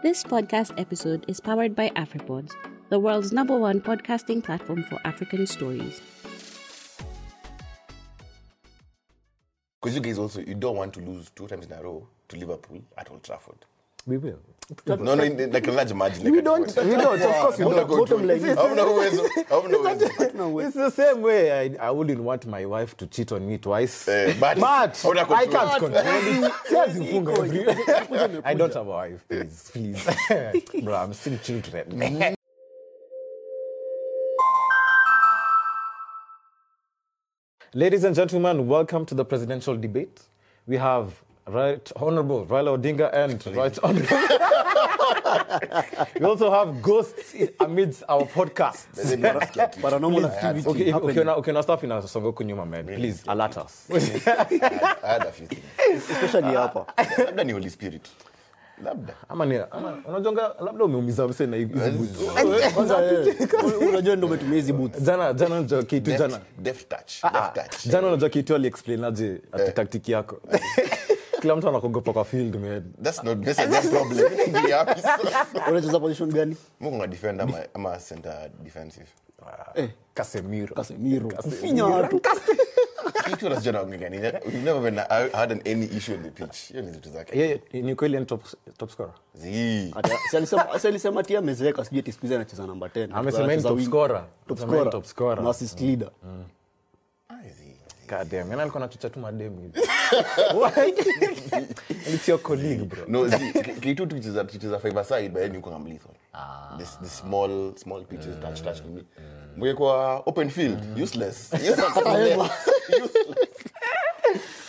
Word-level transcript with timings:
This 0.00 0.22
podcast 0.22 0.78
episode 0.78 1.24
is 1.26 1.40
powered 1.40 1.74
by 1.74 1.88
AfriPods, 1.96 2.52
the 2.88 3.00
world's 3.00 3.32
number 3.32 3.56
one 3.58 3.80
podcasting 3.80 4.44
platform 4.44 4.84
for 4.84 5.00
African 5.04 5.44
stories. 5.44 6.00
Because 9.82 9.96
you 9.96 10.00
guys 10.00 10.18
also, 10.18 10.40
you 10.40 10.54
don't 10.54 10.76
want 10.76 10.94
to 10.94 11.00
lose 11.00 11.30
two 11.30 11.48
times 11.48 11.66
in 11.66 11.72
a 11.72 11.82
row 11.82 12.06
to 12.28 12.36
Liverpool 12.36 12.80
at 12.96 13.10
Old 13.10 13.24
Trafford. 13.24 13.64
We 14.08 14.16
will. 14.16 14.38
No, 14.86 14.96
no, 14.96 15.22
in, 15.22 15.52
like 15.52 15.66
a 15.66 15.70
large 15.72 15.92
margin. 15.92 16.30
We 16.30 16.40
don't. 16.40 16.66
We 16.66 16.90
don't. 16.96 17.20
Of 17.20 17.34
course, 17.36 17.58
we 17.58 17.64
don't. 17.64 17.88
Bottom 17.88 18.20
to- 18.20 18.26
line 18.26 18.44
is- 18.44 18.56
hauna 18.56 18.84
uwezo, 18.86 19.28
hauna 19.48 19.78
uwezo. 20.46 20.66
It's 20.66 20.74
the 20.76 20.90
same 20.90 21.20
way 21.22 21.52
I, 21.52 21.76
I 21.88 21.90
wouldn't 21.90 22.20
want 22.20 22.46
my 22.46 22.64
wife 22.64 22.96
to 22.96 23.06
cheat 23.06 23.32
on 23.32 23.46
me 23.46 23.58
twice. 23.58 24.08
Eh, 24.08 24.34
but- 24.40 24.58
but 24.58 25.04
I 25.30 25.46
can't 25.46 25.78
control 25.78 26.44
it. 26.44 26.52
Siwezi 26.68 27.04
funga 27.04 27.32
every- 27.32 28.42
I 28.44 28.54
don't 28.54 28.72
have 28.74 28.86
a 28.86 28.90
wife, 28.90 29.28
please, 29.28 29.70
please. 29.72 30.82
Bro, 30.84 30.94
I'm 30.96 31.12
still 31.14 31.36
children. 31.38 32.36
Ladies 37.74 38.04
and 38.04 38.14
gentlemen, 38.14 38.66
welcome 38.66 39.04
to 39.06 39.14
the 39.14 39.24
presidential 39.24 39.76
debate. 39.76 40.22
We 40.66 40.76
have 40.76 41.12
Right 41.52 41.92
Honorable 41.96 42.44
Raila 42.46 42.70
Odinga 42.78 43.10
and 43.12 43.44
Right 43.56 43.78
Honorable. 43.82 44.18
we 46.20 46.26
also 46.26 46.50
have 46.50 46.82
ghosts 46.82 47.34
amidst 47.60 48.02
our 48.08 48.24
podcast. 48.26 48.86
Paranormal 49.80 50.24
activity. 50.30 50.68
Okay, 50.68 50.92
okay, 50.92 51.24
now, 51.24 51.36
ukiona 51.36 51.36
ukiona 51.36 51.62
stuff 51.62 51.82
inasonga 51.82 52.26
huku 52.26 52.42
nyuma 52.44 52.66
man, 52.66 52.84
please 52.86 53.22
alert 53.26 53.56
us. 53.56 53.86
I 53.90 53.98
had- 54.30 54.96
I 55.02 55.12
had 55.12 55.26
a 55.26 55.32
few 55.32 55.46
things. 55.46 55.64
especially 56.10 56.54
hapa 56.54 56.86
Labda 57.26 57.44
ni 57.44 57.52
Holy 57.52 57.70
Spirit. 57.70 58.08
Labda. 58.84 59.14
ama 59.28 59.46
ni 59.46 59.60
unajonga 60.08 60.54
labda 60.64 60.84
umeumiza 60.84 61.28
mse 61.28 61.46
na 61.46 61.56
hivi 61.56 61.80
kwanza 62.74 63.04
eh, 63.04 63.36
unajua 63.88 64.16
ndo 64.16 64.26
umetumia 64.26 64.54
hizi 64.54 64.72
boots 64.72 65.00
Jana 65.02 65.32
jana 65.32 65.54
unajua 65.54 65.82
kitu 65.82 66.10
jana. 66.10 66.40
deft 66.58 66.88
touch, 66.88 67.12
Ah, 67.24 67.50
deft 67.54 67.70
touch. 67.70 67.86
Jana 67.92 68.08
unajua 68.08 68.28
kitu 68.28 68.54
aliexplain 68.54 69.04
aje 69.04 69.40
tactic 69.74 70.08
yako. 70.08 70.40
Kila 71.40 71.56
mtu 71.56 71.68
anakogopa 71.68 72.12
kwa 72.12 72.24
field 72.24 72.56
man. 72.56 72.92
That's 73.02 73.24
not 73.24 73.38
necessarily 73.38 73.76
a 73.76 73.90
problem. 73.90 74.32
Be 74.64 74.72
happy. 74.72 75.00
unacheza 75.70 76.00
position 76.00 76.32
gani 76.32 76.56
Mungu 76.80 77.06
defender 77.06 77.42
ama, 77.48 77.58
ama 77.74 77.96
center 77.98 78.50
defensive. 78.64 79.06
eh 79.74 79.88
Casemiro. 80.14 80.74
Casemiro 80.74 81.30
finya 81.60 81.84
watu 81.84 82.20
Kitu 83.30 83.46
unasijua 83.46 83.72
naongea 83.72 84.08
nini. 84.08 84.22
We've 84.22 84.58
never 84.64 84.80
been 84.82 84.96
had 85.32 85.52
any 85.72 85.84
issue 85.96 86.14
on 86.14 86.22
the 86.22 86.30
pitch. 86.30 86.56
Hiyo 86.70 86.82
ni 86.82 86.90
vitu 86.90 87.10
zake. 87.10 87.38
Yeye 87.38 87.62
ni 87.72 87.94
kweli 87.94 88.18
ni 88.20 88.24
top 88.26 88.42
top 88.76 88.90
scorer. 88.90 89.12
Zii. 89.34 89.94
Alisema- 90.32 90.70
alisema 90.84 91.22
tia 91.22 91.38
amezeeka 91.38 91.84
sijui 91.84 92.00
ati 92.00 92.12
siku 92.12 92.26
anacheza 92.26 92.66
namba 92.66 92.86
10 92.88 93.08
Amesema 93.14 93.56
ni 93.56 93.62
top 93.62 93.80
scorer. 93.80 94.24
top 94.46 94.58
Amesema 94.58 94.72
yeye 94.72 94.84
ni 94.84 94.90
scorer 94.90 94.90
top 94.90 95.04
scorer. 95.04 95.42
na 95.44 95.50
assist 95.50 95.80
leader 95.80 96.10
Ah, 98.10 98.24
zii. 98.24 98.30
God 98.30 98.30
damn, 98.30 98.50
yana 98.50 98.62
alikuwa 98.62 98.82
anachocha 98.84 99.10
tu 99.10 99.20
mademu 99.20 99.60
hivi. 99.60 99.80
What? 100.60 100.76
It's 102.14 102.28
your 102.28 102.38
colleague 102.42 102.84
bro. 102.84 103.04
No, 103.08 103.28
zi- 103.28 103.52
kitu 103.80 104.06
tukicheza 104.06 104.44
tukicheza 104.44 104.78
five 104.78 104.98
aside 105.00 105.28
but 105.28 105.42
then 105.42 105.54
yuko 105.54 105.70
ngam 105.70 105.86
lethal. 105.86 106.12
The, 106.78 106.84
the 107.02 107.08
small 107.08 107.72
small 107.76 108.04
pitches 108.04 108.36
touch 108.40 108.62
touch 108.62 108.80
me. 108.94 109.04
Mwe 109.56 109.74
kwa 109.74 110.16
open 110.26 110.50
field 110.50 110.98
useless. 111.02 111.50
Useless. 111.52 111.96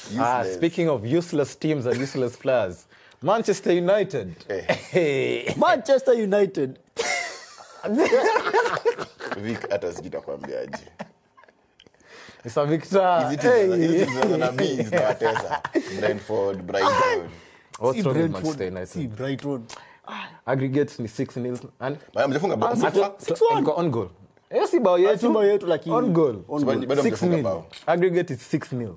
Useless. 0.09 0.19
Ah, 0.19 0.43
speaking 0.55 0.89
of 0.89 1.03
useless 1.05 1.55
teams 1.59 1.85
and 1.85 2.01
useless 2.01 2.35
players, 2.37 2.87
Manchester 3.21 3.71
United. 3.77 4.33
Hey. 4.91 5.53
manchester 5.55 6.13
united 6.13 6.79
Vic 9.37 9.69
hata 9.69 9.93
sijui 9.93 10.11
Mr. 12.45 12.65
Victor. 12.67 13.23
Hizi 13.29 13.37
timu 13.37 13.67
za- 13.69 13.75
hizi 13.75 14.05
timu 14.05 14.29
za 14.29 14.37
na 14.37 14.51
B 14.51 14.65
zinawatesa. 14.83 15.61
Brentford, 15.99 16.61
Brighton. 16.61 17.29
What's 17.79 18.03
wrong 18.05 18.17
with 18.17 18.31
Manchester 18.31 18.87
si 18.87 18.99
United? 18.99 19.17
brighton 19.17 19.63
Aggregates 20.45 20.99
ni 20.99 21.07
6 21.07 21.37
nil 21.37 21.57
and 21.79 21.97
Baya, 22.13 22.27
bao. 22.27 22.75
Mjafunga- 22.75 23.11
so- 23.19 23.35
so- 23.35 23.73
on 23.75 23.89
goal. 23.91 24.09
Hiyo 24.51 24.67
si 24.67 24.79
bao 24.79 24.97
yetu. 24.99 25.29
bao 25.33 25.45
yetu, 25.45 25.67
lakini- 25.67 25.95
on 25.95 26.11
goal. 26.13 26.35
on 26.47 26.63
goal. 26.63 27.01
6 27.03 27.21
nil. 27.21 27.47
Aggregate 27.87 28.33
is 28.33 28.41
6 28.51 28.71
nil. 28.73 28.95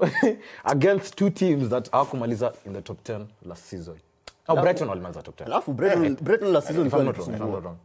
Against 0.64 1.14
two 1.16 1.30
teams 1.30 1.68
that 1.68 1.90
hawakumaliza 1.90 2.52
in 2.66 2.72
the 2.72 2.82
top 2.82 3.02
10 3.04 3.26
last 3.46 3.64
season. 3.64 3.94
Oh, 4.48 4.56
Brighton 4.56 4.88
walimaliza 4.88 5.22
top 5.22 5.36
10. 5.36 5.46
alafu 5.46 5.72
brighton 5.72 6.16
brighton 6.20 6.60
season 6.66 6.86
If 6.86 6.92
I'm 6.94 7.04
not 7.04 7.16
wrong, 7.16 7.76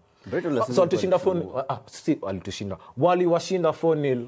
So 0.73 0.81
walitushinda 0.81 1.17
4 1.19 1.65
ah, 1.69 1.77
si 1.85 2.17
walitushinda. 2.21 2.77
Waliwashinda 2.97 3.69
4 3.73 3.95
nil. 3.95 4.27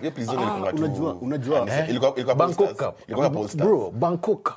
hiyo 0.00 0.10
prison 0.12 0.34
ilikuwa 0.40 0.72
tu- 0.72 0.76
unajua- 0.84 1.14
unajua. 1.14 1.66
Ah, 1.72 1.86
ilikuwa- 1.86 2.14
ilikuwa 2.14 2.34
Bangkok 2.34 2.66
Polstars. 2.66 2.90
Cup. 2.94 3.08
Ilikuwa 3.08 3.30
Bro, 3.54 3.90
Bangkok 3.90 4.52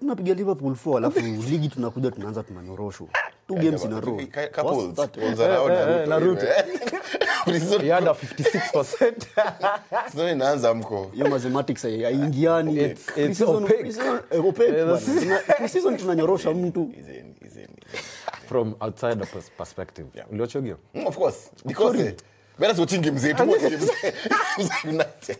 tunapiga 0.00 0.34
liverpool 0.34 0.74
4 0.76 0.96
alafu 0.96 1.20
ligi 1.20 1.68
tunakuja 1.68 2.10
tunaanza 2.10 2.42
tunanyoroshwa 2.42 3.06
two 3.48 3.54
games 3.54 3.84
in 3.84 3.92
a 3.92 4.00
row 4.00 4.16
Ka- 4.30 4.48
ka- 4.48 4.62
What's 4.62 4.78
Pauls. 4.82 4.94
that? 4.94 5.18
Pauls 5.18 5.40
are 5.40 5.56
out 5.58 5.70
Eh, 5.72 6.00
eh, 6.02 6.08
Naruto. 6.08 6.46
Prison- 7.46 7.82
He 7.82 7.90
had 7.92 8.08
a 8.10 8.14
56%. 8.14 9.26
prison 10.10 10.28
inaanza 10.36 10.74
mko 10.74 11.10
hiyo 11.14 11.28
mathematics 11.28 11.82
haiingiani 11.82 12.74
It's- 12.76 13.30
it's 13.30 13.40
opaque. 13.40 13.74
pre-season- 13.82 14.20
eh, 14.30 14.44
opaque 14.46 14.78
Eh, 14.78 14.84
bwana. 14.86 14.92
that's- 15.00 15.20
Tuna- 15.22 15.38
pre-season 15.56 15.96
tunanyorosha 15.96 16.50
mtu. 16.54 16.90
From 18.48 18.74
outside 18.80 19.16
the 19.16 19.38
perspective. 19.58 20.06
Hiyo? 20.60 20.78
Mm, 20.94 21.06
of 21.06 21.16
course. 21.18 21.50
Because, 21.64 22.14
eh, 22.56 22.60
better 22.60 22.74
si 22.74 22.80
watching 22.80 23.00
game 23.02 23.18
zetu, 23.18 23.42
watch 23.50 23.60
game 23.62 23.76
zetu. 23.76 24.88
United. 24.88 25.38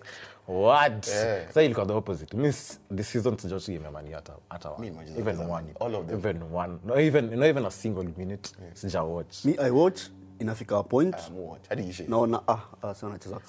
What? 0.48 1.04
Sasa 1.04 1.62
ilikuwa 1.62 1.86
the 1.86 1.92
opposite. 1.92 2.36
Miss 2.36 2.80
this 2.96 3.08
season 3.12 3.38
sijawatch 3.38 3.66
game 3.66 3.84
ya 3.84 3.90
Man 3.90 4.08
U 4.08 4.14
hata 4.14 4.32
hata 4.48 4.70
one. 4.70 4.80
Me, 4.90 4.96
Manchester 4.96 5.28
Even 5.28 5.50
one. 5.50 5.64
all 5.80 5.94
of 5.94 6.06
them. 6.06 6.18
Even 6.18 6.42
one. 6.54 6.78
Not 6.84 6.98
even 6.98 7.30
not 7.38 7.48
even 7.48 7.66
a 7.66 7.70
single 7.70 8.04
minute. 8.16 8.50
Sijawatch. 8.74 9.44
mi 9.44 9.56
i 9.58 9.70
watch 9.70 10.00
inafika 10.38 10.82
point 10.82 11.14
Ah, 11.16 11.76
naona 12.08 12.40
ah, 12.48 12.58
ah 12.82 12.94
si 12.94 13.04
wanacheza 13.04 13.40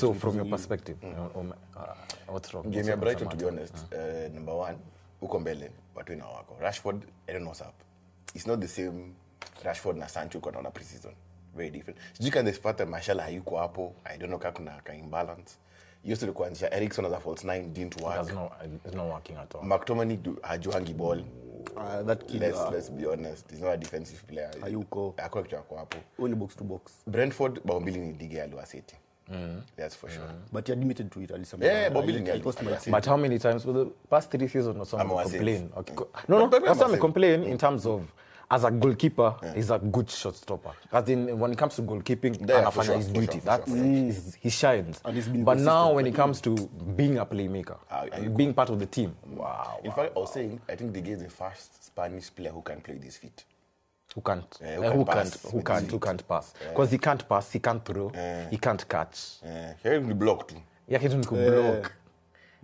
so 0.00 0.14
from 0.14 0.36
your 0.36 0.46
perspective, 0.50 0.96
um, 1.34 1.52
uh, 1.76 1.82
what's 2.28 2.52
wrong? 2.52 2.70
game 2.70 2.88
ya 2.90 2.96
brighton 2.96 3.28
to 3.28 3.36
be 3.36 3.44
honest 3.46 3.74
uh, 3.92 4.34
number 4.34 4.54
one 4.54 4.78
uko 5.20 5.38
mbele 5.40 5.70
watu 5.94 6.12
ina 6.12 6.26
wako 6.26 6.56
rashford 6.60 7.02
i 7.26 7.32
don't 7.32 7.42
know 7.42 7.48
what's 7.48 7.60
up 7.60 7.74
it's 8.34 8.46
not 8.46 8.60
the 8.60 8.68
same 8.68 9.12
rashford 9.64 9.96
na 9.96 10.08
sancho 10.08 10.38
uko 10.38 10.50
naona 10.50 10.70
preseason 10.70 11.12
very 11.56 11.70
different. 11.70 12.00
Sijui 12.12 12.30
kan 12.30 12.44
thespata 12.44 12.86
mashala 12.86 13.22
hayuko 13.22 13.56
hapo 13.56 13.94
i 14.04 14.18
don't 14.18 14.28
know 14.42 14.52
kuna 14.52 14.80
ka 14.84 14.94
imbalance. 14.94 15.56
Hiyo 16.04 16.32
kuanzisha 16.32 16.70
erikson 16.74 17.04
as 17.04 17.12
a 17.12 17.20
false 17.20 17.46
nine 17.46 17.68
didn't 17.72 18.00
work. 18.02 18.32
Not, 18.34 18.52
it's 18.84 18.94
not 18.94 19.06
working 19.12 19.36
at 19.36 19.54
all. 19.54 19.62
mctominay 19.64 20.18
hajuangi 20.42 20.94
ball. 20.94 21.24
Uh, 21.76 22.02
that 22.06 22.26
kid 22.26 22.40
let's, 22.40 22.58
uh, 22.58 22.70
let's 22.72 22.90
be 22.90 23.06
honest 23.06 23.50
he's 23.50 23.60
not 23.60 23.74
a 23.74 23.76
defensive 23.76 24.26
player. 24.26 24.50
Hayuko. 24.60 25.14
hakuna 25.16 25.42
kitu 25.42 25.54
yako 25.54 25.76
hapo. 25.76 25.98
Huyo 26.16 26.28
ni 26.28 26.34
box 26.34 26.56
to 26.56 26.64
box. 26.64 26.82
Brentford 27.06 27.60
bao 27.64 27.80
mbili 27.80 27.98
ni 27.98 28.12
dige 28.12 28.42
aliwaseti 28.42 28.96
that's 29.76 29.94
for 29.94 30.10
sure. 30.10 30.26
But 30.52 30.66
he 30.66 30.72
admitted 30.72 31.10
to 31.12 31.20
it 31.20 31.30
alisema. 31.30 31.64
Yeah, 31.64 31.86
ah, 31.86 31.90
Bob 31.90 32.06
Dylan 32.06 32.22
it- 32.22 32.30
ali- 32.30 32.38
it 32.40 32.44
was 32.46 32.62
my. 32.62 32.90
But 32.90 33.06
how 33.06 33.16
many 33.16 33.38
times? 33.38 33.62
For 33.64 33.72
the 33.72 33.86
past 34.10 34.30
three 34.30 34.48
seasons 34.48 34.76
or 34.78 34.86
something 34.86 35.08
complain? 35.08 35.70
Okay. 35.76 35.94
Mm. 35.94 36.28
No, 36.28 36.38
no, 36.38 36.48
that's 36.48 36.80
not 36.80 36.98
complain 36.98 37.44
in 37.44 37.58
terms 37.58 37.86
of 37.86 38.02
as 38.52 38.64
a 38.64 38.70
goalkeeper, 38.70 39.34
he's 39.54 39.70
a 39.70 39.78
good 39.78 40.10
shot 40.10 40.36
stopper. 40.36 40.72
As 40.92 41.08
in 41.08 41.38
when 41.38 41.52
it 41.52 41.58
comes 41.58 41.74
to 41.76 41.82
goalkeeping, 41.82 42.38
Yeah, 42.48 42.62
anafanya 42.64 42.84
sure, 42.84 42.96
his 42.96 43.06
duty. 43.08 43.26
sure, 43.26 43.40
for 43.40 43.46
That's 43.46 43.72
sure, 43.72 44.38
he 44.40 44.50
shines. 44.50 45.00
And 45.04 45.16
he's 45.16 45.28
been 45.28 45.42
But 45.44 45.58
now 45.58 45.92
when 45.92 46.06
it 46.06 46.14
comes 46.14 46.40
to 46.42 46.54
being 46.96 47.16
a 47.18 47.24
playmaker, 47.24 47.78
Ah, 47.90 48.04
being 48.10 48.34
good? 48.50 48.56
part 48.56 48.68
of 48.70 48.78
the 48.78 48.86
team, 48.86 49.16
wow, 49.26 49.80
in 49.82 49.90
fact 49.92 50.12
i 50.16 50.20
was 50.20 50.32
saying 50.32 50.60
i 50.68 50.74
think 50.76 50.92
the 50.92 51.00
is 51.00 51.22
the 51.22 51.30
first 51.30 51.84
spanish 51.84 52.30
player 52.34 52.50
who 52.52 52.62
can 52.62 52.80
play 52.80 52.98
this 52.98 53.16
feet 53.16 53.44
who 54.14 54.20
can't, 54.20 54.58
Yeah, 54.60 54.76
who 54.76 54.82
uh, 54.82 54.90
can 54.90 54.98
who 54.98 55.04
can't, 55.04 55.36
who 55.52 55.62
can't, 55.62 55.90
who 55.90 55.98
can't 55.98 56.28
pass? 56.28 56.52
Because 56.68 56.90
he 56.90 56.98
can't 56.98 57.26
pass, 57.26 57.50
he 57.52 57.58
can't 57.58 57.82
throw, 57.82 58.10
he 58.50 58.58
can't 58.58 58.86
catch. 58.86 59.40
Eh, 59.42 59.72
he 59.82 60.12
block 60.12 60.48
too 60.48 60.56
Yeah, 60.86 60.98
he 60.98 61.08
didn't 61.08 61.26
block. 61.28 61.92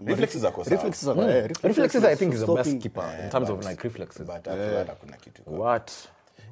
Reflexes 0.07 0.43
zako 0.43 0.65
sawa. 0.65 0.77
Reflexes 0.77 1.09
are- 1.09 1.39
eh, 1.39 1.49
reflexes 1.63 2.05
i 2.05 2.17
think 2.17 2.35
is 2.35 2.41
the 2.41 2.47
best 2.47 2.61
stopping- 2.71 2.79
keeper 2.83 3.21
in 3.25 3.31
terms 3.31 3.51
of 3.51 3.65
like 3.67 3.83
reflexes. 3.83 4.27
but 4.27 4.37
after 4.49 4.71
that 4.75 4.87
hakuna 4.89 5.17
kitu 5.17 5.43
iko. 5.43 5.51
what? 5.63 5.93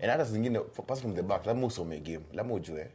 And 0.02 0.10
hata 0.10 0.24
zingine 0.24 0.60
pass 0.86 1.00
from 1.00 1.14
the 1.14 1.22
back 1.22 1.46
lazima 1.46 1.66
usome 1.66 2.00
game. 2.00 2.20
Lazima 2.32 2.54
ujue 2.54 2.88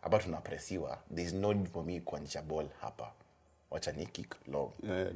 hapa 0.00 0.18
tunapresiwa 0.18 0.98
there 1.14 1.26
is 1.28 1.32
no 1.34 1.52
need 1.52 1.68
for 1.68 1.84
me 1.84 2.00
kuanzisha 2.00 2.42
ball 2.42 2.66
hapa. 2.80 3.12
Wacha 3.70 3.92
ni 3.92 4.06
kick 4.06 4.34
long. 4.52 4.70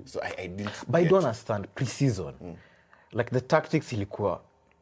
So 0.05 0.21
I, 0.23 0.45
I 0.45 0.49
didn't 0.49 0.73
but 0.87 0.95
i 1.01 1.05
don't 1.05 1.25
understand 1.25 1.67
pre-season 1.75 2.35
like 3.13 3.31
the 3.31 3.41
tactics 3.41 3.93
ilikuwa 3.93 4.41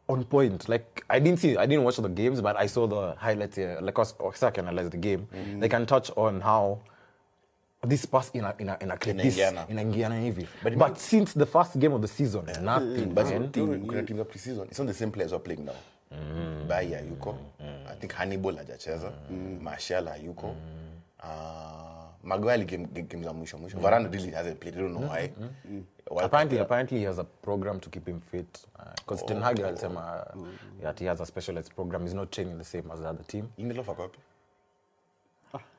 on 0.08 0.24
point. 0.24 0.68
Like 0.68 0.84
i 1.08 1.20
didn't 1.20 1.38
see 1.40 1.50
i 1.58 1.66
didn't 1.66 1.84
watch 1.84 1.96
the 1.96 2.08
games 2.08 2.42
but 2.42 2.56
i 2.56 2.68
saw 2.68 2.86
the 2.88 3.14
highlights 3.26 3.56
here. 3.56 3.80
Like 3.80 4.00
us 4.02 4.14
Osaka 4.18 4.60
analyze 4.60 4.90
the 4.90 4.96
game. 4.98 5.26
They 5.60 5.68
can 5.68 5.86
touch 5.86 6.10
on 6.16 6.40
how 6.40 6.78
this 7.88 8.06
pass 8.06 8.30
in 8.34 8.44
a 8.44 8.54
in 8.58 8.68
a 8.68 8.76
in 8.80 8.90
a 8.90 8.96
clip 8.96 9.16
this 9.16 9.36
Inaingiana. 9.38 9.66
inaingiana 9.68 10.20
hivi 10.20 10.46
But 10.62 10.74
but, 10.76 10.96
since 10.98 11.38
the 11.38 11.46
first 11.46 11.76
game 11.78 11.94
of 11.94 12.00
the 12.02 12.08
season 12.08 12.42
yeah. 12.48 12.62
nothing 12.62 13.06
but 13.06 13.24
man. 13.24 13.48
kuna- 13.52 13.78
kuna 13.78 14.02
team 14.02 14.16
za 14.18 14.24
pre-season 14.24 14.64
it's 14.64 14.78
not 14.78 14.88
the 14.88 14.94
same 14.94 15.10
players 15.10 15.30
who 15.32 15.36
are 15.36 15.44
playing 15.44 15.64
now 15.64 15.74
mm. 16.12 16.68
Baia 16.68 17.00
yuko 17.00 17.38
mm. 17.60 17.66
i 17.92 17.96
think 17.96 18.12
hannibal 18.12 18.56
hajacheza 18.56 19.12
mm. 19.30 19.58
marshall 19.62 20.06
hayuko 20.08 20.46
uh, 21.22 21.24
Maguire 22.22 22.64
game, 22.64 22.86
game, 22.86 23.24
za 23.24 23.32
mwisho 23.32 23.58
mwisho 23.58 23.76
mm. 23.76 23.82
varane 23.82 24.08
really 24.08 24.30
hasn't 24.30 24.58
played 24.58 24.78
i 24.78 24.82
don't 24.82 24.96
know 24.96 25.10
why 25.10 25.30
World 26.10 26.24
apparently 26.26 26.58
Cup, 26.58 26.66
apparently 26.66 26.98
he 26.98 27.06
has 27.06 27.18
a 27.18 27.24
program 27.24 27.80
to 27.80 27.90
keep 27.90 28.06
him 28.08 28.20
fit 28.20 28.58
because 28.96 29.22
uh, 29.22 29.24
oh, 29.24 29.28
Ten 29.28 29.42
Hag 29.42 29.60
alisema 29.60 30.26
oh. 30.36 30.46
that 30.82 30.98
he 31.00 31.06
has 31.06 31.20
a 31.20 31.26
specialized 31.26 31.74
program 31.74 32.02
he's 32.02 32.14
not 32.14 32.30
training 32.30 32.58
the 32.58 32.64
same 32.64 32.90
as 32.92 33.00
the 33.00 33.08
other 33.08 33.26
team 33.26 33.48
Lindelof 33.58 33.88
ako 33.88 34.02
wapi? 34.02 34.18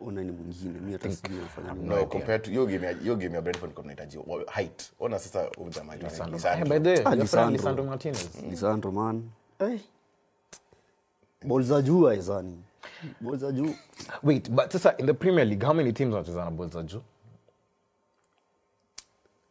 Ona 0.01 0.23
ni 0.23 0.31
mwingine 0.31 0.79
mi 0.79 0.91
hata 0.93 1.11
sijui 1.11 1.37
anafanya 1.39 1.73
nini. 1.73 1.89
no 1.89 2.05
compared 2.05 2.41
to 2.41 2.49
hiyo 2.49 2.65
game 2.65 2.93
hiyo 2.93 3.15
game 3.15 3.35
ya 3.35 3.41
Brentford 3.41 3.73
kwa 3.73 3.83
tunahitaji 3.83 4.19
height 4.53 4.91
ona 4.99 5.19
sasa 5.19 5.49
huyu 5.57 5.69
jamaa 5.69 5.93
anaitwa 5.93 6.27
nani? 6.27 6.31
Hey, 6.31 6.37
Lisandro. 6.37 6.69
by 6.69 6.79
the 6.79 6.89
way, 6.89 7.17
your 7.17 7.27
friend 7.27 7.51
Lisandro. 7.51 7.51
Lisandro 7.51 7.83
Martinez 7.83 8.29
Lisandro 8.49 8.91
man 8.91 9.23
hey. 9.59 9.77
bol 11.45 11.63
za 11.63 11.81
juu 11.81 12.07
aizani 12.09 12.57
bol 13.21 13.37
za 13.37 13.51
juu 13.51 13.75
wait 14.23 14.49
but 14.49 14.71
sasa 14.71 14.97
in 14.97 15.05
the 15.05 15.13
premier 15.13 15.45
league 15.47 15.65
how 15.67 15.73
many 15.75 15.93
teams 15.93 16.13
wanacheza 16.13 16.45
na 16.45 16.51
ball 16.51 16.69
za 16.69 16.83
juu 16.83 17.01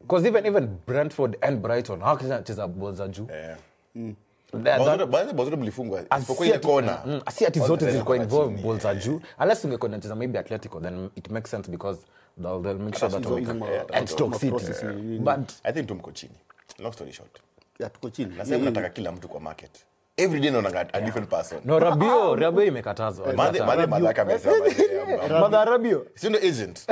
because 0.01 0.29
even 0.29 0.47
even 0.47 0.67
brentford 0.87 1.37
and 1.41 1.61
brighton 1.61 2.01
hawacheza 2.01 2.69
ball 2.69 2.95
za 2.95 3.09
juu 3.09 3.27
Yeah. 3.31 3.59
Bao 3.95 4.15
that- 4.63 5.57
mlifungwa 5.57 6.01
isipokuwa 6.19 6.47
si 6.47 6.51
ile 6.51 6.59
kona. 6.59 6.99
mm, 7.07 7.21
si 7.33 7.47
ati 7.47 7.61
zote 7.61 7.91
zilikuwa 7.91 8.17
involved 8.17 8.59
involve 8.59 8.83
za 8.83 8.95
juu. 8.95 9.21
Unless 9.41 9.65
ungekuwa 9.65 9.91
nacheza 9.91 10.15
maybe 10.15 10.39
atletico 10.39 10.81
then 10.81 11.09
it 11.15 11.31
makes 11.31 11.51
sense 11.51 11.71
because 11.71 12.01
they'll, 12.43 12.63
they'll 12.63 12.79
make 12.79 12.99
sure 12.99 13.13
that 13.13 13.27
ma- 13.55 13.67
and 13.93 14.09
stoke 14.09 14.39
city. 14.39 15.19
but 15.19 15.51
i 15.65 15.73
think 15.73 15.87
tumko 15.89 16.13
chini. 16.13 16.35
Long 16.79 16.93
story 16.93 17.13
short. 17.13 17.39
Ya 17.79 17.91
tuko 17.91 18.11
chini. 18.11 18.37
Nasema 18.37 18.65
nataka 18.65 18.89
kila 18.89 19.13
mtu 19.13 19.29
kwa 19.29 19.41
market 19.41 19.71
every 20.17 20.41
day 20.41 20.51
naona 20.51 20.89
a 20.93 21.01
different 21.01 21.29
person. 21.29 21.61
No 21.65 21.79
rabio 21.79 22.37
rabio 22.37 22.65
imekatazwa. 22.65 23.33
Madhe- 23.33 23.67
madhe 23.67 23.87
madhaka 23.87 24.23
amesema 24.23 25.65
rabio. 25.65 26.07
Si 26.15 26.29
ndo 26.29 26.39
agent. 26.39 26.87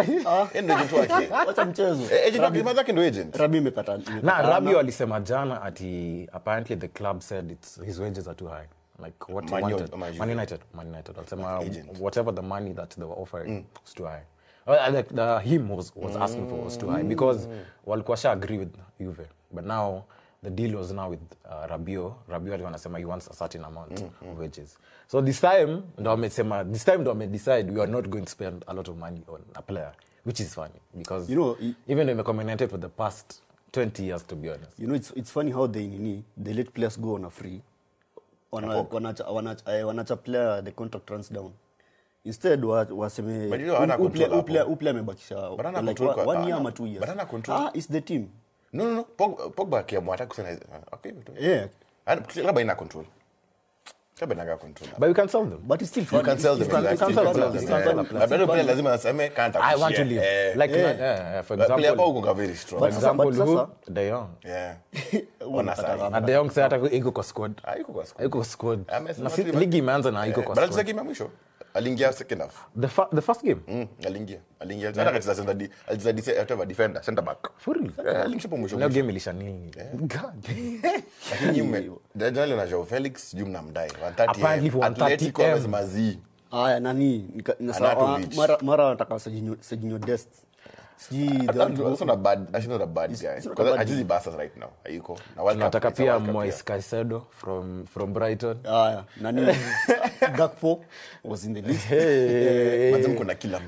Ndo 0.62 0.74
agent 0.74 0.92
wake. 0.92 1.28
Wacha 1.46 1.64
mchezo. 1.64 2.02
Agent 2.26 2.42
wake 2.44 2.62
madhake 2.62 2.92
ndo 2.92 3.02
agent. 3.02 3.36
Rabi 3.36 3.58
imepata 3.58 3.92
imepata- 3.96 4.22
na 4.22 4.42
rabio 4.42 4.78
alisema 4.78 5.20
jana 5.20 5.62
ati 5.62 6.28
apparently 6.32 6.76
the 6.76 6.88
club 6.88 7.20
said 7.20 7.50
it's, 7.50 7.80
his 7.84 7.98
wages 7.98 8.28
are 8.28 8.34
too 8.36 8.48
high. 8.48 8.66
Like 9.04 9.32
what 9.32 9.50
Man 9.50 9.64
he 9.64 9.74
wanted. 9.74 9.94
Man 10.19 10.30
united. 10.30 10.60
Man 10.74 10.86
united. 10.88 11.19
Alisema 11.19 11.60
whatever 12.00 12.34
the 12.34 12.42
money 12.42 12.72
that 12.74 12.90
they 12.96 13.04
were 13.04 13.22
offering 13.22 13.64
was 13.84 13.94
too 13.94 14.04
high. 14.04 14.22
Uh, 14.66 14.90
the, 14.90 15.02
the, 15.02 15.40
him 15.40 15.69
was, 15.69 15.92
was 15.96 16.16
asking 16.16 16.48
for 16.48 16.56
was 16.64 16.76
too 16.78 16.88
high 16.88 17.02
because 17.02 17.48
walikuwa 17.86 18.16
sha 18.16 18.32
agree 18.32 18.58
with 18.58 18.69
juve. 19.00 19.26
But 19.52 19.64
now 19.64 20.04
the 20.42 20.50
deal 20.50 20.74
was 20.76 20.92
now 20.92 21.10
with 21.10 21.20
uh, 21.44 21.66
rabio 21.70 22.16
rabio 22.28 22.52
alikuwa 22.54 22.68
anasema 22.68 22.98
he 22.98 23.04
wants 23.04 23.28
a 23.30 23.34
certain 23.34 23.64
amount 23.64 24.00
of 24.00 24.38
wages. 24.38 24.78
So 25.06 25.22
this 25.22 25.40
time 25.40 25.82
ndo 25.98 26.10
amesema 26.10 26.64
this 26.64 26.84
time 26.84 26.98
ndo 26.98 27.10
amedecide 27.10 27.72
we 27.72 27.82
are 27.82 27.92
not 27.92 28.08
going 28.08 28.22
to 28.22 28.30
spend 28.30 28.64
a 28.66 28.72
lot 28.72 28.90
of 28.90 28.96
money 28.96 29.22
on 29.28 29.40
a 29.54 29.62
player 29.62 29.92
which 30.26 30.40
is 30.40 30.54
funny 30.54 30.80
because 30.94 31.32
You 31.32 31.36
know, 31.38 31.56
it, 31.60 31.76
even 31.88 32.06
though 32.06 32.12
imekuwa 32.12 32.68
for 32.68 32.80
the 32.80 32.88
past 32.88 33.42
20 33.72 34.02
years 34.02 34.26
to 34.26 34.36
be 34.36 34.50
honest. 34.50 34.78
You 34.78 34.86
know 34.86 34.96
it's, 34.96 35.12
it's 35.16 35.30
funny 35.30 35.52
how 35.52 35.66
they 35.66 35.86
nini 35.86 36.24
they 36.44 36.54
let 36.54 36.72
players 36.72 36.98
go 37.00 37.14
on 37.14 37.24
a 37.24 37.30
free 37.30 37.60
Wana- 38.52 38.86
wanacha 38.92 39.24
wanacha 39.24 39.78
eh, 39.78 39.86
wanacha 39.86 40.16
player 40.16 40.64
the 40.64 40.70
contract 40.72 41.10
runs 41.10 41.30
down. 41.32 41.52
Instead 42.24 42.64
wa- 42.64 42.86
waseme 42.96 43.48
amebakisha 44.90 45.34
like 45.80 46.20
one- 46.28 46.44
year 46.46 46.56
ama 46.56 46.72
two 46.72 46.86
years. 46.86 47.00
ah 47.54 47.70
it's 47.74 47.88
the 47.88 48.00
team 48.00 48.28
no 48.72 48.84
no 48.84 48.94
no 48.94 49.02
pogba 49.50 49.78
akiamua 49.78 50.14
hata 50.14 50.26
kusema 50.26 50.48
okay 50.92 51.12
yeah 51.40 51.69
labda 52.44 52.60
ina 52.60 52.74
control 52.74 53.04
but 54.98 55.08
we 55.08 55.14
can 55.14 55.28
sell 55.28 55.42
them 55.48 55.58
but 55.62 55.82
it's 55.82 55.90
still 55.90 56.04
you 56.12 56.22
can 56.22 56.38
sell 56.38 56.56
them 56.56 56.69
you 56.70 56.88
exactly. 56.90 57.12
You 57.12 57.16
can 57.19 57.82
sell 57.82 57.96
them. 57.96 58.22
Eh, 58.22 58.28
bado 58.28 58.46
pia 58.46 58.62
lazima 58.62 58.92
aseme 58.92 59.28
can't 59.28 59.56
I 59.56 59.74
want 59.76 59.96
to 59.96 60.04
leave. 60.04 60.22
Eh, 60.22 60.54
like, 60.56 60.74
Yeah. 60.74 60.98
yeah. 60.98 61.32
Yeah, 61.32 61.42
for 61.42 61.56
but 61.56 61.66
player 61.66 61.92
example, 61.92 62.22
pa 62.22 62.32
very 62.34 62.54
strong 62.54 62.78
for 62.80 62.88
example, 62.88 63.32
who? 63.32 63.66
De 63.92 64.10
Jong. 64.10 64.28
yeah 64.44 64.76
Na 66.10 66.20
De 66.20 66.32
Jong 66.32 66.48
sasa 66.50 66.62
hata 66.62 66.76
iko 66.90 67.12
kwa 67.12 67.24
squad. 67.24 67.52
Ah, 67.64 67.74
yuko 67.76 67.92
kwa 67.92 68.06
squad. 68.06 68.26
Iko 68.26 68.44
squad. 68.44 68.84
Na 69.19 69.30
ligi 69.60 69.78
imeanza 69.78 70.10
na 70.10 70.26
iko 70.26 70.40
Eh, 70.40 70.46
kwa 70.46 70.54
but 70.54 70.62
alicheza 70.64 70.82
squad. 70.82 70.96
game 70.96 71.02
mwisho 71.02 71.30
aliingia 71.74 72.12
second 72.12 72.40
half 72.40 72.66
The 72.80 72.88
fa- 72.88 73.08
the 73.14 73.20
first 73.20 73.42
game. 73.42 73.60
Mm, 73.69 73.86
aliingia 74.06 74.38
aliingia 74.60 74.88
hata 74.88 75.12
katika 75.12 75.34
center 75.34 75.54
di- 75.54 75.70
alicheza 75.86 76.12
di- 76.12 76.22
whatever 76.38 76.66
defender 76.66 77.02
center 77.02 77.24
back 77.24 77.50
For 77.58 77.76
real? 77.76 77.90
yeah, 78.04 78.22
aliingia 78.22 78.42
hapo 78.42 78.56
mwisho 78.56 78.78
Leo 78.78 78.88
game 78.88 79.08
ilisha 79.08 79.32
nini? 79.32 79.70
God. 79.96 80.48
Lakini 81.30 81.62
mme- 81.62 81.90
Daniel 82.14 82.56
na 82.56 82.66
Joao 82.66 82.84
Felix 82.84 83.30
sijui 83.30 83.48
mnamdai 83.48 83.88
130 83.90 84.30
Apparently 84.30 84.66
M. 84.66 84.72
for 84.72 84.80
130 84.80 85.04
Atletico 85.14 85.42
M. 85.42 86.16
haya 86.50 86.80
nani 86.80 87.42
mara 88.36 88.58
mara 88.62 88.88
nataka 88.90 89.19
Serginho 89.60 89.98
Dest 89.98 90.28
Tunataka 95.52 95.90
pia 95.90 96.19
mois 96.32 96.64
Caicedo 96.64 97.22
from 97.31 97.87
from 97.87 98.12
Brighton. 98.12 98.56
nani? 99.20 99.43
Gakpo 100.38 100.81
was 101.25 101.44
in 101.44 101.54
the 101.54 101.62
list. 101.62 101.87
Hey. 101.88 102.90
Kila 103.34 103.60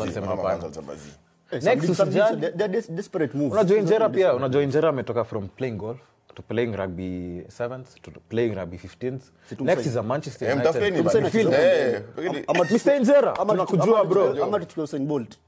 walisema 0.00 0.26
hapana. 0.26 0.58
unajua 3.52 3.78
injera 3.78 4.08
pia 4.08 4.16
desperate. 4.18 4.36
unajua 4.36 4.62
injera 4.62 4.88
ametoka 4.88 5.24
from 5.24 5.48
playing 5.48 5.76
golf 5.76 5.98
to 6.38 6.42
playing 6.42 6.72
rugby 6.76 7.42
sevens 7.48 7.94
to 8.02 8.10
playing 8.28 8.54
rugby 8.54 8.76
15s 8.76 9.20
next 9.60 9.86
is 9.86 9.96
a 9.96 10.02
manchester 10.02 10.56
mtafuteni 10.56 10.98
united 10.98 11.12
bana. 11.12 11.20
midfielder. 11.20 12.02
Pengine- 12.16 12.44
Ama- 12.46 12.64
Mr. 12.64 12.96
Injera, 12.96 13.38
ama 13.38 13.52
tunakujua 13.52 14.04
bro. 14.04 14.44
ama 14.44 14.60
tuchukue 14.60 14.84
Usain 14.84 15.06
Bolt. 15.06 15.38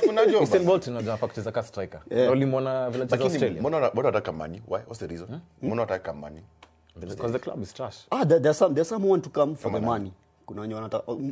Tuko 0.00 0.12
na 0.12 0.26
Joe 0.26 0.40
Usain 0.42 0.50
bana. 0.58 0.64
Bolt 0.64 0.86
unajua 0.86 1.12
anafaa 1.12 1.26
kucheza 1.26 1.52
ka 1.52 1.62
striker. 1.62 2.00
Ulimwona 2.30 2.90
vile 2.90 3.02
anacheza 3.02 3.16
Lakini 3.16 3.24
Australia. 3.30 3.60
mbona 3.60 3.76
wana- 3.76 4.32
money? 4.32 4.62
Why? 4.68 4.80
What's 4.80 4.98
the 4.98 5.06
reason? 5.06 5.40
Mbona 5.62 5.82
wanataka 5.82 6.12
money? 6.12 6.42
Because 7.00 7.32
the 7.32 7.38
club 7.38 7.62
is 7.62 7.74
trash. 7.74 7.96
Ah, 8.10 8.24
there- 8.24 8.40
there's 8.40 8.58
some- 8.58 8.74
there's 8.74 8.88
someone 8.88 9.22
to 9.22 9.30
come 9.30 9.54
for 9.54 9.72
the 9.72 9.80
money 9.80 10.12
kuna 10.46 10.60
wenye 10.62 10.74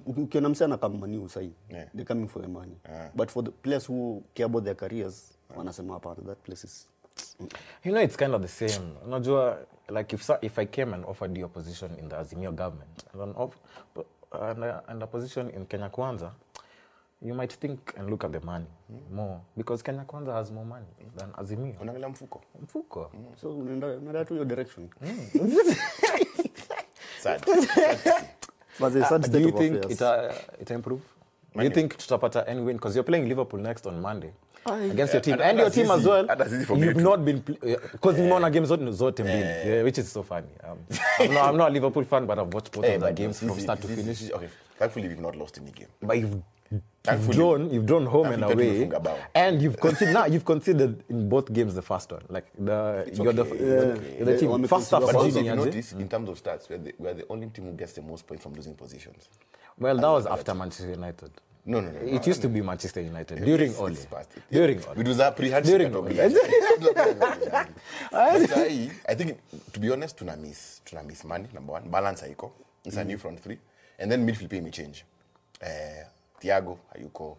ukiona 0.06 0.49
msana 0.49 0.76
kama 0.76 0.99
mani 0.99 1.18
usai 1.18 1.50
Yeah. 1.71 1.87
they 1.97 2.04
coming 2.04 2.28
for 2.28 2.42
the 2.42 2.49
money 2.49 2.76
but 3.14 3.30
for 3.30 3.44
the 3.44 3.50
players 3.50 3.88
who 3.90 4.23
care 4.35 4.44
about 4.47 4.64
their 4.64 4.76
careers 4.76 5.38
wanasema 5.56 5.94
hapana 5.94 6.16
that 6.26 6.38
place 6.38 6.66
is 6.66 6.88
You 7.85 7.92
know, 7.92 8.00
it's 8.00 8.16
kind 8.16 8.35
of 8.35 8.42
the 8.42 8.49
same. 8.49 8.97
Unajua, 9.06 9.59
like 9.90 10.12
if 10.12 10.30
if 10.42 10.59
I 10.59 10.66
came 10.66 10.94
and 10.94 11.04
offered 11.04 11.37
you 11.37 11.44
a 11.44 11.49
position 11.49 11.90
in 11.99 12.09
the 12.09 12.16
Azimio 12.16 12.54
government 12.54 13.04
and 13.12 13.23
an 13.23 13.35
off, 13.37 13.59
and, 14.33 14.64
a, 14.64 14.83
and 14.88 15.02
a 15.02 15.06
position 15.06 15.50
in 15.50 15.66
Kenya 15.66 15.90
Kwanza, 15.90 16.30
you 17.21 17.35
might 17.35 17.52
think 17.52 17.92
and 17.97 18.11
look 18.11 18.25
at 18.25 18.33
the 18.33 18.40
money 18.40 18.66
more 19.11 19.40
because 19.56 19.83
Kenya 19.83 20.04
Kwanza 20.06 20.33
has 20.33 20.50
more 20.50 20.64
money 20.64 20.87
than 21.16 21.30
Azimio. 21.33 21.75
Unaangalia 21.80 22.09
mfuko. 22.09 22.40
Mfuko. 22.62 23.11
so 23.40 23.59
unaenda 23.59 24.25
tu 24.25 24.35
hiyo 24.35 24.44
direction 24.44 24.88
Sad. 27.21 27.40
but 28.80 28.92
the 28.92 29.04
sad 29.04 29.30
Do 29.33 29.38
you 29.38 29.50
think 29.52 29.90
it 29.90 30.02
uh, 30.02 30.33
it 30.61 30.71
improve? 30.71 31.00
Do 31.56 31.62
you 31.62 31.71
think 31.71 31.97
tutapata 31.97 32.47
any 32.47 32.61
win 32.61 32.76
because 32.76 32.94
you're 32.97 33.06
playing 33.06 33.28
Liverpool 33.28 33.61
next 33.62 33.87
on 33.87 34.00
Monday 34.00 34.33
against 34.66 35.12
your 35.12 35.23
team 35.23 35.40
and 35.40 35.59
your 35.59 35.71
team 35.71 35.90
as 35.90 36.04
well. 36.04 36.26
You've 36.76 36.97
not 36.97 37.25
been 37.25 37.40
because 37.40 38.16
nimeona 38.18 38.50
games 38.52 38.68
zote 38.68 38.92
zote 38.92 39.23
mbili, 39.23 39.85
which 39.85 39.99
is 39.99 40.11
so 40.12 40.23
funny. 40.23 40.49
Um, 40.62 40.78
I'm, 41.21 41.35
not, 41.35 41.49
I'm 41.49 41.56
not 41.56 41.71
a 41.71 41.73
Liverpool 41.73 42.04
fan, 42.04 42.26
but 42.26 42.38
I've 42.38 42.52
watched 42.52 42.73
both 42.73 42.85
hey, 42.85 42.94
of 42.94 43.02
the 43.02 43.12
games 43.12 43.38
from 43.38 43.59
start 43.61 43.80
to 43.83 43.88
finish. 43.88 44.23
sisi- 44.23 44.33
okay. 44.33 44.49
Thankfully, 44.78 45.09
we've 45.09 45.21
not 45.21 45.37
lost 45.37 45.59
any 45.59 45.71
game. 45.71 45.88
But 46.02 46.18
you've 46.18 46.42
you've 46.73 47.30
drawn, 47.30 47.71
you've 47.71 47.87
drawn 47.87 48.06
home 48.06 48.26
and 48.26 48.42
away, 48.44 48.90
and 49.35 49.62
you've 49.62 49.78
conceded. 49.78 50.14
now 50.14 50.26
you've 50.26 50.44
conceded 50.44 51.04
in 51.09 51.28
both 51.28 51.52
games 51.52 51.75
the 51.75 51.83
first 51.83 52.11
one. 52.11 52.23
Like 52.28 52.47
the 52.59 53.04
it's 53.06 53.18
you're 53.18 53.28
okay. 53.28 53.56
the 53.56 53.92
okay. 53.92 54.25
the 54.25 54.38
team 54.38 54.50
wame 54.50 54.66
first 54.66 54.90
half. 54.90 55.02
But 55.02 55.14
also, 55.14 55.40
you 55.40 55.54
notice, 55.54 55.92
in 55.92 56.09
terms 56.09 56.28
of 56.28 56.42
stats, 56.42 56.68
we're 56.68 56.78
the, 56.78 56.94
we're 56.99 57.14
the 57.14 57.26
only 57.28 57.49
team 57.49 57.66
who 57.66 57.73
gets 57.73 57.92
the 57.92 58.02
most 58.02 58.26
points 58.26 58.42
from 58.42 58.54
losing 58.54 58.75
positions. 58.75 59.28
Well, 59.78 59.97
that 59.97 60.09
was 60.09 60.26
after 60.26 60.54
Manchester 60.54 60.90
United. 60.90 61.30
No, 61.66 61.80
no, 61.80 61.90
no. 61.90 62.00
no. 62.00 62.12
used 62.12 62.26
no, 62.26 62.35
to 62.42 62.49
be 62.49 62.61
Manchester 62.61 63.00
United 63.00 63.42
during 63.44 63.71
It's- 63.71 63.80
Ole. 63.80 63.92
it's 63.92 64.06
past 64.06 64.30
it. 64.37 64.42
During 64.50 64.78
It 64.78 64.87
Ole. 64.88 65.04
was 65.09 65.18
a 65.21 65.30
pre-handshake 65.33 65.78
During 65.78 65.94
Ole. 65.97 66.11
I 68.12 69.14
think, 69.14 69.38
to 69.73 69.80
be 69.80 69.90
honest, 69.90 70.18
tuna 70.18 70.37
miss, 70.37 70.80
tuna 70.85 71.02
miss 71.02 71.25
money, 71.25 71.49
number 71.54 71.73
one. 71.73 71.88
Balance 71.90 72.23
haiko. 72.23 72.52
It's 72.85 72.97
a 72.97 73.04
new 73.04 73.16
front 73.18 73.40
three. 73.40 73.59
And 73.99 74.11
then 74.12 74.26
midfield 74.26 74.50
pay 74.50 74.71
change. 74.71 75.04
uh, 75.62 76.04
Thiago 76.40 76.78
hayuko. 76.94 77.37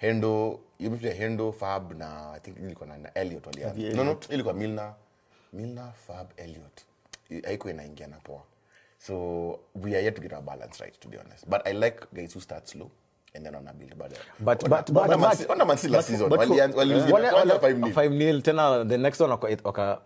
Hendo, 0.00 0.60
you 0.78 0.90
midfield 0.90 1.16
Hendo, 1.18 1.52
Fab 1.54 1.92
na 1.98 2.32
I 2.32 2.38
think 2.38 2.56
ilikuwa 2.58 2.86
na, 2.98 3.14
Elliot 3.14 3.46
walianza. 3.46 3.96
No, 3.96 4.04
no, 4.04 4.18
ilikuwa 4.30 4.54
Milner, 4.54 4.94
Milner, 5.52 5.92
Fab, 6.06 6.30
Elliot. 6.36 6.82
Haiko 7.44 7.70
inaingia 7.70 8.06
na 8.06 8.16
poa. 8.16 8.42
So 8.98 9.60
we 9.74 9.94
are 9.94 10.02
yet 10.04 10.14
to 10.16 10.22
get 10.22 10.32
our 10.32 10.42
balance 10.42 10.80
right, 10.80 10.98
to 11.00 11.08
be 11.08 11.18
honest. 11.18 11.46
But 11.48 11.66
I 11.66 11.72
like 11.72 12.06
guys 12.14 12.34
who 12.34 12.40
start 12.40 12.66
slow 12.68 12.90
and 13.34 13.44
then 13.44 13.54
on 13.54 13.68
a 13.68 13.72
build. 13.72 13.92
But, 13.98 14.12
But- 14.40 14.64
Ona- 14.64 14.68
but- 14.76 14.92
but- 14.92 15.04
Ona 15.04 15.16
Man 15.18 15.20
but- 15.30 15.38
City- 15.38 15.52
Ona 15.52 15.64
Man 15.64 15.76
City 15.76 15.92
last 15.92 16.08
season. 16.08 16.28
but 16.28 16.40
for- 16.40 16.56
Walianza- 16.56 16.76
walianza- 16.76 17.12
Wale- 17.12 17.30
walianza 17.30 17.54
wale- 17.54 17.74
5-0. 17.74 17.92
5-0, 17.92 18.42
tena 18.42 18.84
the 18.88 18.98
next 18.98 19.20
one 19.20 19.32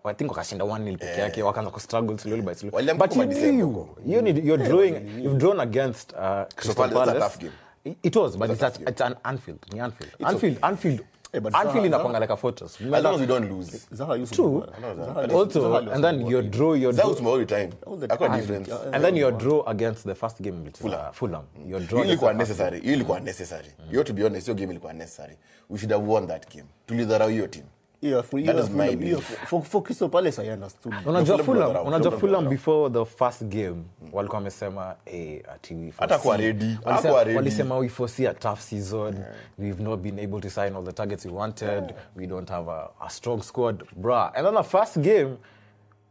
I 0.04 0.14
think 0.14 0.30
wakashinda 0.30 0.64
1-0 0.64 0.96
peke 0.98 1.20
yake 1.20 1.42
wakaanza 1.42 1.70
kustruggle 1.70 2.18
slowly 2.18 2.42
by 2.42 2.54
slowly. 2.54 2.92
But 2.94 3.16
you 3.16 3.24
knew, 3.26 3.86
you 4.06 4.22
need, 4.22 4.44
you're 4.46 4.64
drawing, 4.68 4.94
you've 5.24 5.38
drawn 5.38 5.60
against 5.60 6.12
uh, 6.12 6.18
Crystal 6.56 6.88
Palace. 6.90 7.38
It- 7.84 7.98
was, 8.16 8.36
but 8.36 8.50
It's 8.50 8.62
a 8.62 8.72
it's 8.88 9.00
an 9.00 9.14
Anfield. 9.24 9.58
Ni 9.72 9.80
Anfield. 9.80 10.10
Anfield, 10.24 10.58
Anfield, 10.62 11.00
Eh, 11.34 11.40
but 11.40 11.54
Anfield 11.54 11.74
Zaha- 11.76 11.86
inakwanga 11.86 12.20
like 12.20 12.32
a 12.32 12.36
fortress. 12.36 12.80
As 12.80 13.02
long 13.04 13.14
as 13.14 13.20
we 13.20 13.26
don't 13.26 13.50
lose. 13.50 13.86
Zaha 13.94 14.16
used 14.22 14.34
to 14.34 14.36
True. 14.36 14.66
Zaha- 14.80 15.32
Also, 15.34 15.76
and 15.76 16.04
then 16.04 16.26
your 16.26 16.42
draw, 16.42 16.74
your 16.76 16.92
draw, 16.92 17.04
That 17.04 17.06
was 17.06 17.20
my 17.20 17.30
only 17.30 17.46
time. 17.46 17.70
All 17.86 17.96
the 17.96 18.08
time. 18.08 18.36
difference. 18.40 18.68
Yeah, 18.68 18.80
and 18.92 19.04
then 19.04 19.16
your 19.16 19.32
draw 19.32 19.62
against 19.66 20.04
the 20.04 20.14
first 20.14 20.40
game, 20.42 20.62
with 20.64 20.80
is 20.80 20.84
uh, 20.86 21.10
Fulham. 21.12 21.44
Your 21.68 21.80
draw 21.80 22.04
ilikuwa 22.04 22.32
necessary. 22.32 22.78
Ilikuwa 22.78 23.20
necessary. 23.20 23.68
Hiyo 23.90 24.04
to 24.04 24.12
be 24.12 24.24
honest, 24.24 24.48
your 24.48 24.56
game 24.56 24.70
ilikuwa 24.70 24.92
necessary. 24.92 25.36
We 25.70 25.78
should 25.78 25.92
have 25.92 26.06
won 26.06 26.26
that 26.26 26.54
game. 26.54 26.66
Tulidharau 26.86 27.28
hiyo 27.28 27.46
team. 27.46 27.64
Yeah, 28.02 28.24
yeah, 28.32 29.00
yeah, 29.00 29.18
for 29.62 29.82
Crystal 29.82 30.08
Palace, 30.08 30.38
I 30.42 30.48
understood. 30.52 30.94
unajua 31.06 31.38
Fulham 31.38 31.86
unajua 31.86 32.12
Fulham 32.18 32.48
before 32.48 32.90
the 32.90 33.04
first 33.04 33.42
game 33.44 33.76
walikuwa 34.12 34.38
wamesema 34.38 34.94
eh, 35.06 35.42
ati 35.54 35.74
we 35.74 35.92
Hata 35.98 36.18
foresee- 36.18 36.36
ready, 36.40 36.78
walisema- 36.84 37.18
ready. 37.24 37.36
walisema 37.36 37.76
we 37.78 37.88
foresee 37.88 38.28
a 38.28 38.34
tough 38.34 38.58
season 38.58 39.14
Yeah. 39.14 39.28
we've 39.58 39.82
not 39.82 40.00
been 40.00 40.18
able 40.18 40.40
to 40.40 40.50
sign 40.50 40.76
all 40.76 40.84
the 40.84 40.92
targets 40.92 41.24
we 41.26 41.32
wanted 41.32 41.68
Yeah. 41.68 41.90
we 42.16 42.26
don't 42.26 42.48
have 42.50 42.70
a, 42.70 42.88
a 43.00 43.10
strong 43.10 43.42
squad 43.42 43.84
bra. 43.96 44.32
and 44.34 44.46
then 44.46 44.54
the 44.56 44.62
first 44.78 44.98
game 44.98 45.36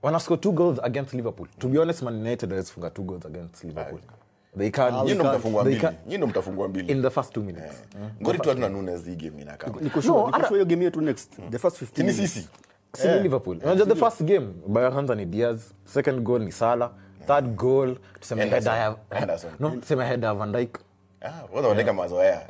wanascore 0.03 0.37
two 0.39 0.51
goals 0.51 0.79
against 0.83 1.13
Liverpool 1.13 1.47
to 1.59 1.67
be 1.67 1.79
honest 1.79 2.01
Man 2.01 2.15
United 2.15 2.49
hawezi 2.49 2.73
two 2.93 3.03
goals 3.03 3.25
against 3.25 3.63
Liverpool 3.63 3.99
they 4.57 4.69
can 4.69 4.93
Nyinyi 4.93 5.13
ndo 5.13 5.23
mtafungwa 5.23 5.63
mbili. 5.63 5.79
can 5.81 5.95
Nyinyi 6.05 6.17
ndo 6.17 6.27
mbili. 6.69 6.91
in 6.91 7.01
the 7.01 7.09
first 7.09 7.33
two 7.33 7.41
minutes 7.43 7.83
Ngori 8.21 8.39
tu 8.39 8.49
hatuna 8.49 8.69
Nunes 8.69 9.05
hii 9.05 9.15
game 9.15 9.41
inakaa. 9.41 9.67
Niko 9.81 10.01
sure, 10.01 10.13
No, 10.13 10.25
niko 10.25 10.31
hata- 10.37 10.47
sure 10.47 10.55
hiyo 10.59 10.65
game 10.65 10.83
yetu 10.83 11.01
next. 11.01 11.31
The 11.49 11.57
first 11.59 11.77
15 11.77 12.03
Ni 12.05 12.13
sisi. 12.13 12.47
Si 12.93 13.07
ni 13.07 13.19
Liverpool. 13.19 13.57
Unajua 13.63 13.85
the 13.85 13.95
first 13.95 14.23
game 14.23 14.47
ya 14.83 14.89
ni 15.15 15.25
Diaz, 15.25 15.59
second 15.85 16.19
goal 16.23 16.41
ni 16.41 16.51
sala 16.51 16.91
third 17.27 17.55
goal 17.55 17.97
tuseme 18.19 18.45
header 18.45 18.73
ya 18.77 18.95
no, 19.59 19.69
tuseme 19.69 20.05
header 20.05 20.27
ya 20.29 20.33
Van 20.33 20.51
Dijk. 20.51 20.77
Ah, 21.25 21.43
wanaeka 21.67 21.93
mazoea. 21.93 22.41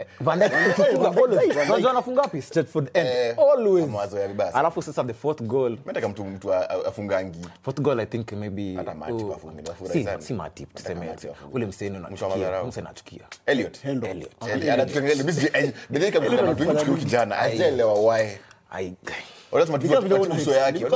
Anafunga 1.89 2.21
wapi? 2.21 2.41
Stretford 2.41 2.89
end. 2.93 3.07
Eh, 3.07 3.35
Always. 3.53 3.87
mazoea 3.89 4.27
vibaya 4.27 4.51
sana. 4.51 4.59
Alafu 4.59 4.81
sasa 4.81 5.03
the 5.03 5.13
fourth 5.13 5.41
goal, 5.41 5.77
Nataka 5.85 6.09
mtu 6.09 6.25
mtu 6.25 6.53
a- 6.53 6.69
a- 6.69 6.85
afungangi. 6.87 7.39
fourth 7.63 7.79
goal 7.81 7.99
I 7.99 8.05
think 8.05 8.31
maybe 8.31 8.75
Hata 8.75 8.93
Matip 8.93 9.29
oh, 9.29 9.33
afunge, 9.33 9.63
sana. 10.03 10.21
si 10.21 10.33
Matip 10.33 10.73
tuseme 10.73 11.15
ule 11.53 11.65
mseni 11.65 11.97
unachukia, 11.97 12.63
mseni 12.63 12.87
anachukia. 12.87 13.21
Elliot. 13.45 13.85
Elliot. 13.85 14.31
Elliot. 14.51 14.95
Mimi 15.17 15.31
sijui- 15.33 15.51
eh, 15.53 15.73
bedheni 15.89 16.11
kama 16.11 16.25
kuna 16.25 16.41
watu 16.41 16.61
wengi 16.61 16.75
kuliko 16.75 16.97
kijana. 16.97 17.35
Hajaelewa 17.35 17.93
why. 17.93 18.27
Lazima 19.51 19.77
tu- 19.79 19.87
Ni 19.87 19.93
kama 19.93 20.07
vile 20.07 20.19
tu- 20.19 20.25
una- 20.25 20.35
uso 20.35 20.51
yake. 20.51 20.85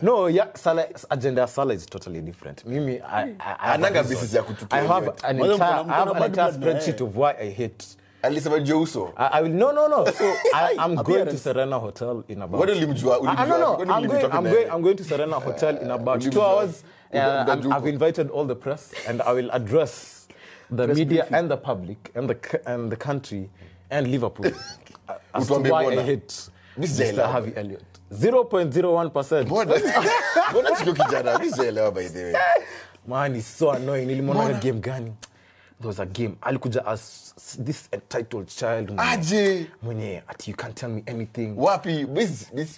No, 0.02 0.28
yeah, 0.28 0.48
Salah, 0.54 0.86
agenda 1.10 1.40
ya 1.42 1.48
sala 1.48 1.74
is 1.74 1.86
totally 1.86 2.20
different. 2.20 2.64
Mimi, 2.66 3.00
Ananga 3.00 4.00
a 4.00 4.04
ya 4.36 4.42
kuchukia 4.42 4.78
I 4.78 4.86
have 4.86 5.06
Elliot. 5.06 5.24
an 5.24 5.38
Wale 5.40 5.52
entire, 5.52 5.74
mko 5.74 5.76
na- 5.76 5.80
I 5.80 5.84
mko 5.84 5.92
have 5.92 6.04
na 6.04 6.12
an 6.12 6.18
bad 6.20 6.30
entire 6.30 6.52
blood 6.52 6.60
na 6.60 6.66
spreadsheet 6.80 7.00
yeye. 7.00 7.08
of 7.10 7.16
why 7.16 7.30
I 7.40 7.50
hate 7.50 7.84
Alisema 8.22 8.58
juu. 8.60 9.12
I, 9.16 9.28
I 9.38 9.42
will 9.42 9.52
no 9.52 9.72
no 9.72 9.88
no. 9.88 10.04
So 10.10 10.24
I, 10.54 10.76
I'm 10.78 10.96
going 10.96 11.26
to 11.26 11.38
Serena 11.38 11.78
Hotel 11.78 12.24
in 12.28 12.42
about. 12.42 12.60
Kwani 12.60 12.72
ulimjua- 12.80 13.20
Ah, 13.26 13.44
no 13.46 13.58
no. 13.58 13.94
I'm 13.94 14.06
going. 14.06 14.24
I'm 14.32 14.44
going. 14.44 14.70
I'm 14.70 14.82
going 14.82 14.96
to 14.96 15.04
Serena 15.04 15.38
Hotel 15.40 15.76
in 15.82 15.90
about 15.90 16.20
two 16.22 16.42
hours. 16.42 16.82
Uh, 17.14 17.18
I'm, 17.48 17.72
I've 17.72 17.86
invited 17.86 18.30
all 18.30 18.44
the 18.44 18.56
press, 18.56 18.92
and 19.08 19.22
I 19.22 19.32
will 19.32 19.50
address 19.52 20.26
the 20.70 20.88
media 20.88 21.26
and 21.30 21.48
the 21.50 21.56
public 21.56 22.10
and 22.14 22.28
the 22.28 22.60
and 22.66 22.90
the 22.90 22.96
country 22.96 23.48
and 23.90 24.06
Liverpool 24.06 24.46
as 25.34 25.46
to 25.48 25.54
why 25.54 25.86
I 25.98 26.02
hate 26.02 26.50
Mr. 26.78 27.26
Harvey 27.32 27.52
Elliott. 27.56 27.84
0.01%. 28.12 29.44
Mbona 29.46 29.74
mbona 30.50 30.76
kijana? 30.76 31.38
Mimi 31.38 31.50
sijaelewa 31.52 31.90
by 31.92 32.08
the 32.08 32.24
way. 32.24 32.34
Man, 33.06 33.34
he's 33.34 33.46
so 33.58 33.70
annoying. 33.72 34.06
Nilimwona 34.06 34.52
game 34.60 34.80
gani? 34.80 35.12
There 35.80 35.88
was 35.88 36.00
a 36.00 36.06
game. 36.06 36.36
Alikuja 36.42 36.86
as 36.86 37.34
this 37.64 37.88
entitled 37.92 38.46
child. 38.48 38.88
mwenye- 38.90 39.12
Aje. 39.12 39.66
Mwenye, 39.82 40.22
ati 40.28 40.50
you 40.50 40.56
can't 40.56 40.74
tell 40.74 40.88
me 40.90 41.02
anything. 41.06 41.54
Wapi? 41.56 42.06
Mimi 42.06 42.68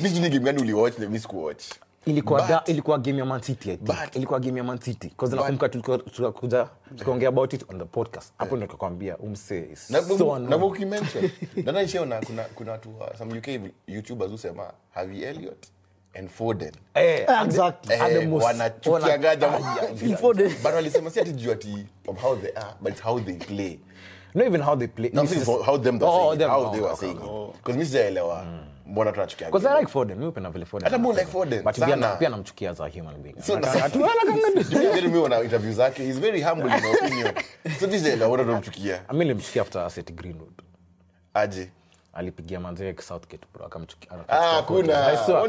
mimi 0.00 0.28
game 0.28 0.44
gani 0.44 0.60
uliwatch 0.62 0.98
mimi 0.98 1.18
sikuwatch. 1.18 1.64
Ilikuwa 2.06 2.40
But- 2.40 2.48
da, 2.48 2.62
ilikuwa 2.66 2.98
game 2.98 3.18
ya 3.18 3.24
Man 3.24 3.40
City 3.40 3.70
I 3.70 3.76
think. 3.76 3.88
But- 3.88 4.16
ilikuwa 4.16 4.40
game 4.40 4.58
ya 4.58 4.64
Man 4.64 4.78
City. 4.78 5.08
Because 5.08 5.36
nakumbuka 5.36 5.68
tulikuwa 5.68 5.98
tukaongea 6.96 7.28
about 7.28 7.52
it 7.52 7.64
on 7.70 7.78
the 7.78 7.84
podcast. 7.84 8.32
Hapo 8.38 8.56
ndio 8.56 8.66
tukakwambia 8.66 9.16
umse 9.18 9.68
Na- 9.90 10.02
so 10.02 10.38
na 12.06 12.20
kuna 12.20 12.42
kuna 12.44 12.72
watu 12.72 12.88
uh, 12.90 13.16
some 13.18 13.38
UK 13.38 13.48
YouTubers 13.86 14.30
husema 14.30 14.72
Harvey 14.90 15.22
Elliot 15.22 15.66
and 16.18 16.28
Foden. 16.30 16.72
Eh 16.94 17.26
Exactly. 17.44 17.94
Eh, 17.94 18.32
wanachukiaga 18.42 19.36
jamaa. 19.36 19.76
Foden. 20.20 20.48
but 20.62 20.74
walisema 20.74 21.10
si 21.10 21.20
ati 21.20 21.32
juu 21.32 21.52
ati 21.52 21.86
of 22.06 22.22
how 22.22 22.36
they 22.36 22.50
are 22.56 22.74
but 22.80 22.92
it's 22.92 23.02
how 23.02 23.20
they 23.20 23.34
play. 23.34 23.78
Not 24.34 24.46
even 24.46 24.62
how 24.62 24.76
they 24.76 24.88
play. 24.88 25.10
No, 25.14 25.20
I'm 25.22 25.24
It's 25.24 25.32
saying 25.34 25.46
just- 25.46 25.56
for 25.56 25.66
how 25.66 25.78
them 25.78 25.98
they're 25.98 26.14
Oh, 26.14 26.18
saying 26.18 26.32
it, 26.34 26.38
them, 26.38 26.50
how 26.50 26.62
oh, 26.66 26.70
they 26.72 26.80
were 26.80 26.92
okay, 26.92 27.00
saying 27.00 27.16
it. 27.16 27.52
Because 27.56 27.72
mimi 27.72 27.84
sijaelewa 27.86 28.46
mbona 28.86 29.12
tunachukia 29.12 29.46
Because 29.46 29.68
I 29.68 29.80
like 29.80 29.92
Foden. 29.92 30.16
Mimi 30.16 30.28
upenda 30.28 30.50
vile 30.50 30.64
Foden. 30.64 30.84
Hata 30.84 30.98
mimi 30.98 31.14
like 31.14 31.26
Foden, 31.26 31.62
But 31.62 31.74
pia 31.74 31.96
na- 31.96 32.16
pia 32.16 32.28
namchukia 32.28 32.70
as 32.70 32.78
human 32.78 33.16
being. 33.22 33.34
So, 33.42 33.56
Anaka- 33.56 33.78
na- 33.78 33.84
atu- 33.84 34.76
mimi 34.76 35.00
nimeona 35.02 35.40
interview 35.40 35.72
zake 35.72 36.02
he's 36.04 36.18
very 36.20 36.42
humble 36.42 36.76
in 36.76 36.82
my 36.82 36.90
opinion 36.92 37.34
so 37.80 37.86
mimi 37.86 37.98
sijaelewa 37.98 38.28
mbona 38.28 38.44
tunamchukia 38.44 39.02
Mimi 39.12 39.24
nilimchukia 39.24 39.62
after 39.62 39.90
Seth 39.90 40.12
Greenwood. 40.12 40.52
aje 41.34 41.70
Alipigia 42.12 42.60
manzee 42.60 42.94
Southgate 43.00 43.46
bro 43.54 43.66
akamchukia. 43.66 44.10
Ah? 44.28 44.62
Silikuwa- 45.16 45.42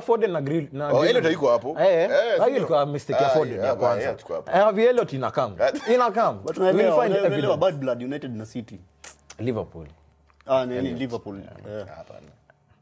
Foden 0.00 0.30
na 0.32 0.40
Grill- 0.40 0.68
na 0.72 0.84
Oh, 0.84 0.88
Greenwood. 0.88 1.08
Elliott 1.08 1.26
hapo? 1.52 1.76
Eh, 1.80 2.10
Eh, 2.10 2.34
hiyo 2.44 2.56
ilikuwa 2.56 2.86
mistake 2.86 3.22
ya 3.22 3.32
Ah, 3.32 3.34
Foden 3.34 3.64
ya 3.64 3.74
kwanza. 3.74 4.10
Eh, 4.10 4.16
Harvey 4.52 4.84
inakam. 5.12 5.56
Inakam. 5.94 6.38
But 6.42 6.56
We'll 6.58 6.70
unaelewa 6.70 7.02
find 7.02 7.16
unaelewa 7.16 7.34
evidence. 7.36 7.56
bad 7.56 7.74
blood 7.74 8.02
United 8.02 8.36
na 8.36 8.46
City. 8.46 8.80
Liverpool. 9.38 9.86
Ah, 10.46 10.66
ni 10.66 10.82
ni 10.82 10.94
Liverpool. 10.94 11.40
Yeah. 11.66 11.86
hapana 11.96 12.20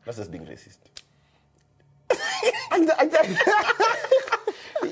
that's 0.04 0.18
just 0.18 0.30
being 0.30 0.44
racist 0.46 0.80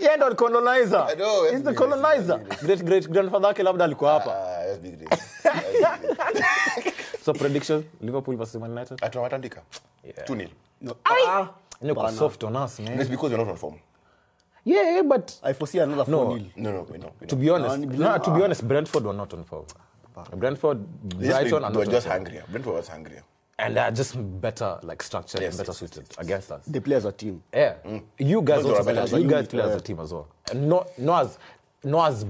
Yeye 0.01 0.17
ndo 0.17 0.35
colonizer. 0.35 1.07
I 1.09 1.15
know, 1.17 1.51
He's 1.51 1.63
the 1.63 1.75
colonizer. 1.75 2.39
Great 2.63 2.85
great 2.85 3.09
grandfather 3.11 3.49
yake 3.49 3.63
labda 3.63 3.85
alikuwa 3.85 4.13
hapa. 4.13 4.33
ah 4.35 4.65
that's 4.67 4.79
being 4.81 4.97
racist. 4.97 5.31
So 7.25 7.33
prediction 7.33 7.85
Liverpool 8.01 8.37
versus 8.37 8.61
Man 8.61 8.71
United. 8.71 9.05
Ati 9.05 9.19
watandika 9.19 9.63
Yeah. 10.05 10.29
2-0 10.29 10.49
No. 10.81 10.95
Ah, 11.05 11.47
Ni 11.83 11.95
kwa 11.95 12.13
soft 12.13 12.45
on 12.45 12.57
us, 12.57 12.79
it's 12.81 13.09
because 13.11 13.31
you're 13.35 13.45
not 13.45 13.49
on 13.51 13.57
form 13.57 13.75
Yeah, 14.65 15.03
but 15.03 15.33
I 15.43 15.55
foresee 15.55 15.81
another 15.81 16.09
No. 16.11 16.25
4-0. 16.25 16.51
no 16.57 16.73
no 16.73 16.87
we 16.91 16.99
no, 16.99 17.11
no. 17.21 17.27
to 17.27 17.37
be 17.37 17.51
honest, 17.51 17.77
no, 17.79 18.13
no, 18.13 18.19
to 18.19 18.31
be 18.31 18.43
honest, 18.45 18.65
Brentford 18.65 19.05
were 19.05 19.17
not 19.17 19.35
on 19.35 19.45
form. 19.45 19.65
Brentford, 20.37 20.87
They 21.19 21.29
Brighton 21.29 21.49
played- 21.51 21.63
are 21.65 21.71
they 21.73 21.79
were 21.79 21.87
just 21.87 22.07
hungrier 22.07 22.45
Brentford 22.51 22.75
was 22.75 22.89
hungrier 22.89 23.23
and 23.59 23.77
they're 23.77 23.91
just 23.91 24.15
better, 24.41 24.79
like 24.83 25.03
structured 25.03 25.43
Yes, 25.43 25.53
and 25.53 25.59
better 25.59 25.73
yes, 25.73 25.79
suited 25.79 26.07
against 26.17 26.51
us. 26.51 26.65
They 26.67 26.81
play 26.81 26.97
as 26.97 27.05
a 27.05 27.13
team. 27.13 27.43
Yeah, 27.53 27.75
mm. 27.85 28.03
you 28.19 28.41
guys 28.41 28.63
Those 28.63 28.79
also 28.79 28.85
play, 28.91 28.99
as 28.99 29.13
you 29.13 29.19
a 29.19 29.21
guys 29.21 29.31
unit, 29.33 29.49
play 29.51 29.63
as 29.63 29.75
a 29.77 29.81
team 29.83 30.01
as 30.01 30.13
well, 30.15 30.29
and 30.51 30.67
not 30.69 30.99
not 30.99 31.25
as 31.27 31.39
not 31.85 32.09
as 32.11 32.25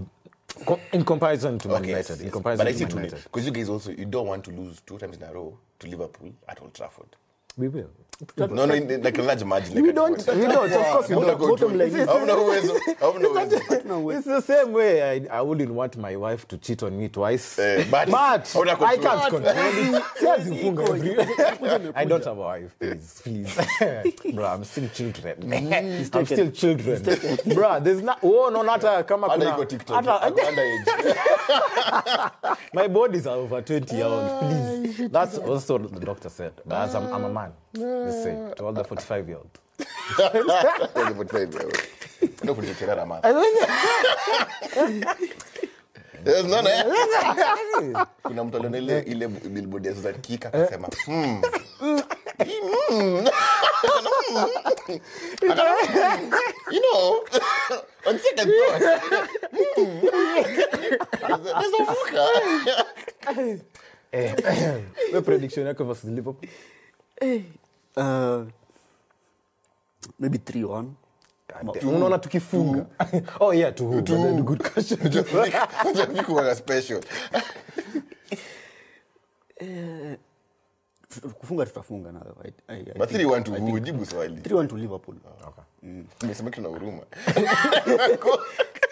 co- 0.67 0.81
in 0.93 1.05
comparison 1.05 1.57
to 1.61 1.69
Man 1.69 1.77
okay 1.83 1.91
United. 1.91 2.09
yes, 2.11 2.19
In 2.19 2.25
yes. 2.25 2.33
comparison 2.33 2.65
but 2.65 2.69
I 2.69 2.73
to 2.73 2.79
see 2.79 2.85
Man 2.87 3.05
United. 3.05 3.23
because 3.23 3.47
you 3.47 3.53
guys 3.53 3.69
also 3.69 3.93
you 3.93 4.07
don't 4.07 4.27
want 4.27 4.45
to 4.45 4.51
lose 4.51 4.81
two 4.81 4.99
times 4.99 5.19
in 5.19 5.23
a 5.23 5.33
row 5.33 5.57
to 5.79 5.87
Liverpool 5.87 6.33
at 6.49 6.61
Old 6.61 6.75
Trafford 6.75 7.15
we 7.59 7.69
will 7.69 7.91
No, 8.37 8.47
no, 8.67 8.75
like 9.03 9.17
a 9.19 9.23
large 9.23 9.45
margin. 9.45 9.75
like 9.77 9.83
We 9.83 9.93
don't- 9.93 10.19
we 10.37 10.47
don't 10.47 10.71
of 10.73 10.87
course 10.93 11.09
we 11.09 11.15
don't. 11.15 11.39
Bottom 11.39 11.79
line 11.79 11.89
is- 11.89 12.07
Hauna 12.09 12.37
uwezo. 12.37 12.75
Hauna 13.01 13.29
uwezo. 13.29 14.19
it's 14.19 14.27
the 14.27 14.43
same 14.43 14.73
way 14.75 15.03
I, 15.03 15.27
I 15.39 15.41
wouldn't 15.41 15.71
want 15.71 15.97
my 15.97 16.17
wife 16.17 16.47
to 16.49 16.59
cheat 16.59 16.83
on 16.83 16.99
me 16.99 17.09
twice 17.09 17.59
Eh, 17.59 17.85
but- 17.91 18.11
but 18.11 18.45
Hauna 18.53 18.73
I 18.73 18.77
control. 18.77 18.99
can't 18.99 19.31
control 19.31 19.97
it 19.97 20.03
Siwezi 20.19 20.55
funga 20.55 20.83
every- 20.83 21.93
I 22.03 22.05
don't 22.05 22.25
have 22.25 22.37
a 22.39 22.41
wife 22.43 22.75
please 22.79 23.21
please 23.25 23.57
bro 24.35 24.47
I'm 24.55 24.65
still 24.65 24.89
children 24.91 25.53
I'm 25.53 26.25
still 26.27 26.51
children 26.51 27.03
bro 27.55 27.81
there's 27.81 28.03
not 28.03 28.19
oh 28.23 28.51
no 28.51 28.63
hata 28.71 29.03
kama 29.03 29.29
Hata 29.29 29.39
kuna 29.41 29.51
iko 29.55 29.65
TikTok. 29.65 29.97
hata- 29.97 30.23
Ako 30.23 30.41
underage. 30.41 30.85
My 32.75 32.89
bodies 32.89 33.27
are 33.27 33.37
over 33.39 33.63
20 33.63 33.95
years 33.97 34.07
old, 34.07 34.41
please. 34.41 35.09
That's 35.09 35.39
also 35.39 35.79
what 35.79 35.93
the 35.93 36.01
doctor 36.07 36.29
said. 36.31 36.53
But 36.65 36.79
as 36.89 36.95
I'm, 36.95 37.13
I'm 37.13 37.25
a 37.25 37.29
man, 37.29 37.40
just 37.75 38.23
say 38.23 38.35
to 38.57 38.67
all 38.67 38.75
the 38.75 38.85
45 38.85 39.29
year 39.29 39.39
old. 39.39 39.51
Kwenye 40.93 41.11
45 41.11 41.55
wewe. 41.59 41.73
Ndio 42.43 42.55
kulichochea 42.55 42.95
Rama. 42.95 43.21
There's 46.25 46.45
none, 46.45 46.67
eh? 46.71 46.85
kuna 48.23 48.45
mtu 48.45 48.57
aliona 48.57 48.79
ile 48.79 49.01
ile 49.01 49.29
billboard 49.29 49.87
ya 49.87 49.95
Susan 49.95 50.15
Kika 50.21 50.49
akasema 50.49 50.89
hmm. 51.05 51.43
Hmm. 51.79 52.01
Akasema, 52.39 54.11
hmm. 55.49 56.33
you 56.71 56.81
know 56.81 57.25
on 58.07 58.19
second 58.19 58.51
thought 58.53 58.83
hmm. 59.77 60.01
there's 61.61 61.75
a 61.81 61.85
fuka 61.95 62.27
The 65.13 65.23
prediction 65.23 65.67
yako 65.67 65.85
versus 65.85 66.11
Liverpool. 66.11 66.49
Uh, 67.21 68.47
maybe 70.19 70.39
3-1. 70.39 70.85
Unaona 71.83 72.19
tukifunga. 72.19 72.87
Oh 73.41 73.53
yeah, 73.55 73.75
to 73.75 73.85
who? 73.85 74.03
Good 74.43 74.63
question. 74.73 74.99
Vikuwaga 76.15 76.55
special. 76.55 77.01
Kufunga 81.39 81.67
tutafunga 81.67 82.13
nayo 82.13 82.37
I- 82.45 82.53
I- 82.75 82.81
I 82.81 82.85
but 82.99 83.11
think- 83.11 83.27
3 83.27 83.43
to 83.43 83.53
who? 83.53 83.79
jibu 83.81 84.07
swali. 84.07 84.37
3-1 84.41 84.67
to 84.67 84.77
liverpool. 84.77 85.17
Nimesema 86.23 86.51
kitu 86.51 86.63
na 86.63 86.69
huruma. 86.69 87.03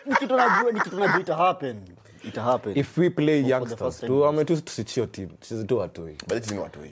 Ni 0.06 0.16
kitu 0.16 0.37
najua 0.37 0.73
ni 0.73 0.80
kitu 0.80 0.97
najua 0.99 1.20
ita 1.20 1.37
happen 1.37 1.76
ita 1.76 1.87
happen 1.87 1.97
If 2.75 2.99
we 2.99 3.11
play 3.11 3.40
youngsters, 3.40 3.78
first 3.78 4.00
time 4.00 4.08
tu 4.08 4.25
ame 4.25 4.44
tu 4.44 4.56
tusichio 4.62 5.06
team. 5.06 5.28
Tucheze 5.28 5.64
tu 5.64 5.78
watoi. 5.78 6.16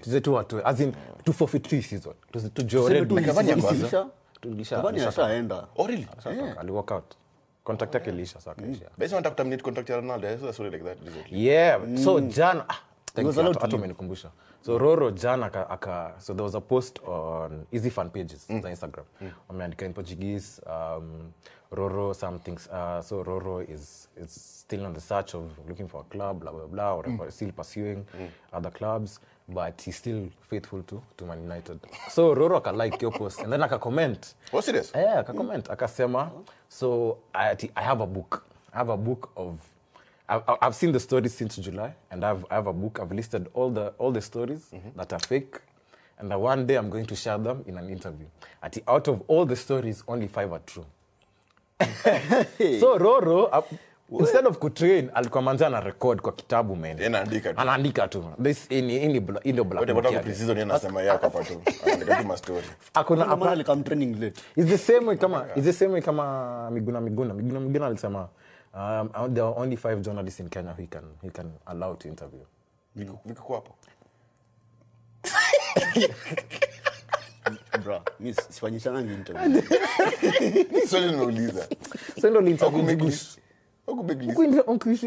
Tucheze 0.00 0.20
tu. 0.20 0.36
As 0.64 0.80
in 0.80 0.92
tu 1.24 1.32
forfeit 1.32 1.62
three 1.68 1.82
season. 1.82 2.14
Tucheze 2.32 2.48
tu 2.48 2.62
Tuseme 2.62 2.68
Jordan. 2.70 3.08
tu 3.08 3.14
Like 3.16 3.26
Cavani 3.26 3.48
isi- 3.48 3.56
ya 3.58 3.62
kwanza. 3.62 3.86
isiisha, 3.86 4.06
Tulisha- 4.42 4.76
Cavani 4.76 4.98
tulisha- 4.98 5.08
ashaenda 5.08 5.66
oh. 5.76 5.88
Contract 7.64 7.94
yake 7.94 8.10
iliisha 8.10 8.34
sasa 8.34 8.50
akaishia. 8.50 8.88
Basi 8.98 9.14
wanataka 9.14 9.30
kuterminate 9.34 9.62
contract 9.62 9.90
ya 9.90 9.96
Ronaldo. 9.96 10.28
I 10.28 10.38
saw 10.38 10.48
a 10.48 10.52
story 10.52 10.70
like 10.70 10.84
that 10.84 10.98
recently. 11.06 11.46
yeah 11.46 11.80
so 12.04 12.20
jana 12.20 12.64
ah, 12.68 12.74
thank 13.14 13.26
was 13.26 13.36
you, 13.36 13.42
allowed 13.42 13.54
hata- 13.56 13.60
to 13.60 13.66
hata 13.66 13.76
umenikumbusha 13.76 14.30
so 14.60 14.78
roro 14.78 15.10
jana 15.10 15.46
aka, 15.46 15.70
aka 15.70 16.14
so 16.18 16.34
there 16.34 16.42
was 16.44 16.54
a 16.54 16.60
post 16.60 17.00
on 17.06 17.64
easy 17.72 17.90
fan 17.90 18.10
pages 18.10 18.46
za 18.62 18.70
instagram 18.70 19.04
wameandika 19.48 19.86
in 19.86 19.92
portuguese 19.92 20.62
um, 20.66 21.32
roro 21.76 22.14
some 22.14 22.38
things 22.40 22.68
uh, 22.68 23.00
so 23.02 23.22
roro 23.24 23.68
is, 23.68 24.08
is 24.16 24.32
still 24.66 24.84
on 24.86 24.92
the 24.94 25.00
search 25.00 25.34
of 25.34 25.50
looking 25.68 25.88
for 25.88 26.00
a 26.00 26.04
club 26.04 26.40
blah 26.40 26.52
blah 26.52 26.66
blah 26.66 26.94
or 26.96 27.04
mm. 27.04 27.32
still 27.32 27.52
pursuing 27.52 28.04
mm. 28.18 28.28
other 28.52 28.70
clubs 28.70 29.20
but 29.48 29.80
he's 29.80 29.96
still 29.96 30.28
faithful 30.50 30.82
to, 30.82 31.02
to 31.16 31.24
man 31.24 31.40
united 31.42 31.78
so 32.10 32.34
roro 32.34 32.60
akalike 32.60 33.00
your 33.02 33.12
post 33.12 33.40
and 33.40 33.52
then 33.52 33.60
akacomment 33.62 34.34
Oh, 34.52 34.60
serious? 34.60 34.92
yeah, 34.94 35.20
akacomment 35.22 35.68
akasema 35.70 36.30
so 36.68 37.18
I, 37.34 37.56
I 37.76 37.82
have 37.82 38.00
a 38.00 38.06
book 38.06 38.44
i 38.72 38.78
have 38.78 38.88
a 38.88 38.96
book 38.96 39.30
of 39.36 39.58
I've, 40.28 40.42
I've 40.60 40.74
seen 40.74 40.92
the 40.92 41.00
stories 41.00 41.34
since 41.34 41.56
july 41.56 41.94
and 42.10 42.24
I've, 42.24 42.44
i 42.50 42.54
have 42.56 42.66
a 42.66 42.72
book 42.72 42.98
i've 43.00 43.12
listed 43.12 43.48
all 43.54 43.70
the 43.70 43.88
all 43.98 44.10
the 44.10 44.22
stories 44.22 44.66
mm-hmm. 44.74 44.98
that 44.98 45.12
are 45.12 45.20
fake 45.20 45.56
and 46.18 46.30
one 46.40 46.66
day 46.66 46.74
i'm 46.76 46.90
going 46.90 47.06
to 47.06 47.14
share 47.16 47.38
them 47.38 47.62
in 47.66 47.76
an 47.78 47.88
interview 47.88 48.26
Ati 48.62 48.82
out 48.88 49.06
of 49.08 49.22
all 49.28 49.44
the 49.46 49.56
stories 49.56 50.02
only 50.08 50.26
five 50.26 50.52
are 50.52 50.62
true 50.66 50.86
so 52.80 52.98
roro 52.98 53.44
uh, 53.44 54.20
instead 54.20 54.46
of 54.46 54.58
kutrain 54.58 55.10
alikuwa 55.14 55.42
manja 55.42 55.66
ana 55.66 55.80
record 55.80 56.20
kwa 56.20 56.32
kitabu 56.32 56.76
Yeye 56.86 57.06
anaandika 57.06 57.54
tu. 57.54 57.60
anaandika 57.60 58.08
tu 58.08 58.24
this 58.42 58.66
ini 58.70 58.96
ini 58.96 59.20
bla- 59.20 59.40
black 59.64 59.80
Wote 59.80 59.92
book 59.92 59.96
wataka 59.96 60.14
yake. 60.14 60.24
pre-season, 60.24 60.56
yeye 60.56 60.62
anasema 60.62 61.00
yeye 61.00 61.12
hapa 61.12 61.44
tu. 61.44 61.62
Anaandika 61.86 62.16
tu 62.16 62.24
mastori. 62.26 62.66
Hakuna- 62.94 63.36
Ndio 63.36 63.50
alikam 63.50 63.82
training 63.82 64.20
late 64.20 64.40
It's 64.56 64.68
the 64.70 64.78
same 64.78 65.06
way 65.06 65.16
kama 65.16 65.46
it's 65.56 65.64
the 65.64 65.72
same 65.72 65.92
way 65.92 66.02
kama 66.02 66.70
Miguna 66.70 67.00
Miguna. 67.00 67.34
Miguna 67.34 67.60
Miguna 67.60 67.86
alisema 67.86 68.28
um, 68.74 69.08
there 69.34 69.46
are 69.46 69.54
only 69.56 69.76
five 69.76 70.00
journalists 70.00 70.40
in 70.40 70.48
Kenya 70.48 70.70
who 70.70 70.80
he 70.82 70.86
can 70.86 71.04
he 71.22 71.30
can 71.30 71.52
allow 71.66 71.94
to 71.96 72.08
interview. 72.08 72.40
Viko- 72.96 73.18
viko 73.24 73.54
hapo. 73.54 73.74
mi 78.20 78.34
sifanyishanangi 78.34 79.12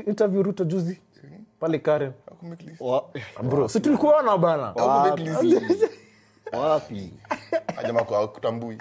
interview 0.08 0.44
Ruto 0.44 0.64
juzi 0.66 1.00
pale 1.60 1.80
Karen. 1.80 2.12
Si 3.68 3.80
tulikuona 3.80 4.38
bana. 4.38 4.66
Haku 4.66 5.10
make 5.10 5.24
list. 5.24 5.90
wapi 6.54 7.14
kutambui. 8.28 8.78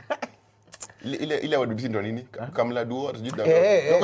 Ile 1.05 1.17
ile 1.17 1.39
ile 1.39 1.57
award 1.57 1.81
ndo 1.89 2.03
nini? 2.03 2.29
Kamla 2.53 2.85
Duo, 2.85 3.15
sijui 3.15 3.33
ndio. 3.33 3.45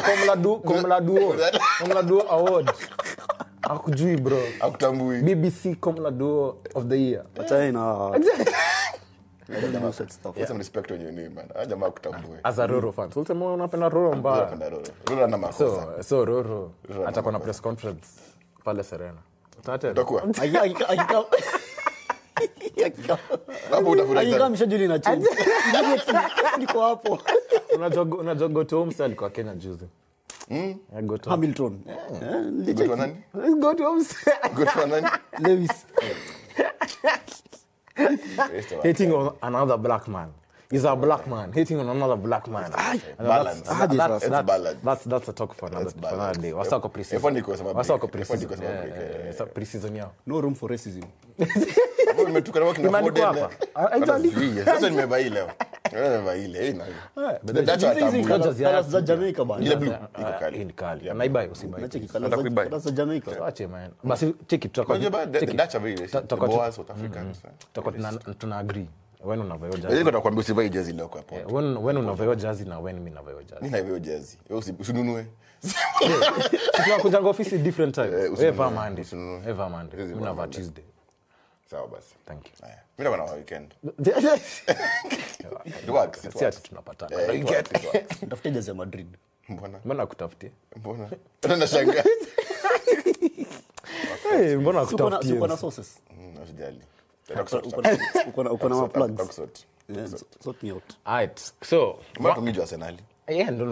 Komla 0.03 0.37
Du 0.37 0.59
Komla 0.59 1.01
Duo. 1.01 1.35
Komla 1.81 2.03
Duo 2.03 2.33
award. 2.33 2.71
Hakujui 3.61 4.17
bro. 4.17 4.39
Hakutambui. 4.61 5.21
BBC 5.23 5.75
Komla 5.81 6.11
Duo 6.11 6.57
of 6.75 6.85
the 6.87 7.01
year. 7.03 7.25
achana 7.41 7.73
na 7.73 8.11
respect 10.59 10.91
on 10.91 11.01
your 11.01 11.13
name, 11.13 11.29
man. 11.35 11.49
Jamaa 11.69 11.91
kutambue. 11.91 12.39
As 12.45 12.59
a 12.59 12.67
Roro 12.67 12.93
fan. 12.93 13.13
So 13.13 13.21
unasema 13.21 13.53
unapenda 13.55 13.89
Roro 13.89 14.13
mbaya. 14.17 14.45
Napenda 14.45 14.69
Roro. 14.69 14.85
Roro 15.11 15.25
ana 15.25 15.39
makosa. 15.39 15.59
So 15.97 16.03
so 16.03 16.25
Roro 16.25 16.73
Roro 16.89 17.09
atakuwa 17.09 17.33
na 17.33 17.39
press 17.41 17.61
conference 17.63 18.09
pale 18.65 18.83
Serena. 18.83 19.19
Utakuwa. 19.91 20.23
Akika- 20.57 21.25
na 23.71 23.81
niko 26.59 26.81
hapo 26.83 27.19
unajua 27.75 28.05
alikuwa 29.05 29.31
Kenya 29.31 29.55
juzi. 29.55 29.85
Mm. 30.51 30.57
Yeah, 30.57 30.79
hamilton 31.31 31.81
nani? 34.91 35.07
Lewis. 35.39 35.87
Hating 37.97 39.13
on 39.13 39.37
another 39.43 39.77
black 39.77 40.09
man. 40.09 40.33
He's 40.71 40.85
a 40.85 40.97
black 40.97 41.27
man. 41.27 41.53
Hating 41.53 41.79
on 41.81 41.89
another 41.89 42.17
black 42.17 42.49
man. 42.49 42.71
Balance. 42.71 43.61
That's, 43.61 43.71
Ah, 43.71 43.87
that's, 43.87 43.97
that's, 43.97 44.29
that's, 44.29 44.47
balance. 44.47 44.81
that's, 44.85 45.05
that's 45.05 45.29
a 45.29 45.33
talk 45.33 45.55
for 45.55 45.69
another, 45.69 45.91
for 45.91 46.15
another 46.15 46.41
day. 46.41 46.53
Wasa 46.53 46.77
wako 46.77 46.89
pre-season. 46.89 47.21
F1 47.21 47.39
iko 47.39 47.57
sema 47.57 47.73
Wasa 47.73 47.93
wako 47.93 48.07
break. 48.07 48.27
F1 48.27 48.43
iko 48.43 48.49
pre-season. 48.49 48.59
sema 48.59 48.71
Yeah, 48.71 48.87
yeah, 48.87 49.25
yeah. 49.25 49.35
Sa- 49.35 49.47
pre-season 49.47 49.97
yao. 49.97 50.11
no 50.27 50.41
room 50.41 50.55
for 50.55 50.71
racism. 50.71 51.05
Imeandikwa 52.79 53.27
hapa. 53.27 53.51
Sasa 54.65 54.91
nimevaa 54.91 55.17
hii 55.19 55.31
leo. 55.31 55.51
Tutakuwa 67.59 67.93
tuna 68.39 68.59
agree. 68.59 68.87
When 69.25 69.41
unavaa 69.41 69.67
hiyo 69.67 69.79
jazi. 69.79 70.39
usivai 70.39 70.69
jezi 70.71 70.93
leo 70.93 71.09
hapo. 71.15 71.35
Unavaa 71.97 72.35
jazi 72.35 72.65
na 72.65 72.79
wen 72.79 73.01
mi 73.01 73.11
navaa 73.11 73.31
hiyo 73.31 73.99
jazi. 73.99 74.39
Wewe 74.49 74.61
usi- 74.61 74.75
usinunue. 74.81 75.27
tunakujanga 76.85 77.29
ofisi 77.29 77.59
different 77.59 77.95
times 77.95 78.09
Eh, 78.13 78.15
Wewe 78.19 78.29
usinunue, 78.29 78.71
Monday 78.71 79.03
usinunue. 79.05 79.39
Wewe 79.41 79.53
vaa 79.53 79.69
Monday 79.69 80.01
Hizi 80.01 80.09
mimi 80.13 80.21
vaa 80.25 80.29
navaa 80.31 80.43
Monday. 80.43 80.61
Tuesday 80.61 80.85
Sawa 81.71 81.89
basi. 81.89 82.15
thank 82.27 82.47
you 82.47 82.53
Haya. 82.63 82.79
Mimi 82.99 83.11
nakuwa 83.11 83.27
na 83.27 83.33
weekend. 83.37 83.75
It 85.83 85.89
works, 85.89 86.25
it 86.25 86.33
si 86.39 86.45
ati 86.45 86.63
tunapatana 86.63 87.23
Eh, 87.23 87.41
it 87.41 87.45
works, 87.51 87.71
it 87.71 87.85
works. 87.95 88.21
tafute 88.29 88.51
jezi 88.51 88.69
ya 88.71 88.75
madrid 88.75 89.07
Mbona? 89.49 89.79
mbona 89.85 90.07
kutafutie 90.07 90.51
Mbona? 90.77 91.09
Hata 91.43 91.57
nashangaa. 91.57 92.05
Eh, 94.35 94.59
mbona 94.59 94.87
Si 94.87 94.95
uko 94.95 95.11
na- 95.11 95.23
si 95.23 95.33
uko 95.33 95.47
na 95.47 95.57
kutafutie 95.57 95.57
sauces? 95.57 95.99
Mm, 96.19 96.43
usijali. 96.43 96.81
Uko 97.31 97.81
na- 97.83 98.29
uko 98.29 98.43
na- 98.43 98.53
uko 98.53 98.69
na 98.69 98.75
tutakusort, 98.75 98.97
maplugs? 98.97 99.11
tutakusort. 99.11 99.67
Yeah, 103.29 103.51
ndo 103.51 103.65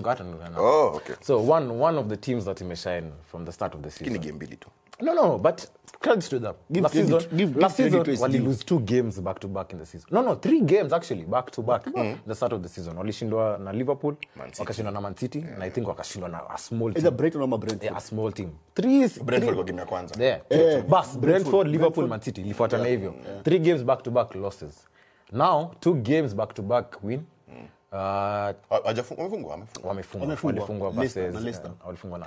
na- 0.50 0.60
Oh, 0.60 0.86
okay. 0.96 1.16
so 1.20 1.48
one 1.50 1.72
one 1.84 1.98
of 1.98 2.06
the 2.06 2.16
teams 2.16 2.44
that 2.44 2.60
imeshine 2.60 3.10
from 3.30 3.44
the 3.44 3.52
start 3.52 3.74
of 3.74 3.80
the 3.80 3.90
season 3.90 4.18
game 4.18 4.32
mbili 4.32 4.56
tu. 4.56 4.68
No 5.00 5.14
no 5.14 5.38
but 5.38 5.66
credit 6.00 6.30
to 6.30 6.38
them. 6.40 6.54
Give 6.72 6.82
last 6.82 6.92
credit- 6.94 7.20
season, 7.20 7.36
give- 7.38 7.60
last 7.60 7.76
give 7.76 7.90
season, 7.90 8.04
to 8.16 8.22
wali 8.22 8.38
lose 8.38 8.64
two 8.64 8.78
games 8.80 9.20
back 9.20 9.38
to 9.40 9.48
back 9.48 9.72
in 9.72 9.78
the 9.78 9.86
season. 9.86 10.08
No, 10.10 10.22
no, 10.22 10.34
three 10.34 10.60
games 10.60 10.92
actually 10.92 11.24
back 11.24 11.50
to 11.50 11.62
back. 11.62 11.84
The 12.26 12.34
start 12.34 12.52
of 12.52 12.62
the 12.62 12.68
season. 12.68 12.96
Walishindwa 12.98 13.58
na 13.58 13.72
Liverpool, 13.72 14.14
wakashindwa 14.58 14.92
na 14.92 15.00
Man 15.00 15.14
City, 15.16 15.40
na 15.58 15.64
I 15.64 15.70
think 15.70 15.88
wakashindwa 15.88 16.28
na 16.28 16.40
a 16.50 16.58
small 16.58 16.88
Either 16.90 17.02
team. 17.02 17.16
Brighton 17.16 17.42
ama 17.42 17.58
Brentford. 17.58 17.82
Yeah, 17.84 17.96
a 17.96 18.00
small 18.00 18.32
team. 18.32 18.50
Three, 18.74 19.08
Brentford 19.24 19.54
kwa 19.54 19.64
game 19.64 19.78
ya 19.80 19.86
kwanza 19.86 20.24
Yeah. 20.24 20.40
yeah. 20.50 20.84
Bas, 20.86 21.18
Brentford, 21.18 21.68
Liverpool, 21.68 22.08
Man 22.08 22.20
City 22.20 22.40
ilifuatana 22.40 22.86
hivyo. 22.86 23.14
Three 23.44 23.58
games 23.58 23.84
back 23.84 24.02
to 24.02 24.10
back 24.10 24.34
losses. 24.34 24.86
Now 25.32 25.70
two 25.80 25.94
games 25.94 26.34
back 26.34 26.54
to 26.54 26.62
back 26.62 26.98
win. 27.02 27.20
Ha- 27.20 27.56
hajafu- 27.56 27.60
wamefungwa 27.60 27.60
wamefungwa 27.60 27.60
wamefungwa 27.60 27.60
Wamefungwa. 27.60 27.60
walifungwa 27.60 27.60
Leicester, 27.60 27.60
versus 27.60 27.60
na 27.60 27.60
Leicester. 27.60 27.60
walifungwa 27.60 27.60
na 27.60 27.60
Leicester. 27.60 27.60
4-2. 27.60 27.60
Mm, 27.60 27.66
walifungwa 27.92 29.56
na 32.18 32.26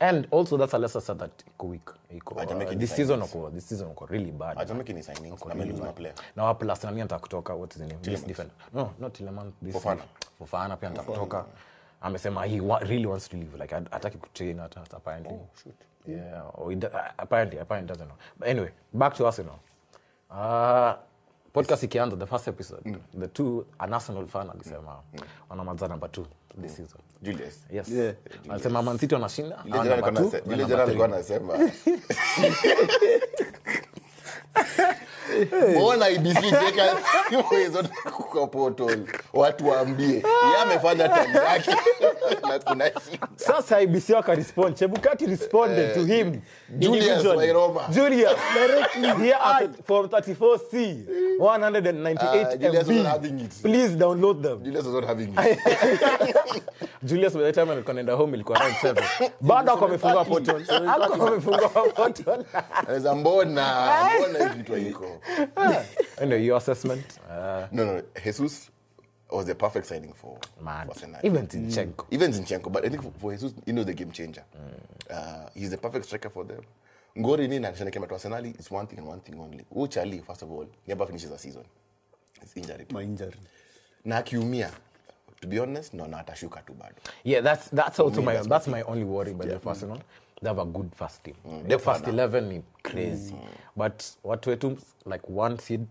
And 0.00 0.26
also 0.32 0.56
that's 0.56 0.74
a 0.74 0.78
Leicester 0.78 1.00
side 1.00 1.18
that 1.18 1.44
iko 1.46 1.66
weak. 1.68 1.90
Iko 2.10 2.34
uh, 2.36 2.74
this 2.74 2.96
season 2.96 3.20
signings. 3.20 3.54
this 3.54 3.68
season 3.68 3.88
uko 3.88 4.06
really 4.08 4.32
bad. 4.32 4.56
hajamake 4.56 4.92
ni 4.92 5.02
signings 5.02 5.44
na 5.46 5.52
amelose 5.52 5.82
maplayer 5.82 6.14
Na 6.36 6.44
wa 6.44 6.54
plus 6.54 6.84
nani 6.84 7.00
anataka 7.00 7.20
kutoka 7.20 7.54
what 7.54 7.74
is 7.74 7.80
his 7.80 7.88
name? 7.88 8.00
This 8.02 8.24
Tielemans. 8.24 8.50
No, 8.74 8.90
not 8.98 9.12
Tielemans. 9.12 9.52
This 9.62 9.74
Fofana. 9.74 10.02
Fofana 10.38 10.76
pia 10.76 10.88
anataka 10.88 11.12
kutoka. 11.12 11.44
Amesema 12.00 12.44
he 12.46 12.60
wa, 12.60 12.78
really 12.78 13.06
wants 13.06 13.28
to 13.28 13.36
leave 13.36 13.58
like 13.58 13.74
hataki 13.74 14.18
kutrain 14.18 14.58
hata 14.58 14.80
apparently. 14.96 15.38
Yeah, 16.06 16.42
or 16.54 16.72
uh, 16.72 17.12
apparently 17.18 17.58
apparently 17.58 17.88
doesn't 17.88 18.06
know. 18.06 18.16
But 18.38 18.48
anyway, 18.48 18.70
back 18.92 19.14
to 19.14 19.26
Arsenal. 19.26 19.58
Uh, 20.30 20.94
podcast 21.54 21.82
ikianza 21.82 22.16
the 22.16 22.26
first 22.26 22.48
episode 22.48 22.96
the 23.20 23.28
two 23.28 23.66
Arsenal 23.78 24.26
fan 24.26 24.50
alisema 24.50 24.96
wanamaliza 25.48 25.88
number 25.88 26.10
2 26.10 26.24
this 26.62 26.76
season. 26.76 27.00
Julius 27.22 27.64
Yes. 27.70 27.88
Yeah. 27.88 28.14
Man 28.70 28.98
City 28.98 29.14
wanashinda. 29.14 29.58
Yule 29.64 30.64
jana 30.64 30.82
alikuwa 30.82 31.06
anasema 31.08 31.58
mbona 35.70 36.08
IBC 36.08 36.40
jeka 36.42 36.96
hiyo 37.50 37.70
zote 37.70 37.88
kwa 38.30 38.46
portal 38.46 38.98
watu 39.32 39.68
waambie 39.68 40.14
ye 40.16 40.22
amefanya 40.62 41.08
tani 41.08 41.34
yake 41.36 41.70
na 42.48 42.58
kuna 42.58 42.86
shida 42.86 43.28
Sasa 43.36 43.80
IBC 43.80 44.10
wakarespond. 44.10 44.74
Chebukati 44.76 45.26
responded 45.26 45.94
to 45.94 46.04
him 46.04 46.40
julius 46.78 47.24
wairoma 47.24 47.80
julius 47.90 48.36
directly 48.54 49.08
here 49.24 49.36
at, 49.44 49.70
from 49.86 50.06
34c 50.06 50.96
198 51.38 52.18
Ah, 52.20 52.56
Julius 52.56 52.86
was 52.86 52.96
MB. 52.96 53.04
having 53.04 53.40
it. 53.40 53.50
Please 53.62 53.96
download 53.96 54.42
them. 54.42 54.62
Julius 54.64 54.84
was 54.84 54.94
not 54.94 55.04
having 55.04 55.34
it 55.36 56.36
Julius 57.04 57.34
by 57.34 57.42
the 57.42 57.52
time 57.52 57.70
alikuwa 57.72 57.90
anaenda 57.90 58.12
home 58.14 58.34
ilikuwa 58.34 58.58
round 58.58 58.74
7. 58.82 59.30
Bado 59.40 59.72
ako 59.72 59.84
amefungua 59.84 60.24
portal. 60.24 60.62
Ako 60.88 61.26
amefungua 61.26 61.68
portal. 61.68 62.44
mbona 63.16 63.88
mbona 64.18 64.48
kitu 64.54 64.76
iko 64.78 65.06
Anyway, 66.20 66.44
your 66.44 66.56
assessment. 66.58 67.04
Uh, 67.28 67.66
no 67.72 67.84
no 67.84 68.02
Jesus 68.22 68.70
was 69.30 69.46
the 69.46 69.54
perfect 69.54 69.86
signing 69.86 70.12
for 70.12 70.38
man. 70.62 70.88
for 70.88 71.06
Even 71.24 71.46
Zinchenko. 71.46 71.94
Mm. 71.96 72.12
even 72.12 72.32
Zinchenko, 72.32 72.70
but 72.72 72.84
I 72.84 72.88
think 72.88 73.02
for, 73.02 73.12
for 73.18 73.32
Jesus, 73.32 73.52
you 73.66 73.72
know 73.72 73.82
the 73.84 73.92
game 73.94 74.12
changer. 74.12 74.44
Mm. 74.56 75.14
Uh, 75.16 75.48
he's 75.54 75.70
the 75.70 75.78
perfect 75.78 76.04
striker 76.06 76.30
for 76.30 76.44
them. 76.44 76.62
Ngori 77.16 77.48
nini 77.48 77.64
anashana 77.66 77.92
came 77.92 78.06
to 78.06 78.12
Arsenal 78.12 78.44
is 78.44 78.70
one 78.70 78.86
thing 78.86 78.98
and 78.98 79.06
one 79.08 79.20
thing 79.20 79.38
only. 79.38 79.64
Huyu 79.72 79.90
Charlie 79.90 80.20
first 80.26 80.42
of 80.42 80.50
all 80.50 80.66
never 80.86 81.06
finishes 81.06 81.30
a 81.30 81.38
season. 81.38 81.64
It's 82.42 82.56
injury. 82.56 82.86
My 82.90 83.02
injury. 83.02 83.32
Na 84.04 84.20
akiumia 84.22 84.70
to 85.40 85.46
be 85.46 85.58
honest 85.58 85.94
no 85.94 86.06
na 86.06 86.22
atashuka 86.22 86.64
tu 86.66 86.72
bado. 86.72 86.96
Yeah, 87.22 87.40
that's 87.40 87.68
that's 87.68 88.00
also 88.00 88.20
my 88.20 88.36
that's 88.38 88.66
my 88.66 88.82
only 88.82 89.04
worry 89.04 89.32
by 89.32 89.44
yeah. 89.44 89.58
the 89.58 89.68
Arsenal. 89.68 90.00
They 90.42 90.48
have 90.48 90.58
a 90.58 90.64
good 90.64 90.90
first 90.94 91.24
team. 91.24 91.34
the 91.68 91.78
first 91.78 92.06
eleven 92.06 92.52
is 92.52 92.62
crazy, 92.82 93.34
mm. 93.34 93.48
but 93.76 94.16
what 94.22 94.42
wetu 94.42 94.78
like 95.06 95.28
one 95.28 95.58
seed, 95.58 95.86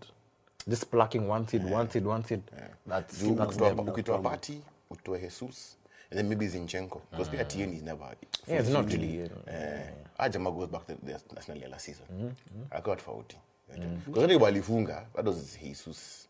just 0.68 0.90
plucking 0.90 1.26
one 1.28 1.48
seed, 1.48 1.62
yeah. 1.64 1.70
one 1.70 1.90
seed, 1.90 2.04
one 2.04 2.24
seed. 2.24 2.42
yeah. 2.56 2.68
That's 2.86 3.22
Juu 3.22 3.36
that's 3.36 3.56
ukitoa- 3.56 4.22
Partey, 4.22 4.60
utoe 4.90 5.18
Jesus 5.18 5.76
and 6.10 6.18
then 6.18 6.28
maybe 6.28 6.46
Zinchenko 6.46 7.00
because 7.10 7.28
pia 7.28 7.44
Tierney 7.44 7.76
is 7.76 7.82
never 7.82 8.04
Yeah, 8.46 8.58
it's 8.60 8.68
not 8.68 8.86
really. 8.86 9.22
Eh, 9.22 9.28
Uh, 9.48 10.24
Ajama 10.24 10.50
goes 10.52 10.68
back 10.68 10.86
to 10.86 10.94
the 11.02 11.20
national 11.34 11.58
ya 11.58 11.68
last 11.68 11.84
season 11.86 12.06
akawa 12.70 12.96
tofauti 12.96 13.36
because 14.06 14.28
mm 14.28 14.40
walifunga 14.40 15.06
that 15.16 15.24
was 15.26 15.56
Jesus 15.60 16.28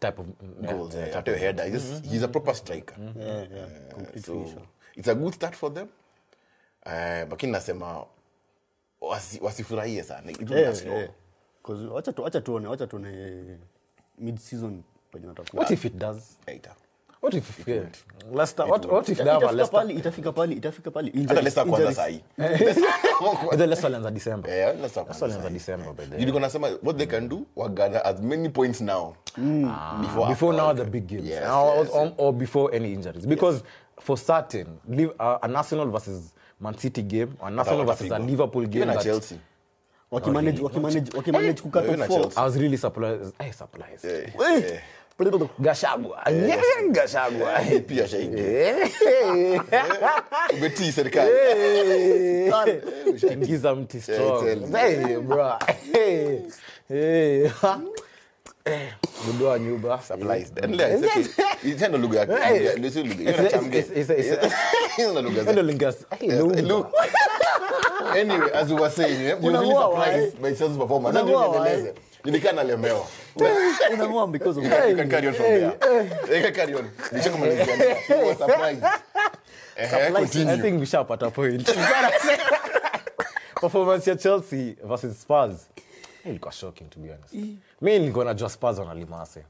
type 0.00 0.18
of 0.18 0.26
goals 0.62 0.94
yeah, 0.94 1.06
yeah, 1.06 1.14
type 1.14 1.28
of 1.34 1.38
header 1.38 1.64
he's, 1.64 1.84
mm-hmm. 1.84 2.10
he's 2.10 2.22
a 2.22 2.28
proper 2.28 2.54
striker 2.54 2.94
Mm-hmm. 2.96 3.20
Yeah, 3.20 3.46
yeah. 3.50 3.66
Uh, 3.96 4.20
so 4.20 4.62
it's 4.96 5.08
a 5.08 5.14
good 5.14 5.34
start 5.34 5.54
for 5.56 5.70
them 5.74 5.88
eh, 6.84 7.26
lakini 7.30 7.52
nasema 7.52 8.04
wasi- 9.00 9.40
wasifurahie 9.42 10.02
sana 10.02 10.30
It 10.30 10.50
Yeah, 10.50 10.86
yeah. 10.86 11.08
Wacha 11.92 12.12
tu- 12.12 12.22
wacha 12.22 12.40
tuone 12.40 12.66
wacha 12.68 12.86
tuone 12.86 13.44
mid 14.18 14.38
season 14.38 14.82
penye 15.12 15.26
watakuwa. 15.26 15.60
What 15.62 15.70
if 15.72 15.84
it 15.84 15.94
does? 15.94 16.38
Later. 16.46 16.72
What 17.22 17.34
if 17.34 17.68
yeah, 17.68 17.84
Leicester? 18.32 18.66
What 18.70 18.84
what 18.86 19.08
if 19.08 19.18
they 19.18 19.26
have 19.26 19.36
a 19.46 19.52
itafika 19.52 19.52
Leicester? 19.56 19.80
pali 19.80 19.94
itafika 19.94 20.32
pali 20.32 20.54
itafika 20.54 20.90
pali 20.90 21.10
hata 21.22 21.34
Leicester 21.34 21.66
kwanza 21.66 21.94
sahi 21.94 22.24
The 22.36 23.66
Leicester 23.66 23.86
alianza 23.86 24.10
December. 24.10 24.50
Eh, 24.50 24.66
Leicester 24.76 25.04
kwanza 25.04 25.24
alianza. 25.26 25.50
December 25.50 25.92
by 25.92 26.04
the 26.06 26.16
nilikuwa 26.16 26.40
nasema 26.40 26.66
what 26.82 26.96
they 26.96 27.06
can 27.06 27.28
do 27.28 27.42
wagather 27.56 28.00
as 28.06 28.20
many 28.20 28.48
points 28.48 28.80
now 28.80 29.14
before, 30.00 30.28
before 30.28 30.56
now 30.56 30.70
after. 30.70 30.84
the 30.84 30.90
big 30.90 31.06
games 31.06 31.24
Yes, 31.28 31.42
Now, 31.44 31.74
yes, 31.76 31.88
or, 31.92 32.12
or 32.18 32.32
before 32.32 32.76
any 32.76 32.92
injuries 32.92 33.26
because 33.26 33.64
for 34.00 34.18
certain 34.18 34.66
leave, 34.88 35.12
uh, 35.20 35.38
an 35.42 35.56
Arsenal 35.56 35.90
versus 35.90 36.33
Man 36.64 36.78
City 36.78 37.02
game 37.02 37.28
an 37.42 37.58
Arsenal 37.58 37.84
versus 37.84 38.10
a 38.10 38.18
Liverpool 38.18 38.66
game 38.66 38.86
that- 38.94 39.02
Chelsea. 39.04 39.36
Wakimanage 40.10 40.60
wakimanage 40.62 41.10
wakimanage 41.16 41.60
kucut 41.62 41.84
Even 41.84 42.00
off 42.02 42.08
na 42.08 42.16
four. 42.16 42.30
I 42.36 42.44
was 42.44 42.56
really 42.56 42.76
surprised. 42.76 43.32
Surprised. 43.52 44.04
Gashagwa. 45.58 46.22
Gashagwa. 46.92 47.60
Pia 47.86 48.06
mti 53.74 54.00
strong. 54.00 54.66
bro 55.26 55.58
hey 58.64 58.74
Eh, 58.74 59.60
nyumba 59.60 60.00
okay. 60.04 61.24
It's 61.64 61.80
tena 61.80 61.98
lugha 61.98 62.20
ya- 62.20 62.38
Hey. 62.48 62.64
ya- 62.66 62.74
ndio 62.76 62.90
sio 62.90 63.02
lugha. 63.02 63.14
It's- 63.14 63.30
Hiyo 63.30 63.32
it's- 63.32 63.42
nachamge. 63.42 63.78
it's- 63.78 64.10
it's- 64.10 64.32
it's- 64.32 64.52
Hizo 64.96 65.12
na 65.12 65.20
lugha 65.20 65.40
Endo 65.40 65.52
za- 65.54 65.62
lingas 65.62 65.96
hey, 66.20 66.28
Yes, 66.28 66.38
Lumba. 66.40 66.62
look. 66.62 66.92
Anyway, 68.20 68.50
as 68.54 68.68
we 68.70 68.74
were 68.80 68.90
saying, 68.90 69.20
eh, 69.26 69.36
we 69.40 69.50
were 69.50 69.58
really 69.60 69.74
surprised 69.74 70.36
by 70.40 70.54
Chelsea's 70.54 70.78
performance. 70.78 71.22
Ndio 71.22 71.38
Unamuoa, 71.38 71.68
niendeleze. 71.68 72.52
Nalemewa. 72.52 73.06
Unaamua 73.92 74.26
because 74.32 74.58
of 74.60 74.64
You 74.64 74.70
you 74.90 74.96
can 74.96 75.08
carry 75.10 75.28
on 75.28 75.34
from 75.34 75.46
there. 75.46 76.36
You 76.36 76.42
can 76.42 76.52
carry 76.54 76.74
on. 76.74 76.90
Nishakumalizia. 77.12 77.96
We 78.08 78.24
were 78.24 78.34
surprised. 78.36 78.84
Eh, 79.76 80.12
continue. 80.12 80.54
I 80.54 80.58
think 80.58 80.80
mshapata 80.82 81.30
point. 81.30 81.70
Performance 83.60 84.10
ya 84.10 84.16
Chelsea 84.16 84.76
versus 84.84 85.16
Spurs. 85.20 85.68
Ilikuwa 86.24 86.52
shocking 86.52 86.90
to 86.90 87.00
be 87.00 87.08
honest. 87.08 87.34
Mi 87.80 87.98
nilikuwa 87.98 88.24
najua 88.24 88.50
Spurs 88.50 88.78
wanalimase. 88.78 89.44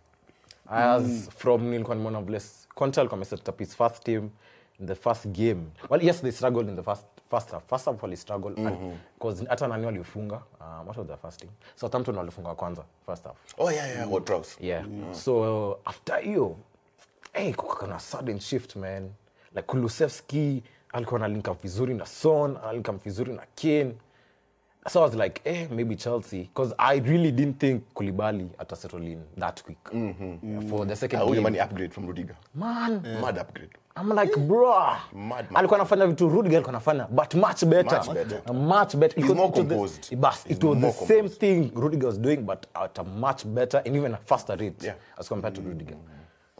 As 0.70 1.28
from 1.30 1.62
nilikuwa 1.62 1.96
nimeona 1.96 2.22
vile 2.22 2.40
Conte 2.74 3.00
alikuwa 3.00 3.16
ameset 3.16 3.48
up 3.48 3.58
his 3.58 3.76
first 3.76 4.04
team 4.04 4.30
in 4.80 4.86
the 4.86 4.94
first 4.94 5.26
game. 5.26 5.62
Well, 5.90 6.04
yes, 6.04 6.20
they 6.20 6.32
struggled 6.32 6.68
in 6.68 6.76
the 6.76 6.82
first 6.82 7.04
first 7.30 7.50
half. 7.50 7.64
First 7.68 7.84
half 7.86 8.02
wali 8.02 8.16
struggle 8.16 8.54
because 9.14 9.46
hata 9.48 9.68
nani 9.68 9.86
walifunga. 9.86 10.42
Um, 10.60 10.86
what 10.86 10.96
was 10.96 11.06
their 11.06 11.18
first 11.18 11.40
team? 11.40 11.50
Southampton 11.76 12.16
walifunga 12.16 12.54
kwanza 12.54 12.84
first 13.06 13.24
half. 13.24 13.36
Oh, 13.58 13.70
yeah, 13.70 13.88
yeah, 13.88 14.10
Ward 14.10 14.24
Prowse. 14.24 14.56
Yeah. 14.60 14.84
So 15.12 15.78
after 15.84 16.18
hiyo 16.18 16.56
hey, 17.32 17.52
kukakana 17.52 18.00
sudden 18.00 18.40
shift 18.40 18.76
man 18.76 19.10
like 19.54 19.62
kulusevski 19.66 20.62
alikuwa 20.92 21.28
na 21.28 21.52
vizuri 21.62 21.94
na 21.94 22.06
son 22.06 22.56
alink 22.64 22.90
vizuri 23.04 23.32
na 23.32 23.46
kane 23.54 23.94
so 24.88 25.00
i 25.00 25.02
was 25.04 25.14
like 25.14 25.40
eh, 25.44 25.66
maybe 25.70 25.96
chelsea 25.96 26.42
because 26.42 26.74
i 26.78 27.00
really 27.00 27.32
didn't 27.32 27.58
think 27.58 27.82
kulibali 27.94 28.48
atasettle 28.58 29.06
in 29.06 29.20
that 29.38 29.62
quick 29.62 29.78
for 30.68 30.86
the 30.86 30.96
second 30.96 31.20
Ah, 31.22 31.26
game. 31.26 31.40
Money 31.42 31.58
upgrade 31.60 31.90
from 31.92 32.06
Rudiger. 32.06 32.36
man 32.54 33.02
Mad 33.20 33.38
upgrade. 33.38 33.70
I'm 33.96 34.08
like 34.08 34.36
bro 34.36 34.74
Mad, 35.12 35.44
mad. 35.44 35.46
alikuwa 35.54 35.80
anafanya 35.80 36.06
vitu 36.06 36.28
Rudiger 36.28 36.56
alikuwa 36.56 36.68
anafanya 36.74 37.06
but 37.10 37.34
much 37.34 37.64
better 37.64 37.98
Much 37.98 38.10
better. 38.14 38.40
Uh, 38.50 38.56
much 38.56 38.96
better 38.96 39.22
He's 39.24 39.34
more 39.34 39.52
composed. 39.52 40.02
the- 40.08 40.16
but 40.16 40.32
He's 40.34 40.56
it 40.56 40.64
was 40.64 40.78
the 40.80 40.86
composed. 40.92 41.08
same 41.08 41.28
thing 41.28 41.70
Rudiger 41.80 42.06
was 42.06 42.18
doing 42.20 42.36
but 42.36 42.66
at 42.74 42.98
a 42.98 43.04
much 43.04 43.44
better 43.46 43.82
and 43.86 43.96
even 43.96 44.14
a 44.14 44.16
faster 44.16 44.56
rate 44.56 44.82
Yeah. 44.86 44.94
as 45.18 45.28
compared 45.28 45.54
to 45.54 45.60
Rudiger 45.62 45.96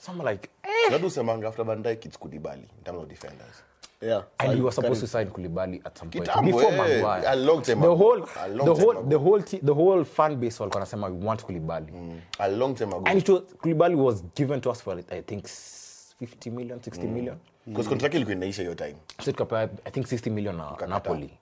so 0.01 0.13
I'm 0.13 0.19
like 0.31 0.49
eh, 0.63 0.91
Nadu 0.91 1.11
semanga 1.11 1.49
after 1.49 1.65
Van 1.65 1.83
Dijk 1.83 2.05
it's 2.07 2.17
Koulibaly 2.19 2.63
in 2.79 2.85
terms 2.85 3.03
of 3.03 3.09
defenders. 3.09 3.63
Yeah 4.05 4.23
and 4.39 4.51
so 4.51 4.57
you 4.57 4.63
were 4.65 4.73
supposed 4.73 5.01
to 5.01 5.07
sign 5.07 5.27
Kulibali 5.31 5.81
at 5.85 5.99
some 5.99 6.11
point 6.11 6.29
Kitambo, 6.29 6.45
before 6.47 6.63
yeah, 6.73 6.77
Maguire. 7.03 7.25
a 7.27 7.37
long 7.37 7.63
time 7.63 7.81
the 7.81 7.87
ago. 7.87 7.97
whole, 7.97 8.29
A 8.37 8.49
long 8.49 8.67
the 8.67 8.75
whole, 8.75 8.91
ago. 8.99 9.09
the 9.09 9.19
whole, 9.19 9.43
t- 9.43 9.61
the 9.63 9.75
whole 9.75 10.05
fan 10.05 10.37
base 10.37 10.61
walikuwa 10.63 10.81
nasema 10.81 11.07
we 11.07 11.27
want 11.27 11.45
Kulibali. 11.45 11.93
Mm. 11.93 12.21
A 12.39 12.49
long 12.49 12.75
time 12.75 12.93
ago. 12.95 13.03
And 13.07 13.19
it 13.19 13.29
was, 13.29 13.43
Kulibali 13.63 13.95
was 13.97 14.23
given 14.35 14.61
to 14.61 14.71
us 14.71 14.81
for 14.83 14.99
I 15.11 15.23
think 15.23 15.47
50 15.49 16.51
million, 16.51 16.81
60 16.83 17.07
mm. 17.07 17.13
million. 17.13 17.37
Because 17.67 17.89
contract 17.89 18.15
ilikuwa 18.15 18.37
inaisha 18.37 18.63
hiyo 18.63 18.75
time. 18.75 18.95
So 19.25 19.33
tukapewa 19.33 19.69
I 19.85 19.91
think 19.91 20.07
60 20.07 20.31
million 20.31 20.57
na 20.57 20.65
Kakata. 20.65 20.87
Napoli. 20.87 21.39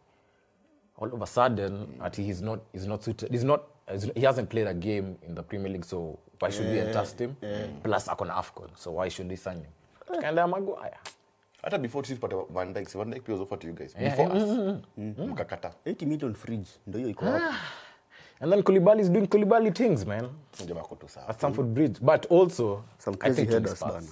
all 1.01 1.15
of 1.15 1.23
a 1.23 1.27
sudden 1.27 1.73
mm. 1.73 2.05
at 2.07 2.17
he's 2.17 2.41
not 2.43 2.61
he's 2.73 2.87
not 2.87 3.03
suited 3.03 3.31
he's 3.33 3.45
not 3.45 3.63
he 4.15 4.21
hasn't 4.27 4.49
played 4.49 4.69
a 4.69 4.75
game 4.75 5.17
in 5.29 5.35
the 5.35 5.43
Premier 5.43 5.69
League 5.73 5.85
so 5.85 6.19
why 6.41 6.51
should 6.51 6.67
yeah, 6.67 6.73
we 6.73 6.81
entrust 6.81 7.19
him 7.19 7.37
Yeah. 7.43 7.67
plus 7.83 8.09
akona 8.09 8.35
AFCON 8.35 8.69
so 8.77 8.93
why 8.93 9.09
should 9.09 9.29
we 9.31 9.37
sign 9.37 9.57
him 9.57 10.21
kaenda 10.21 10.47
Maguire 10.47 10.97
hata 11.63 11.79
before 11.79 12.03
tusipata 12.03 12.37
Van 12.51 12.73
Dijk, 12.73 12.89
si 12.89 12.99
Van 12.99 13.11
Dijk 13.11 13.23
pia 13.23 13.35
was 13.35 13.43
offered 13.43 13.61
to 13.61 13.67
you 13.69 13.75
guys. 13.75 13.95
Yeah, 14.01 14.17
before 14.17 14.39
yeah. 14.39 14.77
us. 14.77 14.79
Mkakata 15.29 15.71
80 15.87 16.07
million 16.07 16.35
fridge 16.35 16.69
ndio 16.87 16.99
hiyo 16.99 17.11
iko 17.11 17.25
hapo. 17.25 17.55
And 18.41 18.53
then 18.53 18.63
Koulibaly 18.63 19.01
is 19.03 19.11
doing 19.11 19.27
Koulibaly 19.27 19.71
things 19.71 20.07
man. 20.07 20.29
Jamaa 20.67 20.81
ako 20.81 21.09
sawa. 21.09 21.29
At 21.29 21.37
Stamford 21.37 21.67
Bridge. 21.69 22.01
But 22.01 22.27
also 22.31 22.85
Some 22.99 23.15
I 23.15 23.19
crazy 23.19 23.37
think 23.37 23.51
headers 23.51 23.81
bana. 23.81 24.03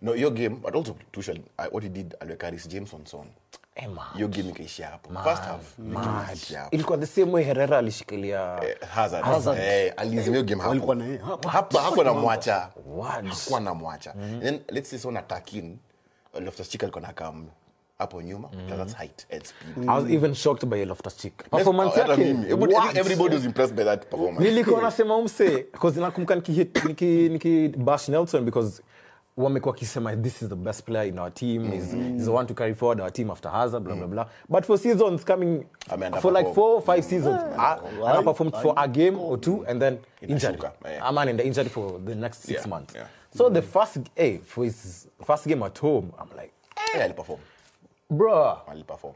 no 0.00 0.14
your 0.14 0.30
game 0.32 0.56
but 0.56 0.74
also 0.74 0.96
Tuchel 1.12 1.38
what 1.70 1.82
he 1.82 1.88
did 1.88 2.14
aliweka 2.20 2.50
Reece 2.50 2.68
James 2.68 2.94
on 2.94 3.06
son. 3.06 3.26
Eh, 3.74 3.88
man. 3.88 4.04
hiyo 4.14 4.28
game 4.28 4.48
ikaishia 4.50 4.88
hapo. 4.88 5.22
First 5.22 5.42
half 5.42 5.76
the 5.76 5.82
game 5.82 5.94
Mad. 5.94 6.24
ikaishia 6.24 6.58
hapo. 6.60 6.74
Ilikuwa 6.76 6.98
the 6.98 7.06
same 7.06 7.32
way 7.32 7.44
Herrera 7.44 7.78
alishikilia 7.78 8.60
Eh, 8.64 8.76
Hazard. 8.88 9.58
Eh 9.58 9.92
alizimia 9.96 10.30
hiyo 10.40 10.42
game 10.42 10.62
Walikuwa 10.62 10.96
na 10.96 11.04
yeye. 11.04 11.18
Hapo. 11.18 11.48
hapa 11.48 11.82
hakuwa 11.82 12.04
na 12.04 12.12
mwacha. 12.12 12.54
Hakuwa 12.54 13.60
na 13.60 13.70
and 14.12 14.42
then 14.42 14.60
let's 14.68 14.90
say 14.90 14.98
someone 14.98 15.18
attacking 15.18 15.78
Loftus 16.40 16.68
Cheek 16.68 16.82
alikuwa 16.82 17.02
na 17.02 17.12
kam 17.12 17.46
hapo 17.98 18.22
nyuma 18.22 18.48
mm. 18.52 18.76
that's 18.76 18.94
height 18.96 19.26
and 19.32 19.44
speed. 19.44 19.76
Mm. 19.76 19.88
I 19.90 20.02
was 20.02 20.10
even 20.10 20.34
shocked 20.34 20.66
by 20.66 20.84
Loftus 20.84 21.16
Cheek 21.16 21.50
performance 21.50 21.96
yes, 21.96 22.08
yake. 22.08 22.98
Everybody- 23.00 23.34
was 23.34 23.44
impressed 23.44 23.76
by 23.76 23.84
that 23.84 24.10
performance. 24.10 24.44
Nilikuwa 24.44 24.82
nasema 24.88 25.16
umse 25.16 25.66
because 25.72 26.00
nakumbuka 26.00 26.34
nikihit 26.34 26.84
niki, 26.84 27.28
niki 27.28 27.68
bash 27.68 28.08
Nelson 28.08 28.44
because 28.44 28.82
wamekuwa 29.36 29.72
wakisema 29.72 30.16
this 30.16 30.42
is 30.42 30.48
the 30.48 30.54
best 30.54 30.84
player 30.84 31.08
in 31.08 31.18
our 31.18 31.34
team. 31.34 31.62
Mm. 31.62 31.70
-hmm. 31.70 32.16
is 32.18 32.24
the 32.24 32.30
one 32.30 32.46
to 32.48 32.54
carry 32.54 32.74
forward 32.74 33.00
our 33.00 33.12
team 33.12 33.30
after 33.30 33.50
Hazard 33.50 33.82
blah 33.82 33.96
blah 33.96 34.08
blah. 34.08 34.26
But 34.48 34.64
for 34.64 34.78
seasons 34.78 35.24
coming 35.24 35.64
for 36.20 36.32
like 36.32 36.44
perform. 36.44 36.54
four 36.54 36.74
or 36.76 36.82
five 36.82 37.02
seasons 37.02 37.40
I 37.58 37.78
ana 38.06 38.22
performed 38.22 38.56
for 38.62 38.74
a 38.76 38.88
game 38.88 39.18
or 39.20 39.40
two 39.40 39.64
and 39.68 39.80
then 39.80 39.98
injured. 40.28 40.64
Ama 41.02 41.20
anaenda 41.20 41.22
I'm 41.22 41.28
in 41.28 41.36
the 41.36 41.44
injury 41.44 41.68
for 41.68 42.00
the 42.04 42.14
next 42.14 42.38
six 42.42 42.60
Yeah, 42.60 42.68
months. 42.68 42.94
Yeah. 42.94 43.06
So 43.36 43.50
the 43.50 43.62
first 43.62 43.98
hey, 44.16 44.38
for 44.38 44.64
his 44.64 45.08
first 45.24 45.46
game 45.46 45.62
at 45.62 45.78
home 45.78 46.12
I'm 46.20 46.28
like 46.36 46.52
eh, 46.76 46.98
yeah 46.98 47.06
aliperform 47.08 47.38
bruh 48.10 48.58
aliperform 48.68 49.14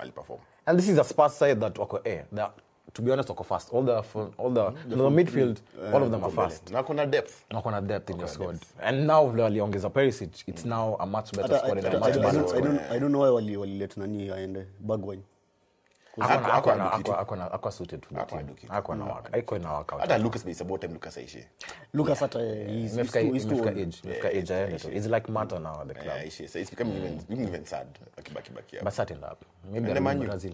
aliperform 0.00 0.38
And 0.66 0.78
this 0.78 0.88
is 0.88 0.98
a 0.98 1.04
Spurs 1.04 1.32
side 1.34 1.60
that 1.60 1.78
wako 1.78 2.00
eh, 2.04 2.22
that 2.32 2.52
to 2.94 3.02
be 3.02 3.10
honest, 3.10 3.28
wako 3.28 3.42
fast. 3.44 3.70
All 3.72 3.82
the 3.82 4.02
all 4.38 4.50
the, 4.50 4.70
the 4.86 4.96
midfield, 5.10 5.56
all 5.92 6.02
of 6.02 6.10
them 6.10 6.22
are 6.24 6.30
fast. 6.30 6.70
na 6.70 6.82
kuna 6.82 7.06
depth 7.06 7.44
na 7.50 7.60
kuna 7.60 7.80
depth 7.80 8.10
in 8.10 8.18
your 8.18 8.28
squad. 8.28 8.58
And 8.80 9.06
now 9.06 9.26
vile 9.28 9.42
waliongeza 9.44 9.90
Perisic, 9.90 10.44
it's 10.46 10.64
now 10.64 10.96
a 11.00 11.06
much 11.06 11.32
better 11.32 11.58
squad 11.58 11.78
and 11.78 11.94
a 11.94 11.98
much 11.98 12.14
better 12.14 12.48
squad. 12.48 12.64
don't- 12.64 12.90
I 12.90 12.98
don't 12.98 13.10
know 13.12 13.20
why 13.22 13.30
wali- 13.30 13.56
wali 13.56 13.78
let 13.78 13.96
nani 13.96 14.30
aende 14.30 14.66
Bergwijn. 14.86 15.20
Hata 19.98 20.18
Lucas 20.18 20.46
is 20.46 20.60
about 20.60 20.80
time 20.80 20.92
Lucas 20.92 21.16
aishie 21.18 21.46
Lucas 21.94 22.20
hata 22.20 22.38
he's- 22.38 22.68
he's 22.70 22.92
Imefika 22.94 23.20
too- 23.22 23.32
he's 23.32 23.46
too 23.46 23.54
imefika 23.54 23.68
old. 23.68 23.78
age, 24.36 24.54
aende 24.54 24.78
tu. 24.78 24.88
It's 24.92 25.06
like 25.06 25.32
Mata 25.32 25.58
now 25.58 25.80
at 25.80 25.88
the 25.88 25.94
yeah 26.04 26.20
club. 26.22 26.30
so 26.48 26.58
it's 26.58 26.70
becoming 26.70 26.96
even 26.96 27.20
even, 27.30 27.48
even 27.48 27.64
sad 27.64 27.86
akibaki 28.16 28.50
baki 28.50 28.76
hapo. 28.76 28.84
But 28.84 28.94
certain 28.94 29.24
up. 29.24 29.44
Maybe 29.64 29.78
And 29.78 29.86
the 29.86 29.96
I'm 29.96 30.04
Man 30.04 30.20
in 30.22 30.26
Brazil. 30.26 30.52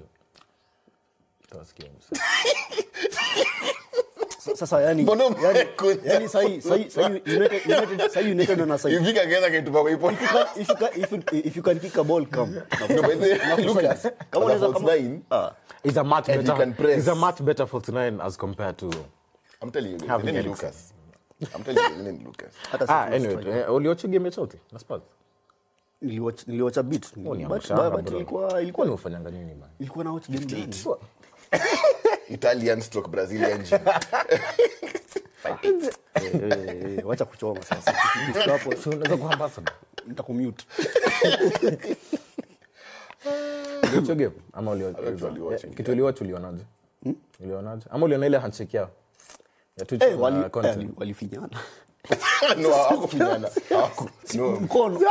Tutawasikia 1.43 1.89
msa. 1.99 2.23
Sa- 4.49 4.57
sasa 4.57 4.81
yani 4.83 5.03
Mbona 5.03 5.25
yani- 5.25 5.37
umekuja? 5.45 6.13
yani 6.13 6.29
sahi- 6.29 6.61
sahi- 6.63 6.91
sahi 6.91 7.07
United- 7.19 7.63
United- 7.67 8.09
sahi 8.11 8.31
United 8.31 8.59
na 8.59 8.79
sahi- 8.79 8.95
ifika 9.03 9.27
keza 9.27 9.51
kaitupa 9.51 9.83
kwa 9.83 9.91
ipo 9.91 10.11
If 10.13 10.21
you 10.21 10.29
can- 10.77 11.01
if 11.03 11.13
you 11.13 11.19
if 11.39 11.57
you- 11.57 11.63
can 11.63 11.81
kick 11.81 11.99
a 11.99 12.05
ball, 12.05 12.27
come. 12.27 12.53
No, 12.97 13.03
but 13.03 13.21
the- 13.21 13.63
Lucas, 13.65 14.09
Kama 14.31 14.45
unaweza- 14.47 14.73
kama- 14.73 14.93
Ah. 15.31 15.51
He's 15.83 15.97
a 15.97 16.05
much 16.05 16.27
better. 16.27 16.99
is 16.99 17.09
a 17.09 17.15
much 17.15 17.41
better 17.43 17.67
49 17.67 18.21
as 18.21 18.37
compared 18.37 18.77
to. 18.77 18.91
I'm 19.63 19.71
telling 19.71 19.93
you, 19.93 20.09
Having 20.09 20.33
then 20.33 20.47
Lucas. 20.47 20.93
I'm 21.55 21.63
telling 21.65 21.81
you, 21.99 22.05
then 22.05 22.21
Lucas. 22.25 22.53
Ah, 22.89 23.05
anyway, 23.05 23.59
eh, 23.61 23.75
uliocha 23.75 24.09
game 24.09 24.25
ya 24.25 24.31
na 24.73 24.79
Spurs? 24.79 25.03
Niliwatch 26.03 26.47
bit. 26.83 27.17
Ni 27.17 27.23
ilikuwa- 28.17 28.63
ilikuwa- 28.63 28.87
ni 28.87 28.93
ufanyanga 28.93 29.31
nini 29.31 29.55
bana? 29.55 29.73
ilikuwa 29.81 30.05
na 30.05 30.13
watch 30.13 30.29
game? 30.29 30.47
Italian 32.31 32.81
stroke 32.81 33.11
Brazilian 33.11 33.65
wacha 37.05 37.25
kuchoma 37.25 37.63
sasa 37.63 37.93
hapo, 37.93 38.71
unaweza 38.87 39.17
kuwa 39.17 39.33
ambassador. 39.33 39.75
nitakumute. 40.07 40.65
Uliocha 43.83 44.15
game 44.15 44.33
ama 44.53 44.71
ulio- 44.71 44.93
tuliwatch 45.19 45.65
kitu 45.77 45.93
uliwatch 45.93 46.21
ulionaje? 46.21 46.65
Ulionaje? 47.41 47.87
Ama 47.91 48.05
uliona 48.07 48.27
ile 48.27 48.39
handshake 48.39 48.77
yao? 48.77 48.91
Eh, 49.81 49.87
eh, 50.11 50.21
wali- 50.21 50.91
walifinyana 50.97 51.49
No, 52.63 52.71
hawakufinyana. 52.73 53.49
Hawaku- 53.69 54.61
mkono 54.61 55.01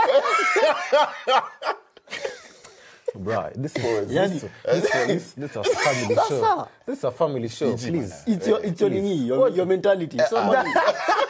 Bruh, 3.15 3.49
this 3.61 3.75
is- 3.75 4.11
Yani- 4.11 4.39
this 4.65 4.83
is- 4.83 4.91
this- 5.07 5.33
this 5.35 5.55
a 5.57 5.63
family 5.63 6.15
show. 6.29 6.67
This 6.85 6.97
a 7.05 7.11
family 7.11 7.49
show, 7.49 7.77
please. 7.77 8.13
It's 8.27 8.47
your- 8.47 8.65
it's 8.65 8.81
your 8.81 8.89
nini, 8.91 9.27
your- 9.27 9.49
your 9.57 9.65
mentality. 9.65 10.17
Somebody- 10.29 10.69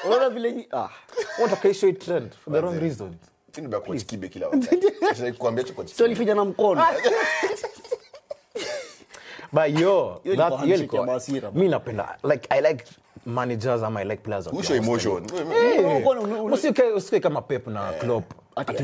unaona 0.06 0.30
vile 0.30 0.52
nyi- 0.52 0.68
ah. 0.74 0.90
Trend 1.94 2.32
for 2.44 2.54
the 2.54 2.62
wrong 2.62 2.80
reasons. 2.80 3.16
Kila 4.30 4.48
wakati. 4.48 4.78
Sasa 5.00 5.28
mkono 6.46 6.82
But 9.52 9.80
yo, 9.80 10.22
that- 10.26 10.26
ilikuwa 10.26 10.50
hiyo 10.50 10.58
handshake 10.58 10.74
ilikuwa- 10.74 11.02
ya 11.02 11.08
Masira, 11.14 11.52
mi 11.52 11.68
napenda 11.68 12.18
like 12.24 12.48
i 12.50 12.62
like 12.62 12.86
managers 13.26 13.84
ama 13.84 14.02
i 14.02 14.06
like 14.06 14.22
players 14.24 14.48
Who 14.48 14.58
wakiwa 14.58 14.78
show 15.00 15.14
hostile. 15.14 15.42
emotion? 15.42 16.02
Mkono, 16.02 16.22
una- 16.22 16.42
una- 16.42 16.56
Usikae- 16.56 16.94
usikae 16.96 17.20
kama 17.20 17.42
pep 17.42 17.68
na 17.68 17.92
Klopp. 17.94 18.32
Ati-. 18.56 18.84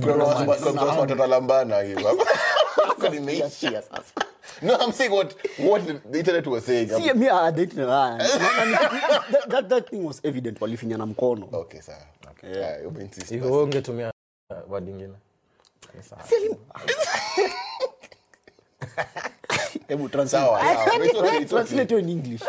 Sasa. 2.76 3.50
Sikia 3.50 3.82
sasa. 3.82 4.04
No, 4.62 4.76
I'm 4.82 4.92
saying 4.94 5.12
what 5.14 5.36
what 5.60 5.86
the- 5.88 6.18
internet 6.20 6.48
was 6.48 6.66
saying. 6.66 6.90
I'm- 6.92 7.02
See, 7.02 7.14
me, 7.14 7.30
I 7.30 7.52
didn't 7.52 7.78
ni- 7.78 7.86
that- 7.86 9.50
that- 9.50 9.70
that 9.70 9.90
thing 9.90 10.06
was 10.06 10.20
evident 10.24 10.62
walifinyana 10.62 11.06
mkono 11.06 11.50
Okay, 11.52 11.82
sawa. 11.82 11.98
Yeah, 12.56 12.88
umeinsist 12.88 13.30
Hivyo 13.30 13.44
basi. 13.44 13.52
wewe 13.54 13.64
ungetumia 13.64 14.12
uh, 14.50 14.72
word 14.72 14.88
ingine 14.90 15.14
Ni 15.96 16.04
sawa. 16.04 16.22
Hebu 19.88 20.10
translate. 20.10 20.46
Sawa, 20.46 20.62
sawa. 20.62 20.84
Okay, 20.96 21.10
okay. 21.20 21.46
Translate 21.46 21.88
hiyo 21.90 22.00
in 22.00 22.10
English. 22.10 22.42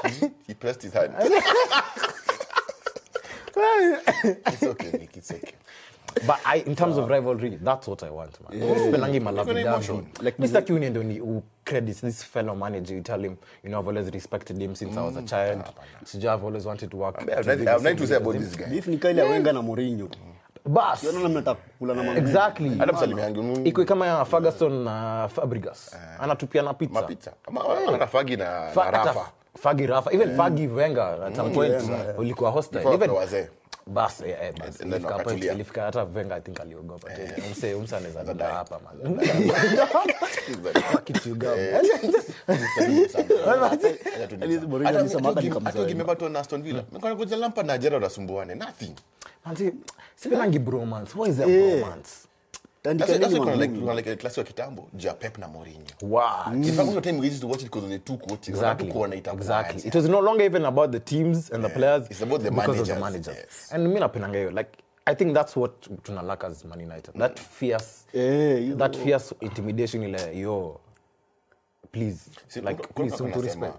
He 0.46 0.54
pressed 0.54 0.82
his 0.82 0.92
hand. 0.92 1.14
It's 4.52 4.62
okay, 4.62 4.90
Nick, 4.92 5.16
it's 5.16 5.30
okay. 5.30 5.54
But 6.26 6.36
I, 6.44 6.58
in 6.66 6.74
terms 6.74 6.98
of 6.98 7.08
rivalry 7.08 7.58
that's 7.64 7.88
what 7.88 8.02
i 8.02 8.10
want 8.10 8.40
man. 8.40 8.78
Sipendangi 8.78 9.20
malavi 9.20 9.54
like 10.22 10.38
mr 10.38 10.62
Kiuni 10.64 10.90
ndio 10.90 11.02
ni 11.02 11.20
who 11.20 11.42
credits 11.64 12.00
this 12.00 12.24
fellow 12.24 12.54
manager. 12.54 12.96
You 12.96 13.02
tell 13.02 13.20
him 13.24 13.36
you 13.64 13.70
know 13.70 13.80
i've 13.80 13.88
always 13.88 14.12
respected 14.12 14.58
him 14.58 14.74
since 14.74 14.96
i 15.00 15.02
was 15.02 15.16
a 15.16 15.22
child. 15.22 15.62
Sijui 16.04 16.34
i've 16.34 16.46
always 16.46 16.66
wanted 16.66 16.90
to 16.90 16.96
work 16.96 17.18
to 17.18 18.06
say 18.06 18.16
about 18.16 18.38
this 18.38 18.56
guy. 18.56 18.66
Beef 18.66 18.86
ni 18.86 18.96
Wenger 18.96 19.52
na 19.52 19.62
Mourinho. 19.62 20.08
bas. 20.66 21.02
Na 21.80 22.16
exactly. 22.16 22.78
Hata 22.78 22.92
msalimiangi, 22.92 23.40
mm, 23.40 23.66
iko 23.66 23.84
kama 23.84 24.06
ya 24.06 24.24
ferguson 24.24 24.72
na 24.84 25.28
fabregas. 25.28 25.96
Anatupia 26.20 26.62
na 26.62 26.74
pizza. 26.74 26.94
Mapita. 27.00 27.32
Ama- 27.46 27.60
ama 27.60 27.98
na- 28.36 28.90
Rafa. 28.90 29.30
Fagi 29.58 29.86
Rafa, 29.86 30.12
even 30.12 30.36
Fagi 30.36 30.66
Wenga 30.66 31.26
at 31.26 31.36
some 31.36 31.50
point 31.50 31.74
ulikuwa 32.18 32.50
hostile. 32.50 32.94
Even 32.94 33.10
wazee. 33.10 33.48
Bas 33.86 34.20
eh. 34.20 34.36
And 34.48 34.56
then 34.58 34.88
Ilifika 34.88 35.08
point 35.08 35.18
wakatulia. 35.18 35.52
ilifika 35.52 35.82
hata 35.82 36.04
Wenger 36.04 36.34
I 36.36 36.40
think 36.40 36.60
aliogopa 36.60 37.10
tu. 37.10 37.20
Umse 37.48 37.74
umse 37.74 37.96
anaweza 37.96 38.24
dada 38.24 38.46
hapa 38.52 38.80
man. 38.80 39.18
Kitu 41.04 41.34
gani? 41.34 41.62
Mourinho 44.68 44.98
alisema 44.98 45.28
hata 45.28 45.40
nikamzoea. 45.40 45.88
Everton 45.90 46.32
na 46.32 46.40
Aston 46.40 46.62
Villa. 46.62 46.84
Mekona 46.92 47.16
kuja 47.16 47.36
na 47.36 48.04
wasumbuane. 48.04 48.54
Nothing. 48.54 48.94
Manzi, 49.44 49.72
sipendangi 50.16 50.58
bromance. 50.58 51.18
What 51.18 51.30
is 51.30 51.40
a 51.40 51.46
bromance? 51.46 52.10
Tandika 52.84 53.06
That's- 53.06 53.18
that's 53.20 53.32
nini 53.32 53.40
why 53.40 53.44
kuna 53.46 53.56
like- 53.56 53.68
mangumu? 53.68 53.80
kuna 53.80 53.94
like 53.94 54.10
a 54.10 54.16
classic 54.16 54.38
wa 54.38 54.44
kitambo, 54.44 54.88
juu 54.94 55.12
Pep 55.18 55.38
na 55.38 55.48
Mourinho. 55.48 55.86
What? 56.02 56.46
In 56.54 56.72
fact, 56.72 56.88
kuna 56.88 57.00
time 57.00 57.20
we 57.20 57.26
used 57.28 57.40
to 57.40 57.48
watch 57.48 57.60
it 57.62 57.64
because 57.70 57.84
of 57.86 57.90
the 57.90 57.98
two 57.98 58.16
coaches. 58.18 58.48
Exactly. 58.48 58.86
Hatukuona 58.86 59.14
itakuwaje. 59.16 59.42
Exactly. 59.44 59.88
It 59.88 59.94
was 59.94 60.04
no 60.08 60.20
longer 60.20 60.44
even 60.46 60.64
about 60.64 60.90
the 60.92 61.00
teams 61.00 61.52
and 61.52 61.64
the 61.64 61.70
players. 61.70 62.10
It's 62.10 62.22
about 62.22 62.42
the 62.42 62.50
because 62.50 62.80
of 62.80 62.86
the 62.86 62.94
managers, 62.94 63.26
managers. 63.26 63.36
yes. 63.36 63.72
And 63.72 63.88
mi 63.88 64.00
napendanga 64.00 64.38
hiyo. 64.38 64.50
Like 64.50 64.70
I 65.06 65.14
think 65.14 65.34
that's 65.34 65.56
what 65.56 65.72
tunalaka 66.02 66.46
as 66.46 66.64
Man 66.64 66.80
United. 66.80 67.14
That 67.18 67.40
fierce 67.40 68.04
hiyo- 68.12 68.76
that 68.76 68.96
fierce 68.96 69.34
intimidation 69.40 70.02
ile 70.02 70.38
yo 70.40 70.80
please 71.92 72.30
Si- 72.48 72.60
like 72.60 72.74
please 72.74 72.92
kuna 72.94 73.16
some 73.16 73.30
to 73.32 73.38
wanasema, 73.38 73.72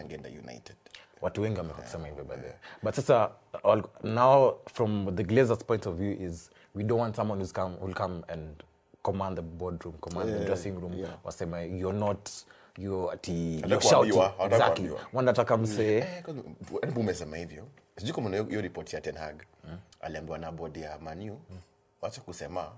angeenda 0.00 0.28
United. 0.28 0.76
watu 1.22 1.42
wengi 1.42 1.58
wamekusema 1.58 2.08
hivyo 2.08 2.24
by 2.24 2.34
the 2.34 2.40
way 2.46 2.54
but 2.82 2.94
sasa 2.94 3.30
all, 3.62 3.82
now 4.02 4.54
from 4.72 5.16
the 5.16 5.24
glazers 5.24 5.64
point 5.64 5.86
of 5.86 5.94
view 5.94 6.12
is 6.28 6.50
we 6.74 6.84
don't 6.84 7.00
want 7.00 7.16
someone 7.16 7.38
who's 7.40 7.52
come, 7.52 7.76
who'll 7.80 7.94
come 7.94 8.22
and 8.28 8.62
command 9.02 9.36
the 9.36 9.42
boardroom 9.42 9.94
command 10.00 10.28
the 10.38 10.44
dressing 10.44 10.80
room. 10.80 10.92
wasema 11.24 11.62
you're 11.62 11.98
not 11.98 12.30
yo 12.78 13.10
ati 13.10 13.60
Hata 13.62 13.80
shouting. 13.80 14.22
exactly. 14.40 14.90
Wanataka 15.12 15.56
msee 15.56 15.96
Eh, 15.98 16.24
hebu 16.82 17.00
umesema 17.00 17.36
hivyo. 17.36 17.66
Sijui 17.96 18.14
kama 18.14 18.30
hiyo 18.36 18.60
ripoti 18.60 18.96
ya 18.96 19.00
tenhag 19.02 19.42
aliambiwa 20.00 20.38
na 20.38 20.52
bodi 20.52 20.82
ya 20.82 20.98
manu 20.98 21.40
wacha 22.02 22.20
kusema 22.20 22.72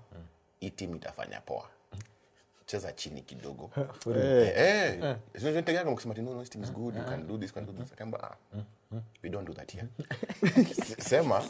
hii 0.59 0.69
timu 0.69 0.95
itafanya 0.95 1.41
poa. 1.41 1.63
Cheza 2.65 2.91
chini 2.93 3.21
kidogo. 3.21 3.69
Sio 5.39 5.51
nitegemea 5.51 5.83
kama 5.83 5.95
kusema 5.95 6.13
ati, 6.13 6.21
no, 6.21 6.33
no, 6.33 6.39
this 6.41 6.49
team 6.49 6.63
is 6.63 6.71
good, 6.73 6.95
you 6.95 7.03
can 7.03 7.27
do 7.27 7.37
this, 7.37 7.49
you 7.49 7.53
can 7.53 7.65
do 7.65 7.71
this. 7.83 7.91
Akaamba, 7.93 8.35
we 9.23 9.29
don't 9.29 9.47
do 9.47 9.53
that 9.53 9.71
here. 9.71 9.87
sema 11.09 11.43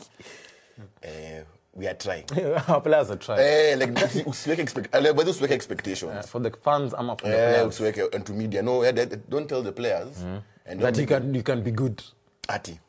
eh, 1.02 1.44
we 1.78 1.88
are 1.88 1.98
trying. 1.98 2.26
Our 2.68 2.82
players 2.82 3.10
are 3.12 3.18
trying. 3.20 3.40
Eh, 3.42 3.76
like 3.78 3.94
usiweke 4.26 4.62
expect- 4.62 4.92
by 4.92 5.24
usiweke 5.30 5.54
expectations. 5.54 6.28
For 6.28 6.42
the 6.42 6.52
fans 6.64 6.94
ama 6.94 7.16
for 7.18 7.30
the 7.30 7.38
Eh, 7.38 7.50
players. 7.54 7.68
usiweke 7.68 8.02
into 8.16 8.34
media. 8.34 8.62
No 8.62 8.84
that- 8.92 9.20
don't 9.30 9.48
tell 9.50 9.64
the 9.64 9.72
players. 9.72 10.18
And 10.66 10.82
that 10.82 10.98
you 10.98 11.06
can 11.06 11.36
you 11.36 11.44
can 11.44 11.62
be 11.62 11.72
good. 11.72 12.02
Ati. 12.48 12.80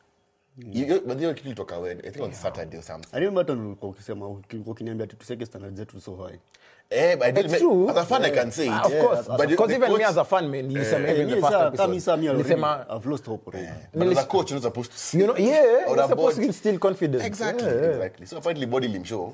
Hiyo- 0.73 0.99
kitu 1.33 1.45
ilitoka 1.47 1.75
i 1.77 1.95
think 2.11 2.21
on 2.25 2.31
saturday 2.33 2.77
or 2.77 2.83
something. 2.83 3.09
I 3.15 3.19
remember 3.19 3.45
hata 3.47 3.87
ukisema 3.87 4.27
ukiniambia 4.65 5.07
tuseke 5.07 5.45
standard 5.45 5.75
zetu 5.75 6.01
so 6.01 6.15
high. 6.15 6.39
Eh 6.91 7.15
but 7.15 7.27
I 7.27 7.31
didn't 7.31 7.51
It's 7.51 7.59
true. 7.61 7.89
as 7.89 7.97
a 7.97 8.05
fan 8.05 8.25
i 8.25 8.31
can 8.31 8.51
say 8.51 8.65
it 8.67 8.85
of 8.85 8.91
yeah. 8.91 9.01
course, 9.03 9.27
but 9.27 9.39
of 9.41 9.49
the- 9.49 9.55
course, 9.55 9.69
the 9.69 9.75
even 9.77 9.97
me 9.97 10.03
as 10.03 10.17
a 10.17 10.23
fan, 10.25 10.49
man, 10.49 10.67
nilisema 10.67 11.07
even 11.09 11.27
the 11.29 11.35
first 11.41 11.53
episode. 11.53 11.77
kama 11.77 11.93
mi 11.93 11.99
saa 12.01 12.17
mi 12.17 12.27
already, 12.27 12.43
Nilisema, 12.49 12.85
I've 12.89 13.09
lost 13.09 13.25
hope 13.25 13.47
already. 13.47 13.73
but 13.93 14.07
as 14.11 14.17
a 14.17 14.25
coach 14.25 14.49
you're 14.51 14.55
not 14.63 14.63
supposed 14.63 14.91
to 14.91 14.97
see 14.97 15.19
you 15.19 15.25
know, 15.27 15.37
yeah, 15.37 15.87
you're 15.87 16.07
supposed 16.07 16.37
to 16.37 16.43
instill 16.43 16.79
confidence. 16.79 17.25
exactly 17.25 17.67
Yeah, 17.67 17.81
yeah. 17.81 17.91
exactly 17.95 18.25
so 18.27 18.37
apparently 18.37 18.65
body 18.65 18.87
limshow 18.87 19.33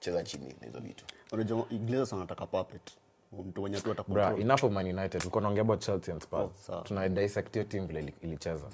cheza 0.00 0.22
chini 0.22 0.54
na 0.60 0.66
hizo 0.66 0.80
vitu 0.80 1.04
Unajua 1.32 1.64
Glazers 1.70 2.12
wanataka 2.12 2.46
puppet. 2.46 2.80
Mtu 3.48 3.60
mwenye 3.60 3.80
tu 3.80 3.94
Bra, 4.08 4.34
enough 4.40 4.64
of 4.64 4.72
Man 4.72 4.86
United. 4.86 5.20
Tulikuwa 5.20 5.42
naongea 5.42 5.60
about 5.62 5.80
Chelsea 5.80 6.12
and 6.14 6.22
Spurs. 6.22 6.50
Oh. 6.68 6.80
Tuna 6.84 7.08
dissect 7.08 7.52
hiyo 7.52 7.64
team 7.64 7.86
vile 7.86 8.14
ilicheza. 8.22 8.64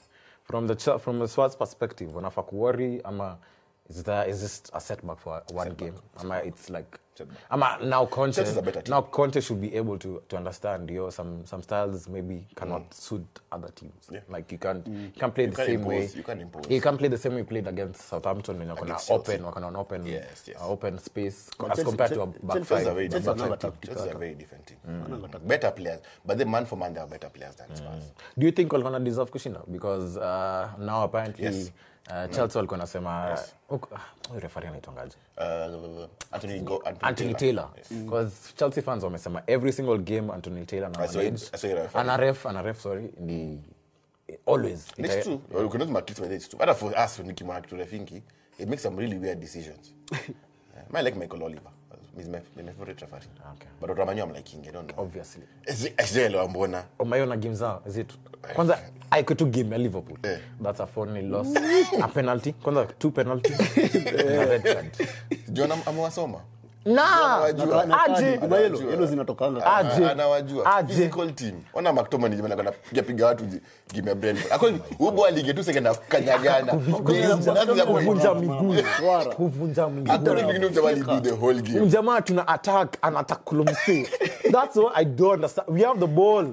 From 0.44 0.68
the 0.68 0.98
from 0.98 1.20
the 1.20 1.28
Spurs 1.28 1.56
perspective, 1.56 2.14
wanafaa 2.14 2.42
kuworry 2.42 3.00
ama 3.04 3.36
is 3.90 4.02
there 4.02 4.30
is 4.30 4.40
this 4.40 4.62
a 4.72 4.80
setback 4.80 5.18
for 5.18 5.42
one 5.56 5.70
game? 5.70 5.92
Ama 6.20 6.42
it's 6.44 6.70
like 6.70 6.88
Setback. 6.88 7.00
Ama 7.50 7.78
now 7.84 8.06
Conte 8.06 8.42
now 8.88 9.02
Conte 9.02 9.40
should 9.40 9.60
be 9.60 9.76
able 9.76 9.98
to 9.98 10.22
to 10.28 10.36
understand 10.36 10.90
yo 10.90 11.10
some 11.10 11.46
some 11.46 11.62
styles 11.62 12.08
maybe 12.08 12.46
cannot 12.54 12.94
suit 12.94 13.26
other 13.52 13.70
teams. 13.74 14.08
Yeah. 14.10 14.20
Like 14.28 14.52
you 14.52 14.58
can't 14.58 14.86
you 14.86 15.10
can't 15.20 15.34
play 15.34 15.44
You 15.44 15.50
the 15.50 15.56
can't 15.56 15.68
same 15.68 15.84
way. 15.84 16.08
you 16.16 16.22
can't 16.22 16.40
impose. 16.40 16.70
You 16.70 16.80
can't 16.80 16.98
play 16.98 17.08
the 17.08 17.18
same 17.18 17.32
way 17.34 17.38
you 17.40 17.44
played 17.46 17.66
against 17.68 18.00
Southampton 18.08 18.58
when 18.58 18.68
you're 18.68 18.82
Against 18.82 19.10
open, 19.10 19.44
or 19.44 19.52
gonna 19.52 19.80
open 19.80 20.06
Yes, 20.06 20.44
yes. 20.48 20.56
uh, 20.60 20.68
open 20.68 20.98
space 20.98 21.50
But 21.58 21.70
as 21.70 21.76
Chelsea- 21.76 21.84
compared 21.90 22.12
to 22.14 22.22
a 22.22 22.26
back 22.26 22.56
Chelsea 22.56 22.64
five. 22.64 22.84
Chelsea 22.84 22.88
are 22.90 22.94
very 22.94 23.08
Chelsea 23.08 23.28
are 23.30 23.56
Chelsea 23.86 24.18
very 24.18 24.34
different 24.34 24.66
team. 24.66 24.78
Better 25.46 25.70
players, 25.70 26.00
but 26.24 26.38
the 26.38 26.44
man 26.44 26.66
for 26.66 26.76
man 26.76 26.94
they 26.94 27.00
are 27.00 27.06
better 27.08 27.30
players 27.30 27.54
than 27.56 27.74
Spurs. 27.76 28.04
do 28.38 28.46
you 28.46 28.52
think 28.52 28.72
walikuwa 28.72 28.98
na 28.98 29.00
deserve 29.04 29.30
kushinda 29.30 29.60
because 29.68 30.16
uh, 30.18 30.68
now 30.78 31.02
apparently 31.04 31.44
Yes. 31.44 31.72
Uh, 32.10 32.30
chelsea 32.30 32.56
walikuwa 32.58 32.78
nasema 32.78 33.38
refari 34.38 34.66
anaitwangaje 34.66 35.16
Uh, 35.38 36.04
Anthony 36.32 36.60
Go, 36.60 36.76
Anthony, 36.84 36.98
anthony 37.08 37.34
taylor 37.34 37.68
because 37.90 38.52
chelsea 38.56 38.82
fans 38.82 39.02
wamesema 39.04 39.42
every 39.46 39.72
single 39.72 39.98
game 39.98 40.32
anthony 40.32 40.64
taylor 40.66 40.90
na 40.90 40.98
I 41.04 41.08
saw 41.08 41.22
it- 41.22 41.50
I 41.54 41.58
saw 41.58 41.70
it 41.70 41.76
referee. 41.76 42.00
ana 42.00 42.16
ref 42.16 42.46
ana 42.46 42.62
ref 42.62 42.80
sorry 42.80 43.10
ni 43.20 43.62
always 44.46 44.86
It's 44.98 44.98
Ita- 45.14 45.22
true. 45.22 45.40
You 45.62 45.68
cannot 45.68 45.88
it 46.10 46.18
whether 46.18 46.36
it's 46.36 46.48
true. 46.48 46.58
But 46.66 46.76
for 46.76 46.92
us, 47.04 47.18
when 47.18 47.28
Nicky 47.28 47.44
Mark 47.44 47.68
to 47.68 47.76
Refinki, 47.76 48.22
it 48.58 48.68
makes 48.68 48.82
some 48.82 48.96
really 48.96 49.18
weird 49.18 49.40
decisions. 49.40 49.92
yeah. 50.12 50.20
I 50.94 51.02
like 51.02 51.16
Michael 51.18 51.42
Oliver. 51.44 51.70
He's 52.16 52.28
my, 52.28 52.40
my 52.56 52.72
favorite 52.72 53.00
referee. 53.02 53.28
Okay. 53.54 53.68
But 53.80 53.90
Otamanyo, 53.90 54.22
I'm 54.22 54.32
liking. 54.32 54.66
I 54.68 54.72
don't 54.72 54.88
know. 54.92 55.02
obviously 55.04 55.42
Sijaelewa 56.04 56.48
mbona. 56.48 56.84
umeona 56.98 57.36
game 57.36 57.54
is 57.54 57.62
zit 57.92 58.12
kwanza 58.54 58.78
aiko 59.10 59.34
tu 59.34 59.46
game 59.46 59.70
ya 59.72 59.78
liverpool. 59.78 60.18
Yeah. 60.24 60.38
that's 60.62 60.80
a 60.80 60.86
phone 60.86 61.22
loss. 61.30 61.48
A 62.02 62.08
penalty. 62.08 62.52
Kwanza 62.52 62.86
two 62.98 63.10
penalty. 63.10 63.50
Na 63.50 64.44
red 64.44 64.62
card 64.62 64.86
John 65.52 65.72
am- 65.72 65.82
amewasoma. 65.86 66.38
na 66.84 67.02
Anawajua. 67.04 67.66
Na- 67.66 67.84
na- 67.84 68.04
aje. 68.04 68.36
na 68.36 68.56
yellow- 68.56 68.90
yellow 68.90 69.06
zinatokanga. 69.06 69.66
Ah, 69.66 69.76
Aje. 69.76 70.04
Ah, 70.06 70.10
anawajua. 70.12 70.76
Aje. 70.76 70.94
Physical 70.94 71.32
team. 71.34 71.54
Ona 71.74 71.92
McTominay 71.92 72.36
jamaa 72.36 72.46
anakwenda 72.46 72.72
piga 72.72 73.02
piga 73.02 73.26
watu 73.26 73.44
tu 73.46 73.56
tuna 82.22 82.48
attack 82.48 82.96
that's 84.52 84.76
what 84.76 84.92
i 84.96 85.04
don't 85.04 85.34
understand. 85.34 85.68
We 85.68 85.82
have 85.82 86.00
the 86.00 86.06
ball. 86.06 86.44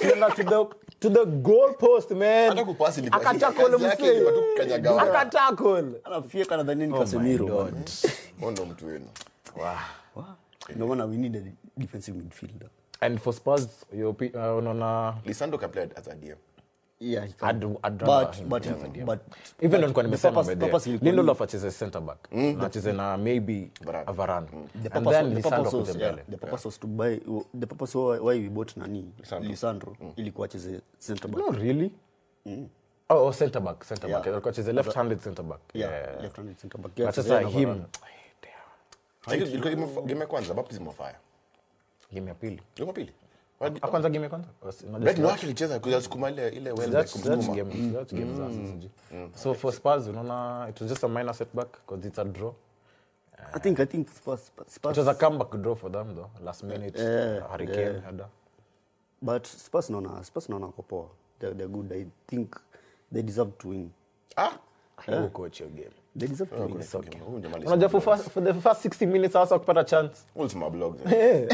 To 0.00 0.08
the 0.44 0.66
to 1.00 1.10
the 1.10 1.24
goal 1.26 1.74
post 1.74 2.10
man 2.10 2.48
Hata 2.48 2.64
kupasi 2.64 3.00
ilikuwa- 3.00 3.22
akatackle 3.22 3.64
kazi 3.70 3.84
yake 3.84 4.06
ilikuwa 4.12 4.32
tu 4.32 4.42
kukanyaga 4.52 4.92
watu. 4.92 5.10
akatackle 5.10 6.00
Anafyeka 6.04 6.56
nadhani 6.56 6.86
ni 6.86 6.98
Casemiro. 6.98 7.46
bwana. 7.46 7.72
Huyo 8.40 8.50
ndo 8.52 8.66
mtu 8.66 8.86
wenu. 8.86 9.06
Ndio 10.74 10.86
maana 10.86 11.04
we 11.04 11.16
need 11.16 11.36
a 11.36 11.40
defensive 11.76 12.18
midfielder. 12.18 12.68
and 13.02 13.18
for 13.18 13.32
spurs 13.32 13.68
your 13.98 14.12
opi- 14.14 14.52
uh, 14.52 14.58
unaona 14.58 15.14
Lisandro 15.24 15.58
can 15.58 15.70
play 15.70 15.88
as 15.96 16.08
a 16.08 16.14
DM. 16.14 16.36
Yeah, 17.02 17.24
he 17.26 17.32
can. 17.32 17.48
I'd- 17.56 17.64
I'd 17.84 18.02
rather 18.02 18.26
But- 18.26 18.34
him 18.36 18.48
but- 18.48 18.62
play 18.62 18.90
DM. 18.90 19.06
but- 19.06 19.20
even 19.60 19.80
but 19.92 20.04
nimesema 20.04 20.32
purpose- 20.32 20.46
by 20.48 20.54
the 20.54 20.60
way, 20.64 20.70
purpose 20.70 20.90
ilikuwa 20.90 21.10
Lindelof 21.10 21.42
acheze 21.42 21.70
center 21.70 22.00
back. 22.02 22.32
Na 22.32 22.66
acheze 22.66 22.92
na 22.92 23.16
maybe 23.16 23.70
a 24.06 24.12
Varane. 24.12 24.46
The 24.82 24.88
and 24.88 25.08
then 25.08 25.34
Lisandro 25.34 25.80
was- 25.80 25.96
yeah, 25.96 26.16
the 26.30 26.36
purpose 26.36 26.68
was 26.68 26.80
to 26.80 26.86
buy 26.86 27.16
the 27.60 27.66
purpose 27.66 27.98
why 27.98 28.18
why 28.18 28.38
we 28.42 28.48
bought 28.48 28.76
nani? 28.76 29.12
Lisandro. 29.18 29.50
Lisandro 29.50 29.96
ilikuwa 30.16 30.44
acheze 30.44 30.80
center 30.98 31.30
back. 31.30 31.40
No 31.46 31.52
really. 31.52 31.92
Oh, 33.08 33.26
oh 33.26 33.32
center 33.32 33.62
back 33.62 33.84
center 33.84 34.10
Yeah. 34.10 34.26
alikuwa 34.26 34.52
acheze 34.52 34.72
left 34.72 34.94
handed 34.94 35.20
center 35.20 35.44
back. 35.44 35.60
Yeah 35.74 36.22
left 36.22 36.36
handed 36.36 36.56
center 36.56 36.80
back. 36.80 36.98
Yeah, 36.98 37.12
sasa 37.12 37.40
him 37.40 37.82
ilikuwa 39.36 40.02
game 40.02 40.20
ya 40.20 40.26
kwanza 40.26 40.54
baptism 40.54 40.88
of 40.88 40.96
fire. 40.96 41.16
game 42.12 42.28
ya 42.28 42.34
pili. 42.34 42.60
Game 42.76 42.86
ya 42.86 42.92
pili. 42.92 43.12
Kwanza 43.60 44.10
game 44.10 44.28
kwanza? 44.28 44.48
Unajua 44.62 44.98
Brett 45.00 45.16
sijui- 45.16 45.22
no 45.22 45.30
actually 45.30 45.54
cheza 45.54 45.80
kuja 45.80 46.00
sukuma 46.02 46.30
ile 46.30 46.48
ile 46.48 46.72
well 46.72 46.90
That's- 46.90 47.22
that's 47.22 47.48
game- 47.50 47.92
that's 47.92 48.14
game 48.14 48.34
za 48.36 48.50
sasa 48.50 49.38
so 49.38 49.54
for 49.54 49.72
spurs 49.72 50.06
unaona 50.06 50.66
it 50.70 50.80
was 50.80 50.90
just 50.90 51.04
a 51.04 51.08
minor 51.08 51.34
setback 51.34 51.68
because 51.86 52.08
it's 52.08 52.18
a 52.18 52.24
draw. 52.24 52.52
I 53.54 53.60
think 53.60 53.80
I 53.80 53.86
think 53.86 54.08
Spurs, 54.08 54.52
it 54.90 54.96
was 54.96 55.08
a 55.08 55.14
comeback 55.14 55.50
draw 55.56 55.74
for 55.76 55.92
them 55.92 56.14
though 56.14 56.30
last 56.44 56.62
minute 56.62 57.02
Yeah, 57.02 57.44
uh, 57.44 57.50
hurricane 57.50 57.80
yeah. 57.80 58.04
header 58.04 58.26
but 59.22 59.46
Spurs 59.46 59.90
naona 59.90 60.24
Spurs 60.24 60.48
naona 60.48 60.66
wako 60.66 60.82
poa. 60.82 61.06
They're, 61.38 61.54
they're 61.56 61.72
good. 61.72 61.92
I 61.92 62.06
think 62.26 62.56
they 63.12 63.22
deserve 63.22 63.50
to 63.58 63.68
win. 63.68 63.90
Ah, 64.36 64.52
Who 65.06 65.28
coach 65.28 65.60
your 65.60 65.70
game 65.70 65.90
alisema 66.22 67.06
unajua 67.66 67.88
for, 67.88 68.44
the 68.44 68.54
first 68.54 68.84
60 68.84 69.06
minutes 69.06 69.32
hasa 69.32 69.58
kupata 69.58 69.84
chance. 69.84 70.14
Oh, 70.36 70.48
game. 70.48 71.46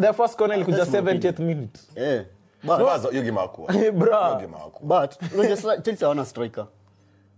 their 0.00 0.14
first 0.14 0.36
corner 0.36 0.56
ilikuja 0.56 0.84
70th 0.84 1.42
minute. 1.42 1.80
Yeah 1.96 2.24
but 2.64 2.80
Kwanza, 2.80 3.08
hiyo 3.10 3.22
game 3.22 3.40
hakuwa. 3.40 3.72
Bra. 3.72 4.26
Hiyo 4.26 4.40
game 4.40 4.58
hakuwa. 4.58 5.06
but 5.06 5.32
unajua 5.34 5.56
sasa 5.56 5.80
Chelsea 5.82 6.06
hawana 6.06 6.24
striker. 6.24 6.66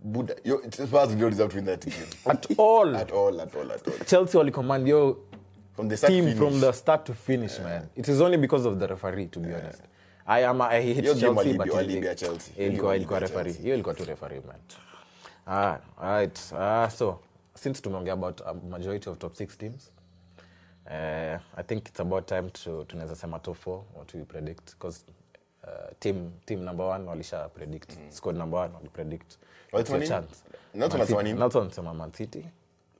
Buddha, 0.03 0.35
yo, 0.43 0.61
Spurs 0.71 1.09
don't 1.09 1.29
deserve 1.29 1.49
to 1.49 1.55
win 1.55 1.65
that 1.65 1.85
game. 1.85 2.07
at 2.25 2.59
all. 2.59 2.95
At 2.95 3.11
all, 3.11 3.41
at 3.41 3.55
all, 3.55 3.71
at 3.71 3.87
all. 3.87 4.05
chelsea 4.05 4.37
walicommand 4.37 4.87
yo 4.87 5.17
From 5.75 5.89
the 5.89 5.97
start 5.97 6.13
team 6.13 6.23
finish. 6.23 6.37
from 6.37 6.61
the 6.61 6.73
start 6.73 7.05
to 7.05 7.13
finish 7.13 7.59
man. 7.59 7.89
It 7.95 8.07
is 8.07 8.21
only 8.21 8.37
because 8.37 8.67
of 8.67 8.79
the 8.79 8.87
referee 8.87 9.25
to 9.27 9.39
be 9.39 9.53
honest. 9.53 9.81
I 10.25 10.45
am 10.45 10.61
I 10.61 10.81
hate 10.81 11.01
Hiyo 11.01 11.15
Chelsea 11.15 11.33
but 11.33 11.45
ilikuwa 11.45 12.89
walibia 12.89 13.19
referee. 13.19 13.51
Hiyo 13.51 13.73
ilikuwa 13.73 13.95
tu 13.95 14.05
referee 14.05 14.41
man 14.47 14.57
ah 15.49 15.77
right 16.01 16.39
ah 16.59 16.89
so 16.89 17.19
since 17.55 17.81
tumeongea 17.81 18.13
about 18.13 18.41
a 18.45 18.53
majority 18.53 19.09
of 19.09 19.17
top 19.17 19.35
6 19.35 19.57
teams 19.57 19.91
uh, 20.85 21.39
I 21.57 21.63
think 21.67 21.87
it's 21.87 21.99
about 21.99 22.25
time 22.27 22.49
to 22.49 22.83
tunaweza 22.83 23.15
sema 23.15 23.39
top 23.39 23.57
4 23.67 23.81
what 23.95 24.13
we 24.13 24.23
predict 24.23 24.71
because 24.71 25.05
uh, 25.63 25.69
team 25.99 26.31
team 26.45 26.63
number 26.63 26.85
1 26.85 27.07
walisha 27.07 27.49
predict 27.49 27.97
squad 28.09 28.37
number 28.37 28.59
1 28.59 28.73
wali 28.75 28.89
predict 28.89 29.37
What's 29.73 29.89
your 29.89 30.07
chance 30.07 30.35
Not 30.73 30.91
Man 30.91 30.91
wanasema 30.91 31.05
City- 31.07 31.23
nini? 31.23 31.39
not 31.39 31.55
wanasema 31.55 31.93
Man 31.93 32.11
City 32.13 32.45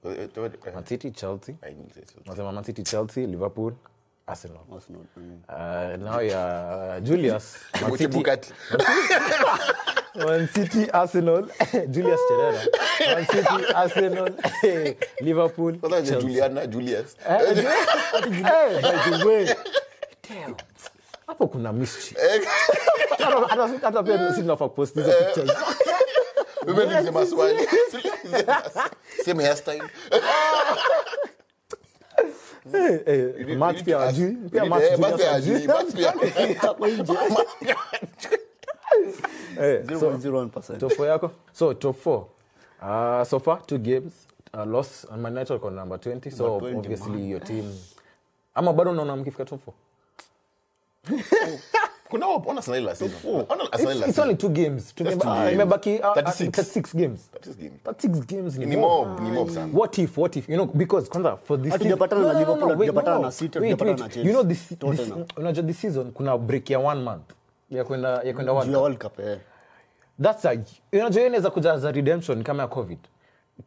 Eh, 0.06 0.30
Man 0.74 0.86
City 0.86 1.12
Chelsea 1.12 1.56
I 1.62 1.74
didn't 1.74 1.94
say 1.94 2.04
so. 2.06 2.20
Nasema 2.26 2.52
Man 2.52 2.64
City, 2.64 2.84
Chelsea, 2.84 3.28
Liverpool, 3.28 3.74
Arsenal. 4.28 4.60
Arsenal 4.74 5.02
mm. 5.18 5.40
Uh, 5.50 5.98
now 6.06 6.22
ya 6.22 7.00
Julius. 7.02 7.58
Man 7.82 7.98
City. 7.98 8.24
Man 10.16 10.48
City, 10.48 10.90
Arsenal, 10.92 11.44
Julius 11.92 12.20
Cherera. 12.30 12.62
Man 13.16 13.26
City, 13.26 13.74
Arsenal, 13.74 14.30
Liverpool, 15.22 15.74
Kwanza 15.78 16.00
ni 16.02 16.08
Chelsea. 16.08 16.22
Juliana, 16.22 16.68
Julius. 16.68 17.16
Eh, 17.30 17.40
eh, 17.42 18.82
by 18.82 19.18
the 19.18 19.26
way, 19.28 19.46
damn, 20.30 20.56
hapo 21.28 21.48
kuna 21.48 21.74
mystery. 21.74 22.46
Hata- 23.18 23.48
hata- 23.48 23.80
hata 23.82 24.04
pia 24.04 24.30
sisi 24.30 24.42
tunafaa 24.42 24.68
kupost 24.70 24.96
hizo 24.96 25.12
pictures. 25.12 25.58
Wewe 26.68 26.86
niulize 26.86 27.12
maswali. 27.12 27.68
Same 29.26 29.44
hairstyle. 29.44 29.84
Eh, 32.74 33.00
eh, 33.06 33.20
You 33.40 33.46
need- 33.46 33.58
Max 33.58 33.74
you 33.74 33.76
need 33.76 33.86
pia 33.86 33.96
to 33.98 34.02
ask- 34.02 34.06
hajui. 34.06 34.38
you 34.44 34.50
Pia 34.50 34.62
need- 34.64 34.70
Max 34.70 34.84
eh, 34.84 34.90
Julius 34.92 35.00
Max 35.12 35.18
pia 35.18 35.32
hajui. 35.32 35.54
hajui, 35.54 35.68
Max 35.68 35.86
pia- 35.94 36.60
Hapo 36.62 36.88
nje. 36.88 37.14
Eh, 39.62 39.84
so, 40.00 40.12
0.01%. 40.12 40.78
top 40.78 40.92
four 40.94 41.08
yako 41.08 41.32
so 41.54 41.74
top 41.74 41.96
four 41.98 42.26
uh, 42.82 43.24
so 43.26 43.40
far 43.40 43.66
two 43.66 43.78
games 43.78 44.14
uh, 44.54 44.66
loss 44.72 45.06
on 45.12 45.22
my 45.22 45.30
United 45.30 45.60
on 45.64 45.76
number 45.76 45.98
20 46.00 46.32
so 46.32 46.44
Number 46.48 46.60
20, 46.72 46.78
obviously 46.78 47.30
your 47.32 47.44
team 47.44 47.74
ama 48.56 48.74
bado 48.74 48.92
unaona 48.92 49.16
mkifika 49.16 49.46
top 49.46 49.60
four 49.66 49.74
Kuna 52.10 52.26
hope, 52.26 52.50
ona 52.50 52.58
Arsenal 52.60 52.84
last 52.84 53.00
season. 53.00 53.46
Ona 53.50 53.64
Arsenal 53.72 53.92
it's, 53.92 54.00
last 54.00 54.10
it's 54.10 54.20
only 54.20 54.36
two 54.36 54.50
games 54.50 54.94
Just 54.96 55.22
two 55.22 55.28
games. 55.28 55.54
imebaki 55.54 56.00
uh, 56.00 56.10
uh, 56.10 56.14
36. 56.16 56.52
36 56.58 56.94
games 56.96 57.20
That 57.32 57.48
is 57.48 57.56
game. 57.56 57.72
36 57.86 58.26
games 58.26 58.58
ni 58.58 58.66
Ni 58.66 58.76
more. 58.76 59.06
mob, 59.08 59.20
ni 59.20 59.32
mob 59.32 59.50
sana. 59.50 59.74
what 59.74 59.98
if 60.00 60.18
what 60.18 60.36
if 60.36 60.50
you 60.50 60.56
know 60.56 60.66
because 60.66 61.10
kwanza 61.10 61.38
for 61.38 61.62
this 61.62 61.72
Hatujapatana 61.74 62.22
na 62.34 62.40
Liverpool, 62.40 62.64
wait, 62.70 62.78
hatujapatana 62.80 63.20
na 63.20 63.32
City, 63.32 63.60
wait, 63.60 63.72
hatujapatana 63.72 63.92
wait. 63.92 64.00
na 64.00 64.10
Chelsea. 64.10 64.28
you 64.28 64.34
know 64.34 64.44
this, 64.44 64.68
this 64.70 64.78
Tottenham. 64.80 65.26
unajua 65.38 65.64
this 65.64 65.78
season 65.82 66.12
kuna 66.12 66.38
break 66.38 66.70
ya 66.70 66.80
one 66.80 67.02
month 67.02 67.32
ya 67.72 67.84
kwenda 67.84 68.10
ya 68.24 68.34
kwenda 68.34 68.52
World 68.54 68.72
Cup. 68.72 68.82
World 68.82 68.98
Cup, 69.02 69.20
eh. 69.20 69.38
that's 70.24 70.46
a 70.46 70.58
unajua 70.94 71.24
inaweza 71.24 71.50
kuja 71.50 71.74
as 71.74 71.86
a 71.86 71.92
redemption 71.92 72.44
kama 72.44 72.64
ya 72.64 72.68
covid 72.70 73.00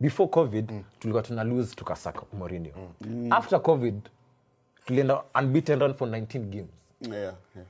before 0.01 0.29
covid 0.31 0.73
tulikuwa 0.99 1.23
tuna 1.23 1.45
lose 1.45 1.75
tukasaka 1.75 2.23
Mourinho 2.33 2.71
after 3.31 3.63
covid 3.63 4.01
tulienda 4.85 5.23
unbeaten 5.41 5.79
run 5.81 5.95
for 5.95 6.09
19 6.09 6.39
games 6.39 6.69
Yeah, 7.01 7.35
yeah. 7.57 7.67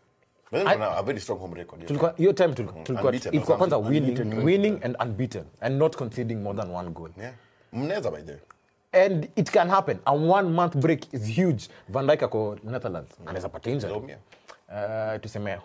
But 0.51 0.67
a 0.67 1.03
very 1.03 1.21
strong 1.21 1.39
home 1.41 1.55
record. 1.55 1.87
tulikuwa 1.87 2.15
hiyo 2.17 2.33
time 2.33 2.55
tulikuwa 2.55 2.85
tulikuwa- 2.85 3.15
ilikuwa 3.15 3.57
kwanza 3.59 3.79
unbeaten. 3.79 4.29
winning 4.33 4.45
winning 4.45 4.79
and 4.85 4.97
unbeaten 5.03 5.45
and 5.61 5.79
not 5.79 5.97
conceding 5.97 6.35
more 6.35 6.59
than 6.59 6.71
one 6.75 6.91
goal 6.91 7.11
Yeah. 7.19 7.33
Mnaweza 7.73 8.11
by 8.11 8.23
the 8.23 8.39
and 9.07 9.29
it 9.37 9.51
can 9.51 9.69
happen 9.71 9.99
a 10.05 10.13
one 10.13 10.49
month 10.49 10.77
break 10.77 11.15
is 11.15 11.37
huge 11.41 11.69
van 11.89 12.07
Dijk 12.07 12.23
ako 12.23 12.57
netherlands 12.65 13.11
anaweza 13.27 13.49
pata 13.49 13.71
injury. 13.71 14.17
Uh, 14.73 15.21
tuseme. 15.21 15.59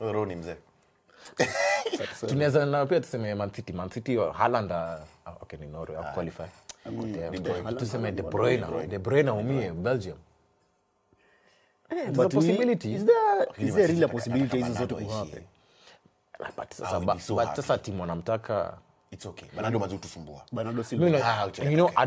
Roro 0.00 0.26
ni 0.26 0.34
mzee. 0.36 0.56
tunaweza 2.28 2.66
na 2.66 2.86
pia 2.86 3.00
tuseme 3.00 3.34
mancity 3.34 3.72
mancity 3.72 3.72
man 3.72 3.90
city 3.90 4.18
or 4.18 4.32
Haaland 4.34 4.70
uh, 4.70 5.42
okay 5.42 5.58
ni 5.58 5.66
Norway 5.66 5.98
uh, 5.98 6.12
qualify 6.14 6.42
tuseme 7.78 8.12
de 8.12 8.22
bruyne 8.22 8.86
de 8.86 8.98
bruyne 8.98 9.30
umie 9.30 9.70
belgium 9.70 10.16
There's 11.88 12.16
But 12.16 12.32
possibility 12.34 12.94
is 12.94 13.04
there- 13.04 13.66
is 13.66 13.74
there 13.74 13.86
really 13.86 14.04
a 14.04 14.08
possibility 14.08 14.56
hizo 14.56 14.72
zote 14.74 14.94
kuhappen? 14.94 15.42
but 16.56 16.72
sasa 16.74 17.00
but 17.00 17.82
timu 17.82 18.00
wanamtaka 18.00 18.78
It's 19.10 19.26
okay. 19.26 19.48
Bernardo 19.54 19.78
mazi 19.78 19.94
utusumbua. 19.94 20.42
Bernardo 20.52 20.82
Silva. 20.82 21.08
no, 21.10 21.18
Ah, 21.24 21.44
okay, 21.46 21.64
you 21.64 21.74
know, 21.74 21.86
okay. 21.86 22.04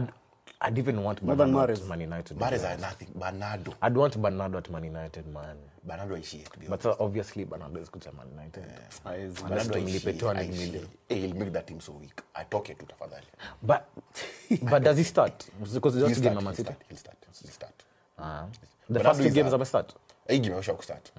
I'd, 0.61 0.77
even 0.77 1.01
want 1.03 1.23
More 1.23 1.35
than 1.35 1.51
Bernardo 1.51 1.73
at 1.73 1.85
Man 1.87 2.01
United. 2.01 2.37
Mahrez 2.37 2.63
are 2.69 2.77
nothing. 2.79 3.07
Bernardo. 3.15 3.73
I'd 3.81 3.95
want 3.95 4.21
Bernardo 4.21 4.57
at 4.57 4.69
Man 4.69 4.83
United, 4.83 5.27
man. 5.27 5.55
Bernardo 5.85 6.15
aishie 6.15 6.43
to 6.51 6.59
be 6.59 6.67
But 6.67 6.85
uh, 6.85 6.95
obviously, 6.99 7.45
Bernardo 7.45 7.79
is 7.79 7.89
good 7.89 8.05
at 8.07 8.15
Man 8.15 8.27
United. 8.31 8.63
Haezi. 8.63 9.41
Bernardo 9.41 9.43
Bernardo 9.47 9.79
mlipe 9.79 10.09
aishie, 10.11 10.19
200 10.19 10.41
aishie. 10.43 10.59
million. 10.59 10.87
Eh, 11.09 11.15
he'll 11.15 11.35
make 11.35 11.53
that 11.53 11.67
team 11.67 11.79
so 11.79 11.93
weak. 11.93 12.21
Atoke 12.35 12.75
tu 12.77 12.85
tafadhali. 12.85 13.25
But 13.63 13.87
but 14.69 14.83
does 14.83 14.97
he 14.97 15.03
start? 15.03 15.45
Because 15.59 15.95
He'll 15.95 16.07
just 16.07 16.19
start, 16.21 16.35
game 16.35 16.43
Man 16.43 16.53
he'll 16.53 16.53
City. 16.53 16.63
start, 16.63 16.83
he'll 16.89 16.97
start, 16.97 17.17
he'll 17.41 17.51
start. 17.51 17.83
Ah. 18.17 18.45
The 18.87 18.93
Bernardo 18.93 19.09
first 19.09 19.21
two 19.21 19.27
is 19.27 19.33
games 19.33 19.53
a- 19.53 19.57
are 19.57 19.65
start. 19.65 19.93
Hii 20.29 20.39
game 20.39 20.53
imesha 20.53 20.73
kustart. 20.75 21.11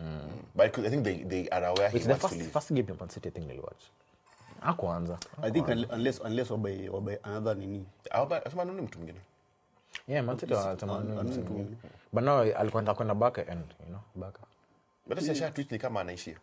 But 0.55 0.79
I 0.79 0.89
think 0.91 1.03
they, 1.05 1.15
they 1.25 1.49
are 1.49 1.65
aware 1.65 1.89
he 1.91 1.97
It's 1.97 2.07
the 2.07 2.11
wants 2.13 2.23
to 2.25 2.29
first 2.29 2.41
leave. 2.41 2.53
first 2.53 2.69
game 2.75 2.87
ya 2.89 2.95
Man 3.01 3.09
City 3.11 3.29
I 3.29 3.33
think 3.33 3.47
niliwatch. 3.49 3.85
Hakuanza. 4.61 5.19
I 5.43 5.51
think 5.51 5.69
unless 5.69 6.21
unless 6.21 6.51
wabai 6.51 6.89
wabai 6.89 7.19
another 7.23 7.57
nini 7.57 7.87
asema 8.45 8.65
nani 8.65 8.81
mtu 8.83 8.99
mwingine? 8.99 9.21
Yeah, 10.09 10.25
Man 10.25 10.39
City 10.39 10.55
wanatamani. 10.55 11.77
But 12.13 12.25
now 12.25 12.41
alikuwa 12.41 12.83
anataka 12.83 12.95
kwenda 12.95 13.15
baka 13.15 13.47
end, 13.47 13.65
you 13.81 13.87
know, 13.87 14.01
back. 14.15 14.35
But 15.07 15.19
sasa 15.19 15.33
asha 15.33 15.51
tweet 15.51 15.73
ni 15.73 15.79
kama 15.79 16.01
anaishia. 16.01 16.37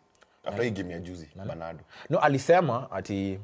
After 0.45 0.63
hii 0.63 0.71
game 0.71 0.93
ya 0.93 0.99
juzi, 0.99 1.29
Bernardo. 1.35 1.83
no 2.09 2.19
alisema 2.19 2.91
ati 2.91 3.39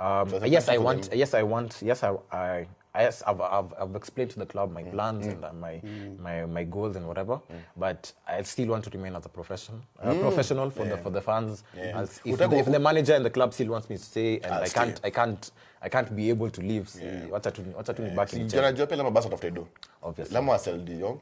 um, 0.00 0.44
yes 0.44 0.68
i 0.68 0.78
want 0.78 1.12
yes 1.12 1.34
i 1.34 1.42
want 1.42 1.82
yes 1.82 2.04
i, 2.04 2.14
I 2.30 2.66
Yes, 2.96 3.22
I've, 3.26 3.40
I've, 3.40 3.74
I've 3.80 3.96
explained 3.96 4.30
to 4.30 4.38
the 4.38 4.46
club 4.46 4.72
my 4.72 4.84
plans 4.84 5.26
and 5.26 5.44
uh, 5.44 5.52
my, 5.52 5.80
my 6.22 6.46
my 6.46 6.62
goals 6.64 6.94
and 6.94 7.08
whatever, 7.08 7.40
but 7.76 8.12
I 8.28 8.40
still 8.42 8.68
want 8.68 8.84
to 8.84 8.90
remain 8.90 9.16
as 9.16 9.26
a 9.26 9.28
profession, 9.28 9.82
uh, 10.00 10.14
professional 10.14 10.70
for 10.70 10.84
the 10.86 10.96
for 10.98 11.10
the 11.10 11.20
fans. 11.20 11.64
Yeah. 11.76 12.00
As 12.02 12.20
if, 12.24 12.38
the, 12.38 12.56
if 12.56 12.66
the 12.66 12.78
manager 12.78 13.14
and 13.14 13.24
the 13.24 13.30
club 13.30 13.52
still 13.52 13.68
wants 13.68 13.90
me 13.90 13.96
to 13.96 14.02
stay, 14.02 14.36
and 14.38 14.54
I'll 14.54 14.62
I 14.62 14.68
can't, 14.68 15.00
I 15.02 15.10
can't, 15.10 15.50
I 15.82 15.88
can't 15.88 16.14
be 16.14 16.28
able 16.30 16.50
to 16.50 16.60
leave. 16.60 16.88
See, 16.88 17.00
wacha 17.30 17.52
tu 17.52 17.62
wacha 17.76 17.96
tu 17.96 18.02
ni 18.02 18.10
back 18.14 18.32
in 18.32 18.48
Si 18.48 18.56
Chelsea. 18.56 18.58
unajua 18.58 18.86
pia 18.86 18.96
lama 18.96 19.10
basi 19.10 19.26
watafute 19.28 19.50
do. 19.50 19.66
Obviously. 20.02 20.34
Lama 20.34 20.52
wasell 20.52 20.84
De 20.84 20.94
Jong, 20.96 21.18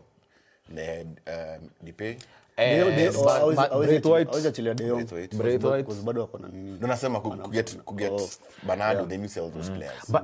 ne 0.68 1.07
Depay. 1.83 2.16
Eh, 2.57 3.12
nasema 6.80 7.20
players. 9.70 10.11
But 10.11 10.22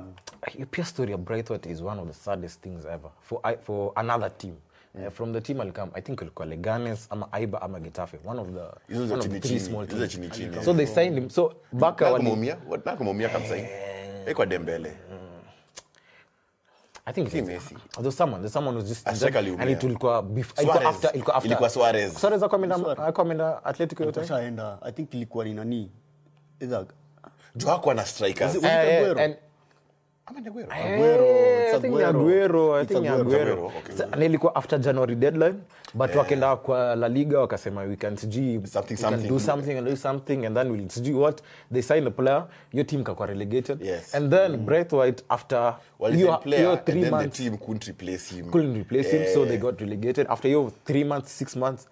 your 0.57 0.67
pure 0.67 0.85
story 0.85 1.13
of 1.13 1.19
Braithwaite 1.21 1.69
is 1.71 1.81
one 1.81 1.99
of 2.01 2.07
the 2.07 2.13
saddest 2.13 2.61
things 2.61 2.85
ever 2.85 3.09
for 3.21 3.39
I, 3.43 3.55
for 3.57 3.93
another 3.95 4.29
team. 4.37 4.55
Uh, 4.95 5.09
from 5.11 5.33
the 5.33 5.41
team 5.41 5.61
I'll 5.61 5.89
I 5.95 6.01
think 6.01 6.21
ilikuwa 6.21 6.45
Leganes 6.47 7.07
ama 7.09 7.31
Aiba 7.31 7.61
ama 7.61 7.79
Getafe, 7.79 8.17
one 8.25 8.39
of 8.41 8.47
the 8.53 8.59
one 9.13 9.19
of 9.19 9.29
the 9.29 9.39
three 9.39 9.59
small 9.59 9.87
teams. 9.87 10.11
chini 10.11 10.29
chini. 10.29 10.63
So 10.63 10.73
they 10.73 10.85
signed 10.85 11.17
him. 11.17 11.29
So 11.29 11.53
Baka 11.73 12.05
Na 12.05 12.11
wali, 12.11 12.25
kumumia, 12.25 12.57
what 12.67 12.83
kabisa. 13.29 13.55
Iko 14.31 14.45
Dembele. 14.45 14.91
I 17.09 17.13
think 17.13 17.29
Si 17.31 17.41
Messi. 17.41 17.75
There's 18.01 18.15
someone, 18.15 18.41
there's 18.41 18.53
someone 18.53 18.75
who's 18.75 18.87
just 18.89 19.01
striker 19.15 19.39
and 19.39 19.69
it 19.69 19.83
ilikuwa 19.83 20.21
before, 20.21 20.63
ilikuwa 20.63 20.89
after, 20.89 21.11
ilikuwa 21.13 21.35
after. 21.35 21.47
Ilikuwa 21.49 21.69
Suarez. 21.69 22.13
Suarez 22.21 22.43
akwenda 22.43 22.75
ameenda 23.21 23.65
Atletico 23.65 24.03
yote. 24.03 24.21
Ashaenda. 24.21 24.77
i 24.81 24.91
think 24.91 25.13
ilikuwa 25.13 25.45
ni 25.45 25.53
nani 25.53 25.91
Either- 26.61 26.85
Joao 27.55 27.75
hakuwa 27.75 27.95
na 27.95 28.05
strikers. 28.05 28.55
Eh, 28.55 28.63
Aguero? 28.79 29.21
and- 29.21 29.35
Ama 30.29 30.39
ni 30.41 30.47
Aguero. 30.47 30.67
Aguero, 30.71 31.25
Eh, 31.25 31.65
it's 31.65 31.73
I 31.75 31.79
think 31.81 31.93
ni 31.95 32.03
Aguero. 32.03 32.19
Aguero, 32.19 32.75
I 32.75 32.81
It's 32.81 32.91
think 32.91 33.01
ni 33.01 33.07
Aguero. 33.07 33.29
Aguero. 33.29 33.53
Aguero, 33.53 33.67
okay. 33.79 33.95
Sa- 33.95 34.05
na 34.15 34.25
ilikuwa 34.25 34.55
after 34.55 34.79
January 34.79 35.15
deadline 35.15 35.55
but 35.93 36.15
wakaenda 36.15 36.55
kwa 36.55 36.95
La 36.95 37.07
Liga 37.09 37.39
wakasema 37.39 37.81
we 37.81 37.95
can 37.95 38.17
sijui 38.17 38.61
Something, 38.67 38.93
we 38.95 39.11
can 39.11 39.27
do 39.27 39.39
something 39.39 39.71
and 39.77 39.87
do 39.87 39.95
something 39.95 40.45
and 40.45 40.55
then 40.57 40.71
we'll 40.71 40.89
sijui 40.89 41.13
what 41.13 41.41
they 41.73 41.81
sign 41.81 42.07
a 42.07 42.11
player 42.11 42.45
your 42.73 42.85
team 42.87 43.03
kakwa 43.03 43.25
relegated 43.27 43.81
Yes. 43.81 44.15
and 44.15 44.31
then 44.31 44.57
Braithwaite 44.57 45.23
after 45.29 45.75
Well, 45.99 46.13
he's 46.13 46.27
a 46.27 46.37
player, 46.37 46.59
hiyo 46.59 46.71
and 46.71 46.83
three 46.85 47.01
then 47.01 47.19
the 47.19 47.27
team 47.29 47.57
couldn't 47.57 47.87
replace 47.87 48.35
him. 48.35 48.51
couldn't 48.51 48.75
replace 48.77 49.17
him 49.17 49.33
so 49.33 49.45
they 49.45 49.57
got 49.57 49.81
relegated 49.81 50.27
after 50.29 50.47
hiyo 50.47 50.71
three 50.85 51.03
months 51.03 51.37
six 51.37 51.55
months 51.55 51.87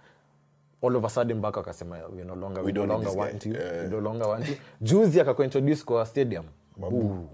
all 0.84 0.96
of 0.96 1.06
a 1.06 1.10
sudden 1.10 1.42
back 1.42 1.58
akasema 1.58 1.98
we 2.18 2.24
no 2.24 2.36
longer, 2.36 2.64
we 2.64 2.72
no 2.72 2.86
don't 2.86 2.88
need 2.88 3.06
longer 3.06 3.10
this 3.10 3.18
want 3.20 3.46
you 3.46 3.54
Yeah. 3.54 3.84
we 3.84 3.88
no 3.90 4.00
longer 4.02 4.28
want 4.28 4.50
you 4.50 4.56
juzi 4.82 5.22
akakuintroduce 5.22 5.84
kwa 5.84 6.06
stadium 6.06 6.46
Boo. 6.78 7.28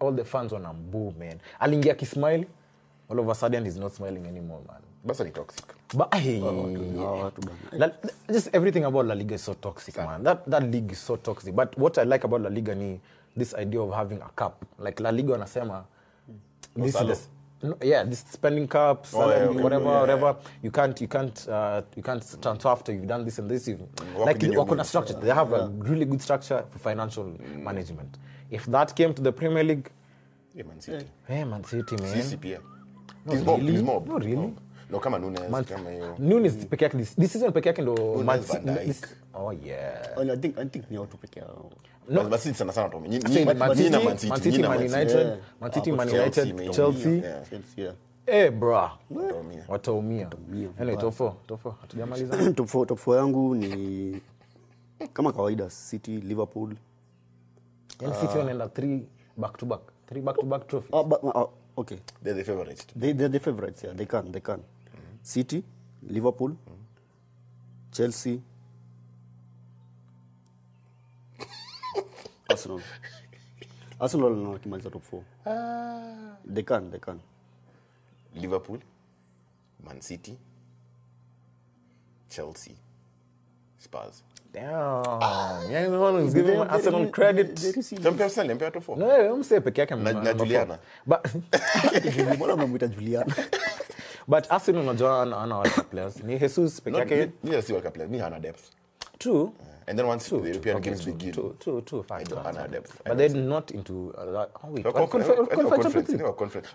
All 0.00 0.16
the 0.16 0.24
fans 0.24 0.52
wana 0.52 0.72
boo 0.72 1.14
man 1.18 1.38
aliingia 1.60 1.94
kismile 1.94 2.46
all 3.10 3.18
of 3.20 3.28
a 3.28 3.34
sudden 3.34 3.64
he's 3.64 3.76
not 3.76 3.92
smiling 3.92 4.26
anymore 4.26 4.62
man 4.68 4.80
Basa 5.06 5.24
ni 5.24 5.30
toxic. 5.30 5.64
but 5.94 6.14
hey, 6.14 6.42
oh, 6.42 7.22
watu 7.22 7.40
bana. 7.40 7.56
La, 7.72 7.90
just 8.32 8.50
everything 8.52 8.84
about 8.84 9.06
La 9.06 9.14
Liga 9.14 9.34
is 9.34 9.42
so 9.44 9.54
toxic, 9.54 9.96
man. 9.96 10.24
That 10.24 10.50
that 10.50 10.62
league 10.64 10.90
is 10.90 10.98
so 10.98 11.16
toxic. 11.16 11.54
But 11.54 11.78
what 11.78 11.96
I 11.98 12.02
like 12.02 12.24
about 12.24 12.40
La 12.42 12.48
Liga 12.48 12.74
ni 12.74 13.00
this 13.36 13.54
idea 13.54 13.80
of 13.80 13.94
having 13.94 14.18
a 14.20 14.28
cup. 14.34 14.64
Like 14.78 14.98
La 14.98 15.10
Liga 15.10 15.32
wanasema 15.32 15.84
this 16.74 16.94
is 16.94 17.28
the, 17.62 17.68
no, 17.68 17.78
yeah, 17.82 18.02
this 18.04 18.24
spending 18.30 18.68
cup, 18.68 19.06
salary, 19.06 19.40
yeah, 19.40 19.46
okay, 19.46 19.60
whatever, 19.62 19.84
yeah, 19.84 20.00
whatever. 20.00 20.36
You 20.62 20.70
can't, 20.70 21.00
you 21.00 21.08
can't, 21.08 21.48
uh, 21.48 21.82
you 21.96 22.02
can't 22.02 22.22
transfer 22.42 22.68
after 22.68 22.92
you've 22.92 23.06
done 23.06 23.24
this 23.24 23.38
and 23.38 23.50
this. 23.50 23.66
You've, 23.66 23.78
mm, 23.80 24.18
like 24.18 24.36
within 24.36 24.52
structure 24.52 24.84
structure. 24.84 25.14
They 25.14 25.32
have 25.32 25.50
yeah. 25.50 25.64
a 25.64 25.68
really 25.68 26.04
good 26.04 26.20
structure 26.20 26.64
for 26.70 26.78
financial 26.78 27.24
mm. 27.24 27.62
management. 27.62 28.18
If 28.50 28.66
that 28.70 28.94
came 28.94 29.14
to 29.14 29.22
the 29.22 29.32
Premier 29.32 29.64
League, 29.64 29.90
Yeah, 30.54 30.66
Man 30.68 30.80
City. 30.80 31.06
hey, 31.28 31.44
Man 31.44 31.64
City, 31.64 31.96
man. 31.96 32.12
Sisi 32.22 32.36
pia. 32.36 32.60
No, 33.26 33.34
mob, 33.34 33.60
really? 33.60 33.82
mob. 33.82 34.08
No, 34.08 34.18
really? 34.18 34.36
Mob. 34.36 34.58
No, 34.90 34.98
kama 35.00 35.18
Nunes, 35.18 35.50
Man, 35.50 35.64
kama 35.64 35.90
hiyo. 35.90 36.14
Nunes 36.18 36.54
peke 36.56 36.84
yake 36.84 36.96
this, 36.98 37.16
this 37.16 37.32
season 37.32 37.52
peke 37.52 37.68
yake 37.68 37.82
ndo 37.82 38.14
Man 38.14 38.24
Van 38.40 38.42
City. 38.42 38.66
Dijk. 38.66 38.84
this- 38.86 39.16
Oh 39.34 39.52
yeah. 39.52 40.16
Well, 40.16 40.30
I 40.30 40.36
think- 40.36 40.58
I 40.58 40.64
think 40.66 40.90
ni 40.90 40.98
watu 40.98 41.16
peke 41.16 41.40
yao 41.40 41.70
No. 42.08 42.20
But- 42.22 42.30
but 42.30 42.40
City 42.40 42.54
sana 42.54 42.72
sana 42.72 42.88
tume- 42.88 43.08
nyi- 43.08 43.28
Say 43.28 43.44
Man 43.44 43.76
City, 43.76 43.90
na 43.90 44.00
Man 44.00 44.18
City, 44.18 44.62
Man 44.62 44.78
United, 44.80 45.18
Yeah. 45.18 45.36
Man 45.60 45.72
City, 45.72 45.90
Hapo 45.90 45.96
Man 45.96 46.08
Chelsea, 46.08 46.42
United, 46.42 46.56
maybe. 46.56 46.74
Chelsea. 46.74 47.12
Yeah. 47.18 47.48
Chelsea, 47.50 47.82
yeah. 47.84 47.94
Eh, 48.26 48.50
bra. 48.52 48.98
Wataumia. 49.10 49.64
Wataumia. 49.68 50.28
Anyway, 50.80 50.96
top 50.96 51.14
four, 51.14 51.34
top 51.46 51.60
four. 51.62 51.74
Hatujamaliza. 51.80 52.52
top 52.54 52.68
four, 52.68 52.86
top 52.86 52.98
four 52.98 53.16
yangu 53.16 53.54
ni 53.54 54.20
kama 55.12 55.32
kawaida 55.32 55.70
city 55.70 56.16
liverpool 56.20 56.74
City 58.00 58.38
wanaenda 58.38 58.68
three 58.68 59.06
back 59.36 59.56
to 59.58 59.66
back. 59.66 59.80
Three 60.06 60.20
back 60.22 60.36
to 60.36 60.46
back 60.46 60.66
trophies. 60.68 60.90
Ah, 60.94 61.02
but, 61.02 61.20
ah, 61.34 61.46
okay. 61.76 61.98
They're 62.22 62.34
the 62.34 62.44
favorites. 62.44 62.86
they, 62.96 63.12
they're 63.12 63.28
the 63.28 63.40
favorites 63.40 63.84
yeah. 63.84 63.92
They 63.94 64.06
can 64.06 64.32
they 64.32 64.40
can. 64.40 64.62
City 65.22 65.64
liverpool 66.02 66.56
chelsea 67.92 68.40
arsenal. 72.50 72.80
Arsenal 74.00 74.36
na 74.36 74.48
wakimaliza 74.48 74.90
top 74.90 75.02
4 75.12 75.22
Ah, 75.46 76.36
they 76.54 76.62
can 76.62 76.90
they 76.90 77.00
can. 77.00 77.20
Liverpool 78.34 78.78
man 79.84 80.00
city 80.00 80.38
chelsea 82.28 82.76
spurs 83.78 84.22
Damn. 84.56 85.70
Yeah, 85.70 85.88
no 85.88 86.00
one 86.00 86.16
is 86.24 86.32
giving 86.34 86.58
Arsenal 86.60 87.06
credit. 87.10 87.54
Tumpea 87.56 88.24
Arsenal, 88.24 88.56
mpea 88.56 88.70
top 88.70 88.82
four. 88.82 88.96
No, 88.98 89.06
huyo 89.06 89.36
msee 89.36 89.60
peke 89.60 89.80
yake 89.80 89.94
Na- 89.94 90.00
ame- 90.10 90.12
na 90.24 90.30
ame- 90.30 90.34
Juliana. 90.38 90.78
But 91.06 91.26
Arsenal 94.50 94.82
unajua 94.88 95.22
ana 95.22 95.38
ana 95.42 95.62
players. 95.90 96.24
Ni 96.24 96.38
Jesus 96.38 96.80
peke 96.82 96.96
yake. 96.98 97.30
mi 97.44 97.62
si 97.62 97.72
World 97.72 97.92
players, 97.92 98.10
mi 98.10 98.18
hana 98.18 98.40
depth. 98.40 98.70
True. 99.18 99.52
And 99.88 99.96
then 99.98 100.06
once 100.08 100.28
the 100.28 100.36
European 100.36 100.76
Okay, 100.78 100.90
games 100.90 101.02
true, 101.02 101.12
begin, 101.12 101.32
true, 101.32 101.54
true, 101.60 101.80
true, 101.82 102.00
I 102.00 102.02
fine. 102.08 102.24
don't 102.24 102.44
hana 102.44 102.68
depth. 102.68 103.02
But 103.04 103.18
they're 103.18 103.28
not 103.28 103.70
into 103.70 104.12
uh. 104.18 104.46
Oh, 104.64 104.68
wait. 104.70 104.84
Wako- 104.84 105.06
conference, 105.06 105.28
wako- 105.28 105.54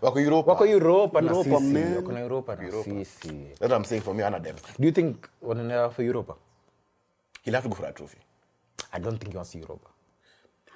ni 0.02 0.22
Europa. 0.22 0.52
wako 0.52 0.66
Europa 0.66 1.22
na 1.22 1.44
sisi. 1.44 1.78
Wako 1.96 2.12
na 2.12 2.20
Europa 2.20 2.56
na 2.56 2.72
sisi. 2.84 3.28
That's 3.60 3.62
what 3.62 3.72
I'm 3.72 3.84
saying 3.86 4.02
for 4.04 4.14
me, 4.16 4.24
hana 4.24 4.40
depth. 4.40 4.80
Do 4.80 4.86
you 4.86 4.92
think 4.94 5.16
wanaenda 5.42 5.90
for 5.90 6.06
Europa? 6.06 6.36
He'll 7.42 7.54
have 7.56 7.64
to 7.64 7.70
go 7.70 7.76
for 7.76 7.86
a 7.86 7.92
trophy. 7.92 8.18
I 8.94 9.00
don't 9.00 9.18
think 9.18 9.32
he 9.32 9.38
wants 9.38 9.54
Europa. 9.56 9.88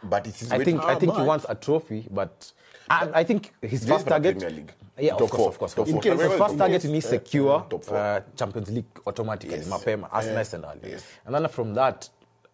But 0.03 0.28
it's 0.28 0.39
his 0.39 0.51
I 0.51 0.63
think 0.63 0.84
I 0.84 0.95
think 0.95 1.16
he 1.16 1.22
wants 1.22 1.45
a 1.49 1.55
trophy, 1.55 2.07
but 2.11 2.51
I, 2.89 3.09
I 3.16 3.24
think 3.24 3.53
his 3.61 3.88
first 3.88 4.07
target. 4.07 4.38
Premier 4.38 4.55
League. 4.57 4.72
Yeah, 4.97 5.11
Top 5.11 5.22
of 5.24 5.32
course, 5.32 5.39
four, 5.41 5.49
of 5.49 5.57
course. 5.59 5.74
top 5.74 5.88
of 5.88 5.93
course. 5.93 6.05
In 6.05 6.11
case- 6.18 6.22
His 6.30 6.38
first 6.39 6.57
target 6.57 6.84
needs 6.86 7.05
secure 7.09 7.66
top 7.70 7.84
four. 7.84 7.97
uh, 7.97 8.22
Champions 8.38 8.70
League 8.72 8.86
automatically, 9.05 9.57
Yes. 9.57 9.68
mapema, 9.68 10.07
as 10.13 10.28
nice 10.28 10.53
and 10.53 10.63
early. 10.63 10.91
Yes. 10.91 11.03
And 11.26 11.36
then 11.36 11.47
from 11.49 11.74
that, 11.74 12.09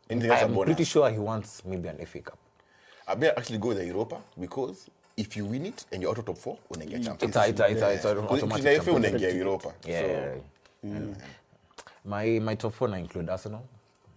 Anything 0.10 0.32
I'm 0.32 0.56
pretty 0.56 0.84
sure 0.84 1.10
he 1.10 1.20
wants 1.20 1.64
maybe 1.66 1.88
an 1.88 1.98
FA 2.06 2.20
Cup. 2.20 2.38
I 3.08 3.16
may 3.16 3.30
actually 3.30 3.60
go 3.60 3.70
with 3.70 3.78
the 3.78 3.86
Europa 3.86 4.18
because 4.40 4.90
if 5.18 5.36
you 5.38 5.46
win 5.46 5.66
it 5.68 5.86
and 5.92 6.02
you're 6.02 6.12
out 6.12 6.18
of 6.18 6.26
top 6.26 6.38
four, 6.38 6.58
unaingia 6.74 7.04
Champions 7.04 7.24
It's 7.24 7.38
a, 7.38 7.48
it's 7.50 7.60
a, 7.62 7.68
it's 7.72 7.82
a, 7.82 7.92
it's 7.94 8.06
a 8.06 8.18
automatic 8.18 8.64
Champions 8.86 9.06
unaingia 9.06 9.36
Europa. 9.36 9.74
Yeah. 9.86 10.02
So, 10.02 10.42
And 10.84 11.16
My 12.06 12.40
my 12.40 12.56
top 12.56 12.74
four 12.74 12.88
na 12.88 12.98
include 12.98 13.30
Arsenal. 13.30 13.62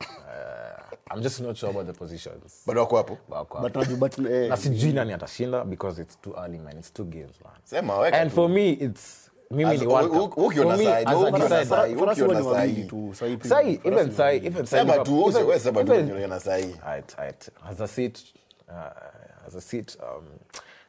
Uh, 0.01 0.97
I'm 1.11 1.23
just 1.23 1.41
not 1.41 1.57
sure 1.57 1.71
about 1.71 1.87
the 1.87 1.93
positions. 1.93 2.63
bado 2.67 2.81
wako 2.81 2.97
hapo. 2.97 3.19
Wako 3.29 3.61
but 3.63 3.73
hapo. 3.75 3.81
najua 3.81 3.97
but 3.99 4.19
eh, 4.19 4.49
na 4.49 4.57
sijui 4.57 4.93
nani 4.93 5.13
atashinda 5.13 5.65
because 5.65 6.03
it's 6.03 6.17
too 6.23 6.35
early 6.37 6.59
man 6.59 6.77
it's 6.79 6.91
two 6.93 7.05
games 7.05 7.37
man 7.45 7.53
Sema, 7.65 7.95
weka 7.99 8.17
and 8.21 8.31
tu. 8.31 8.35
for 8.37 8.49
me 8.49 8.71
it's 8.73 9.31
mimi 9.51 9.79
ni 9.79 9.87
World 9.87 10.11
Cup. 10.11 10.39
ukiona 10.39 10.77
For 10.77 10.85
side, 10.85 11.07
ukiona 11.07 11.65
side. 11.67 11.97
Ukiona 11.97 12.41
wale 12.43 12.85
tu, 12.85 13.15
sahi 13.15 13.37
pia. 13.37 13.49
Sahi, 13.51 13.81
even 13.85 14.11
sahi, 14.11 14.37
even 14.37 14.67
sahi 14.67 14.87
Sema 14.87 15.05
tu, 15.05 15.25
wewe 15.25 15.43
wewe 15.43 15.59
sema 15.61 15.85
tu 15.85 15.93
ukiona 15.93 16.41
sahi. 16.41 16.75
Right, 16.87 17.15
right. 17.19 17.49
As 17.71 17.81
a 17.81 17.89
seat, 17.89 18.25
uh, 18.69 19.47
as 19.47 19.55
a 19.55 19.61
seat 19.61 19.97
um, 20.03 20.25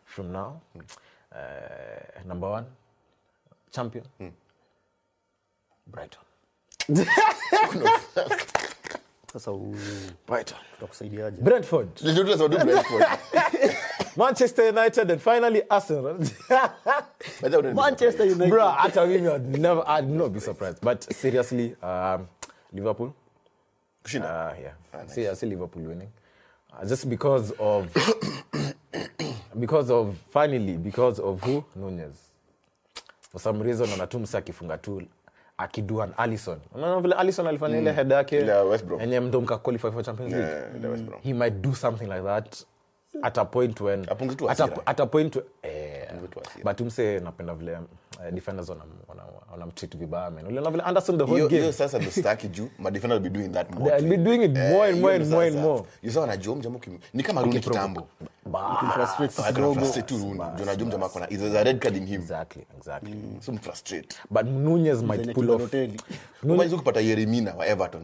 from 0.05 0.31
now, 0.31 0.61
uh, 1.31 1.37
number 2.25 2.49
one, 2.49 2.65
champion, 3.71 4.05
Brighton. 5.87 6.21
sasa 9.39 9.51
u- 9.51 9.75
Brighton. 10.27 10.57
tutakusaidiaje 10.73 11.37
Brentford, 11.41 11.87
Brentford. 12.03 13.05
Manchester 14.17 14.65
United, 14.69 15.11
and 15.11 15.21
finally 15.21 15.61
Arsenal. 15.69 16.17
Manchester 17.73 18.23
united 18.25 18.49
Bro, 18.49 18.67
hata 18.69 19.05
mimi 19.05 19.27
I'd 19.27 19.59
never, 19.59 19.83
I'd 19.87 20.09
not 20.09 20.31
be 20.33 20.39
surprised. 20.39 20.77
But 20.81 21.03
seriously, 21.13 21.75
um, 21.83 22.27
Liverpool. 22.73 23.13
Kushinda. 24.03 24.25
Uh, 24.25 24.53
yeah. 24.61 25.05
see, 25.07 25.27
I 25.27 25.33
see 25.35 25.47
Liverpool 25.47 25.83
winning. 25.83 26.09
Uh, 26.71 26.85
just 26.85 27.09
because 27.09 27.51
of, 27.59 27.89
because 29.59 29.91
of, 29.91 30.15
finally, 30.31 30.77
because 30.77 31.19
of 31.19 31.41
who? 31.43 31.65
Nunez. 31.75 32.15
For 33.31 33.39
some 33.39 33.59
reason, 33.61 33.87
anatumsa 33.89 34.37
akifunga 34.37 34.77
tu 34.77 35.01
akidu 35.57 36.03
alison. 36.17 36.59
Unaona 36.75 37.01
vile 37.01 37.15
Allison 37.15 37.47
alifanya 37.47 37.77
ile 37.77 37.91
head 37.91 38.11
yake 38.11 38.35
enye 38.37 38.45
mdo 38.45 38.69
West 38.69 38.85
Brom. 38.85 39.01
yenye 39.01 39.19
ndo 39.19 39.41
mka 39.41 39.57
qualify 39.57 39.91
for 39.91 40.03
Champions 40.03 40.33
League. 40.33 40.49
Yeah, 40.83 41.21
He 41.23 41.33
might 41.33 41.53
do 41.61 41.75
something 41.75 42.05
like 42.05 42.23
that 42.23 42.65
at 43.23 43.37
a 43.37 43.45
point 43.45 43.81
when 43.81 44.05
at 44.49 44.59
a, 44.59 44.69
at 44.85 44.99
a 44.99 45.05
point 45.05 45.37
eh, 45.63 46.07
but 46.63 46.81
umse 46.81 47.19
napenda 47.19 47.53
vile 47.53 47.77
uh, 48.19 48.33
defenders 48.33 48.69
wanam 48.69 48.87
wanam- 49.07 49.51
wanamtreat 49.51 49.97
vibaya 49.97 50.31
man. 50.31 50.47
Uliona 50.47 50.71
vile 50.71 50.83
Anderson 50.83 51.17
the 51.17 51.23
whole 51.23 51.35
hiyo 51.35 51.47
game. 51.49 51.61
hiyo 51.61 51.73
sasa 51.73 51.99
ndo 51.99 52.11
staki 52.11 52.47
juu 52.47 52.67
madefender 52.79 53.21
will 53.21 53.29
be 53.31 53.39
doing 53.39 53.49
that 53.49 53.71
more 53.75 53.91
They'll 53.91 54.09
be 54.09 54.17
doing 54.17 54.43
it 54.43 54.57
more 54.57 54.75
uh, 54.77 54.83
and 54.83 54.99
more 55.01 55.15
and 55.15 55.27
more 55.29 55.47
and 55.47 55.57
more. 55.57 55.83
You 56.03 56.11
saw 56.11 56.23
anajua 56.23 56.55
ni 57.13 57.23
kama 57.23 57.41
runi 57.41 57.59
kitambo 57.59 58.07
Ah, 58.53 59.53
kidogo. 59.53 59.73
frustrate 59.73 60.07
tu 60.07 60.17
Rooney. 60.17 60.39
Juu 60.55 60.63
anajua 60.63 60.87
mjamaa 60.87 61.09
kona 61.09 61.29
is 61.29 61.41
a 61.55 61.63
red 61.63 61.79
card 61.79 61.95
in 61.95 62.05
him 62.05 62.21
Exactly, 62.21 62.65
exactly. 62.77 63.15
so 63.41 63.51
mfrustrate 63.51 64.15
But 64.29 64.45
Nunez 64.45 65.01
might 65.03 65.33
pull 65.33 65.49
off. 65.49 65.57
Balotelli. 65.57 66.01
Umaliza 66.43 66.75
Yeremina 67.01 67.53
wa 67.55 67.67
Everton 67.67 68.01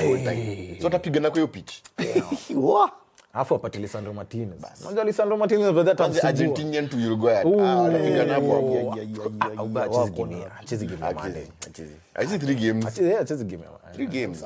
all 0.00 0.24
time 0.24 0.78
so 0.80 0.86
atapigana 0.86 1.30
kwa 1.30 1.36
hiyo 1.38 1.48
pitch! 1.48 1.82
Alafu 3.34 3.54
apate 3.54 3.78
Lisandro 3.78 4.12
Martinez. 4.12 4.62
Unajua 4.84 5.04
Lisandro 5.04 5.36
Martinez 5.36 5.72
by 5.72 5.82
that 5.84 6.00
Argentinian 6.24 6.88
to 6.88 6.96
Uruguay 6.96 7.34
hapo 7.36 7.48
hapo 7.64 7.92
Ya, 7.92 7.98
ya, 7.98 9.02
ya, 9.02 9.02
ya, 9.02 9.58
Auba 9.58 9.80
ya, 9.80 9.86
achezi 9.86 10.00
wako 10.00 10.24
game. 10.24 10.36
na- 10.44 10.54
game 10.86 11.06
ya 11.06 11.14
Monday. 11.14 11.42
achezi 11.42 11.50
achezi 11.66 11.92
achezi 12.14 12.38
three 12.38 12.54
games 12.54 12.84
Achezi- 12.84 13.04
yeah, 13.08 13.20
game. 13.44 13.64
Three 13.92 14.06
games. 14.06 14.44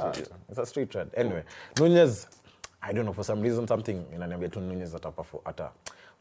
It's 0.51 0.59
a- 0.59 0.67
straight 0.67 0.91
trend. 0.91 1.11
Anyway, 1.17 1.43
Nunez, 1.81 2.27
I 2.81 2.93
don't 2.93 3.03
know, 3.05 3.13
for 3.15 3.25
some 3.25 3.43
reason 3.43 3.67
something 3.67 3.97
inaniambia 4.15 4.49
tu 4.49 4.61
Nunez 4.61 4.95
atapafo- 4.95 5.41
ata 5.45 5.71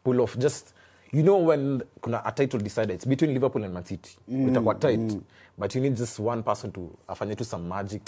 pull 0.03 0.19
off 0.21 0.37
just 0.37 0.67
you 1.13 1.21
know 1.23 1.47
when 1.47 1.83
kuna 2.01 2.25
a 2.25 2.31
title 2.31 2.59
decider 2.59 2.95
it's 2.95 3.07
between 3.07 3.33
liverpool 3.33 3.63
and 3.63 3.73
man 3.73 3.83
city 3.83 4.17
itakuwa 4.49 4.75
tight 4.75 5.17
but 5.57 5.73
you 5.75 5.81
need 5.81 5.95
just 5.97 6.19
one 6.19 6.43
person 6.43 6.71
to 6.71 6.89
afanye 7.07 7.35
tu 7.35 7.43
some 7.43 7.67
magic. 7.67 8.01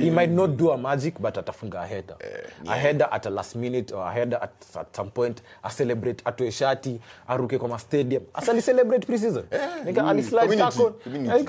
He 0.00 0.10
might 0.10 0.30
not 0.30 0.56
do 0.56 0.70
a 0.72 0.76
magic 0.78 1.18
but 1.20 1.34
atafunga 1.38 1.80
aheda 1.80 2.16
header. 2.16 2.16
Yeah. 2.64 2.72
aheda 2.76 3.08
at 3.12 3.26
a 3.26 3.30
last 3.30 3.56
minute 3.56 3.92
or 3.92 4.04
aheda 4.04 4.42
at, 4.42 4.50
at 4.76 4.96
some 4.96 5.10
point 5.10 5.42
acelebrate 5.64 6.22
atoe 6.24 6.50
shati 6.50 7.00
aruke 7.28 7.58
kwa 7.58 7.68
mastadium 7.68 8.22
asali 8.34 8.62
celebrate 8.62 9.06
preseason. 9.06 9.44
Nika 9.84 10.06
alislide 10.08 10.40
Community, 10.46 10.76
tackle. 10.78 10.92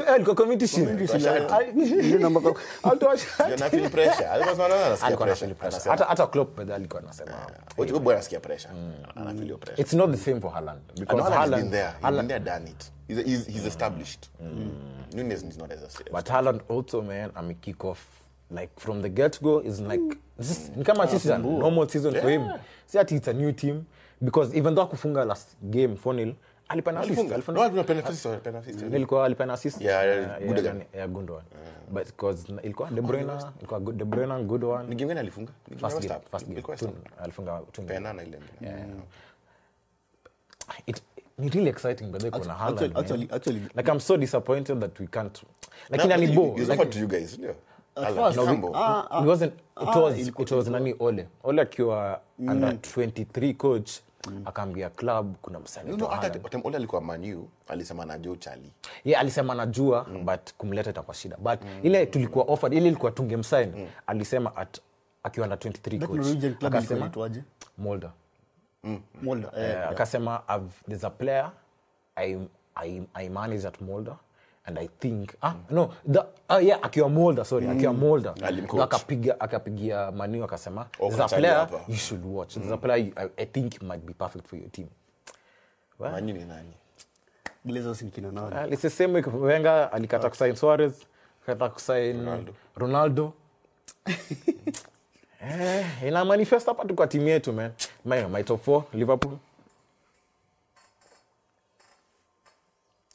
Eh, 0.08 0.14
alikuwa 0.14 0.36
community. 0.36 0.82
Ile 2.00 2.18
namba 2.18 2.42
kwa- 2.42 2.56
alitoa 2.92 3.18
shati. 3.18 3.44
Ndio 3.44 3.58
na 3.58 3.70
feel 3.70 3.90
pressure. 3.90 4.28
Alikuwa 4.28 4.56
sana 4.56 4.86
anasikia 4.86 5.18
pressure. 5.18 5.92
hata 5.92 6.06
hata 6.06 6.28
Klopp 6.28 6.58
by 6.66 6.74
alikuwa 6.74 7.02
anasema 7.04 7.32
"Huyu 7.78 8.00
boy 8.00 8.14
anasikia 8.14 8.40
pressure. 8.40 8.74
Ana 9.16 9.34
feel 9.34 9.58
pressure. 9.58 9.82
It's 9.82 9.94
not 9.94 10.12
the 10.12 10.18
same 10.18 10.42
for 10.42 10.52
Haaland 10.52 10.80
because 11.00 11.34
Haaland, 11.34 11.74
Haaland- 12.02 12.40
done 12.40 12.70
it. 12.70 12.93
He's, 13.08 13.18
he's, 13.26 13.46
he's 13.48 13.66
established. 13.66 14.30
Nunes 15.14 15.44
is 15.44 15.58
not 15.58 15.72
as 15.72 15.82
established. 15.82 16.12
but 16.12 16.26
Haaland 16.26 16.62
also 16.70 17.02
man 17.02 17.32
ame 17.38 17.56
kick 17.62 17.84
off 17.86 18.00
like 18.52 18.70
from 18.80 19.02
the 19.02 19.10
get 19.10 19.40
go 19.42 19.60
is 19.60 19.82
like 19.82 20.18
this 20.38 20.52
is 20.52 20.70
ni 20.76 20.84
kama 20.84 21.06
this 21.06 21.26
is 21.26 21.32
a 21.32 21.38
normal 21.38 21.88
season 21.90 22.14
for 22.22 22.30
him. 22.30 22.48
See 22.88 22.98
that 22.98 23.12
it's 23.12 23.28
a 23.28 23.34
new 23.34 23.52
team 23.52 23.86
because 24.24 24.54
even 24.56 24.76
though 24.76 24.86
akufunga 24.86 25.26
last 25.28 25.56
game 25.70 25.96
4-0 25.96 26.36
alipana 26.70 27.02
Alifunga. 27.02 27.38
Really 41.38 41.70
exciting 41.70 42.06
but 42.12 42.22
they 42.22 42.32
kuna 42.32 42.54
Haaland 42.54 42.80
actually- 42.80 42.94
actually- 43.04 43.28
actually- 43.36 43.70
like 43.76 43.92
I'm 43.92 44.00
so 44.00 44.18
disappointed 44.18 44.80
that 44.80 45.00
we 45.00 45.08
can't 45.08 45.44
like 45.90 46.08
Now, 46.08 46.14
anibo 46.16 46.56
he- 46.56 46.72
offered 46.72 46.90
to 46.90 47.00
you 47.00 47.08
guys, 47.08 47.38
ndio? 47.38 47.56
First, 47.96 48.18
he's 48.18 48.36
no, 48.36 48.46
humble. 48.46 48.72
ah, 48.76 49.20
it 49.22 49.28
wasn't 49.28 49.54
it 49.54 49.60
ah, 49.76 50.00
was 50.00 50.28
it 50.28 50.52
was 50.52 50.68
nani 50.68 50.96
ole? 51.00 51.28
Ole 51.44 51.62
akiwa 51.62 52.20
under 52.40 52.74
23 52.82 53.54
coach 53.54 53.92
akaambia 54.46 54.90
club 54.90 55.36
kuna 55.42 55.60
msanii 55.60 55.90
You 55.90 55.98
know, 55.98 56.08
anaitwa 56.08 56.26
hata 56.30 56.40
Haaland. 56.40 56.52
time 56.52 56.64
Ole 56.66 56.78
alikuwa 56.78 57.02
Man 57.02 57.46
alisema 57.68 58.06
najua 58.06 58.34
uchali 58.34 58.72
yeah, 59.06 59.22
alisema 59.22 59.56
najua 59.56 60.04
but 60.24 60.54
kumleta 60.58 60.90
itakuwa 60.90 61.16
shida. 61.16 61.38
But 61.38 61.60
ile 61.84 62.06
tulikuwa 62.06 62.46
offered 62.46 62.74
ile 62.78 62.88
ilikuwa 62.88 63.12
tungemsign 63.12 63.88
alisema 64.08 64.56
at 64.56 64.80
akiwa 65.24 65.48
na 65.48 65.56
23 65.56 66.00
coach 66.00 66.10
Norwegian 66.10 66.56
club 66.56 66.74
ilikuwa 66.74 66.98
akasema? 67.08 67.42
Molder 67.78 68.12
Molde, 69.22 69.48
eh, 69.56 69.64
Eh, 69.64 69.70
yeah. 69.70 69.90
akasema 69.90 70.44
I've, 70.50 70.72
there's 70.88 71.04
a 71.04 71.10
player 71.10 71.52
I, 72.18 72.38
I, 72.76 73.02
I 73.16 73.30
manage 73.30 73.66
at 73.66 73.82
Mulder 73.82 74.16
and 74.66 74.80
I 74.80 74.88
think 75.00 75.36
ah, 75.42 75.56
no 75.70 75.94
the, 76.12 76.20
uh, 76.50 76.60
yeah 76.62 76.80
akiwa 76.82 77.10
Molder 77.10 77.46
sorry 77.46 77.68
akiwa 77.68 77.94
Molder 77.94 78.34
akapiga 78.84 79.40
akapigia 79.40 80.12
Manu 80.12 80.44
akasema 80.44 80.88
Oh, 81.00 81.10
there's 81.10 81.34
a 81.34 81.36
player 81.38 81.56
hapa." 81.56 81.86
you 81.88 81.96
should 81.96 82.26
watch 82.26 82.56
there's 82.56 82.72
a 82.72 82.78
player 82.78 82.98
you, 83.06 83.14
I, 83.18 83.30
I 83.42 83.46
think 83.46 83.82
might 83.82 84.06
be 84.06 84.14
perfect 84.14 84.48
for 84.48 84.58
your 84.60 84.70
team 84.72 84.88
well, 86.00 86.12
Manu 86.12 86.34
ni 86.34 86.46
nani? 86.46 86.74
Glazers 87.66 88.02
ni 88.02 88.12
kina 88.12 88.32
nani? 88.32 88.56
uh, 88.56 88.74
it's 88.74 88.82
the 88.82 88.90
same 88.90 89.14
way 89.14 89.22
Wenger 89.22 89.90
alikata 89.94 90.30
kusign 90.30 90.56
Suarez 90.56 90.94
akata 91.44 91.70
kusign 91.70 92.26
Ronaldo. 92.26 92.54
Ronaldo 92.76 93.34
Eh, 95.50 95.86
ina 96.08 96.26
manifest 96.26 96.66
hapa 96.68 96.86
tu 96.86 96.96
kwa 96.96 97.08
timu 97.08 97.28
yetu 97.28 97.54
man. 97.54 97.72
My, 98.06 98.24
my 98.28 98.44
top 98.44 98.68
4 98.68 98.84
Liverpool. 98.94 99.38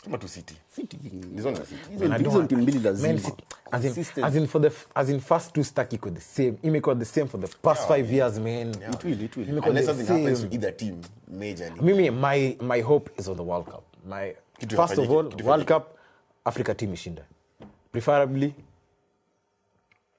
Kama 0.05 0.19
tu 0.19 0.29
City. 0.29 0.55
City. 0.77 0.97
Hizo 1.37 1.51
ni 1.51 1.57
City. 1.57 1.75
Hizo- 1.91 2.05
Man, 2.09 2.13
I 2.13 2.23
don't 2.23 2.27
hizo 2.27 2.39
want- 2.39 2.49
timu 2.49 2.63
mbili 2.63 2.79
lazima 2.79 3.33
as 3.71 3.85
in, 3.85 4.25
as 4.25 4.35
in 4.37 4.47
for 4.47 4.63
the 4.63 4.71
as 4.95 5.09
in 5.09 5.21
first 5.21 5.53
two 5.53 5.65
stack 5.65 5.93
iko 5.93 6.11
the 6.11 6.21
same. 6.21 6.55
Imekuwa 6.63 6.95
the 6.97 7.05
same 7.05 7.27
for 7.27 7.41
the 7.41 7.47
past 7.63 7.89
five 7.89 8.13
years, 8.13 8.39
man. 8.39 8.71
It 8.71 9.05
will, 9.05 9.23
it 9.23 9.37
will. 9.37 9.49
Imekuwa 9.49 9.75
the 9.75 9.83
something 9.83 10.07
happens 10.07 10.41
to 10.41 10.47
either 10.55 10.77
team 10.77 11.01
majorly. 11.39 11.81
Mimi 11.83 12.11
my 12.11 12.57
my 12.61 12.81
hope 12.83 13.11
is 13.21 13.29
on 13.29 13.37
the 13.37 13.43
World 13.43 13.65
Cup. 13.67 13.85
My 14.07 14.35
Kitu 14.59 14.77
first 14.77 14.99
of 14.99 15.11
all, 15.11 15.29
kitu 15.29 15.47
World. 15.47 15.67
Cup 15.69 15.99
Africa 16.45 16.75
team 16.75 16.93
ishinda. 16.95 17.23
Preferably 17.93 18.55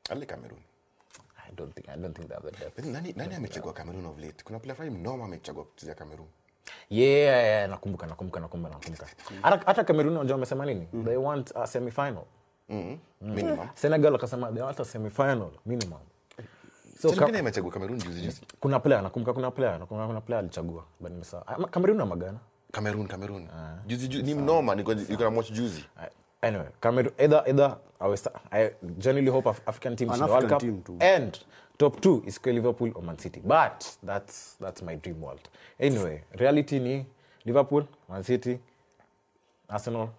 Ali 0.09 0.25
Cameroon. 0.25 0.59
Don't 1.59 1.73
think 1.75 1.89
I 1.89 1.97
don't 1.97 2.15
think 2.15 2.27
they 2.29 2.35
have 2.35 2.51
the 2.51 2.51
depth. 2.57 2.85
Nani 2.85 3.13
nani 3.17 3.35
amechagua 3.35 3.73
Cameroon 3.73 4.05
of 4.05 4.17
late? 4.17 4.43
Kuna 4.43 4.59
player 4.59 4.75
fulani 4.75 4.95
mnoma 4.97 5.25
amechagua 5.25 5.63
kuchezea 5.63 5.95
Cameroon. 5.95 6.27
Yeah, 6.89 7.43
yeah, 7.43 7.69
nakumbuka 7.69 8.07
nakumbuka 8.07 8.39
nakumbuka 8.39 8.73
nakumbuka. 8.73 9.07
Hata 9.65 9.83
Cameroon 9.83 10.17
unajua 10.17 10.33
wamesema 10.35 10.65
nini? 10.65 10.87
They 11.05 11.17
want 11.17 11.51
a 11.55 11.67
semi 11.67 11.91
final. 11.91 12.23
Minimum. 13.21 13.67
Senegal 13.75 14.15
akasema 14.15 14.51
they 14.51 14.63
want 14.63 14.79
a 14.79 14.85
semi 14.85 15.09
final 15.09 15.51
minimum. 15.65 15.99
So 16.99 17.09
Timu 17.09 17.31
ka, 17.31 17.39
amechagua 17.39 17.71
Cameroon 17.71 17.99
juzi 17.99 18.21
juzi? 18.21 18.41
kuna 18.59 18.79
player 18.79 19.01
nakumbuka 19.03 19.33
kuna 19.33 19.51
player 19.51 19.79
nakumbuka 19.79 20.07
kuna 20.07 20.21
player 20.21 20.39
alichagua 20.39 20.85
but 20.99 21.11
nimesahau. 21.11 21.43
Ah, 21.47 21.67
Cameroon 21.67 21.97
na 21.97 22.05
Magana. 22.05 22.39
Cameroon, 22.71 23.07
Cameroon. 23.07 23.47
Juzi 23.87 24.07
juzi 24.07 24.23
ni 24.23 24.33
mnoma 24.35 24.75
niko 24.75 24.93
niko 24.93 25.23
na 25.23 25.29
watch 25.29 25.51
juzi. 25.51 25.85
Anyway, 26.41 26.67
Cameroon 26.81 27.13
either 27.19 27.43
either 27.47 27.77
I, 27.99 28.07
was, 28.07 28.27
I 28.51 28.71
generally 28.97 29.29
hope 29.29 29.45
Af- 29.45 29.61
African 29.67 29.95
teams 29.95 30.11
An 30.11 30.21
in 30.21 30.25
the 30.25 30.31
World 30.31 30.49
Cup 30.49 30.61
team 30.61 30.81
too. 30.83 30.97
and 31.01 31.37
top 31.77 31.99
two 32.01 32.23
is 32.25 32.37
either 32.37 32.53
Liverpool 32.53 32.91
or 32.95 33.01
Man 33.03 33.17
City. 33.17 33.41
But 33.43 33.97
that's 34.01 34.53
that's 34.59 34.81
my 34.81 34.95
dream 34.95 35.19
world. 35.19 35.49
Anyway, 35.79 36.23
reality 36.39 36.79
ni 36.79 37.05
Liverpool, 37.45 37.85
Man 38.09 38.23
City, 38.23 38.57
Arsenal, 39.69 40.13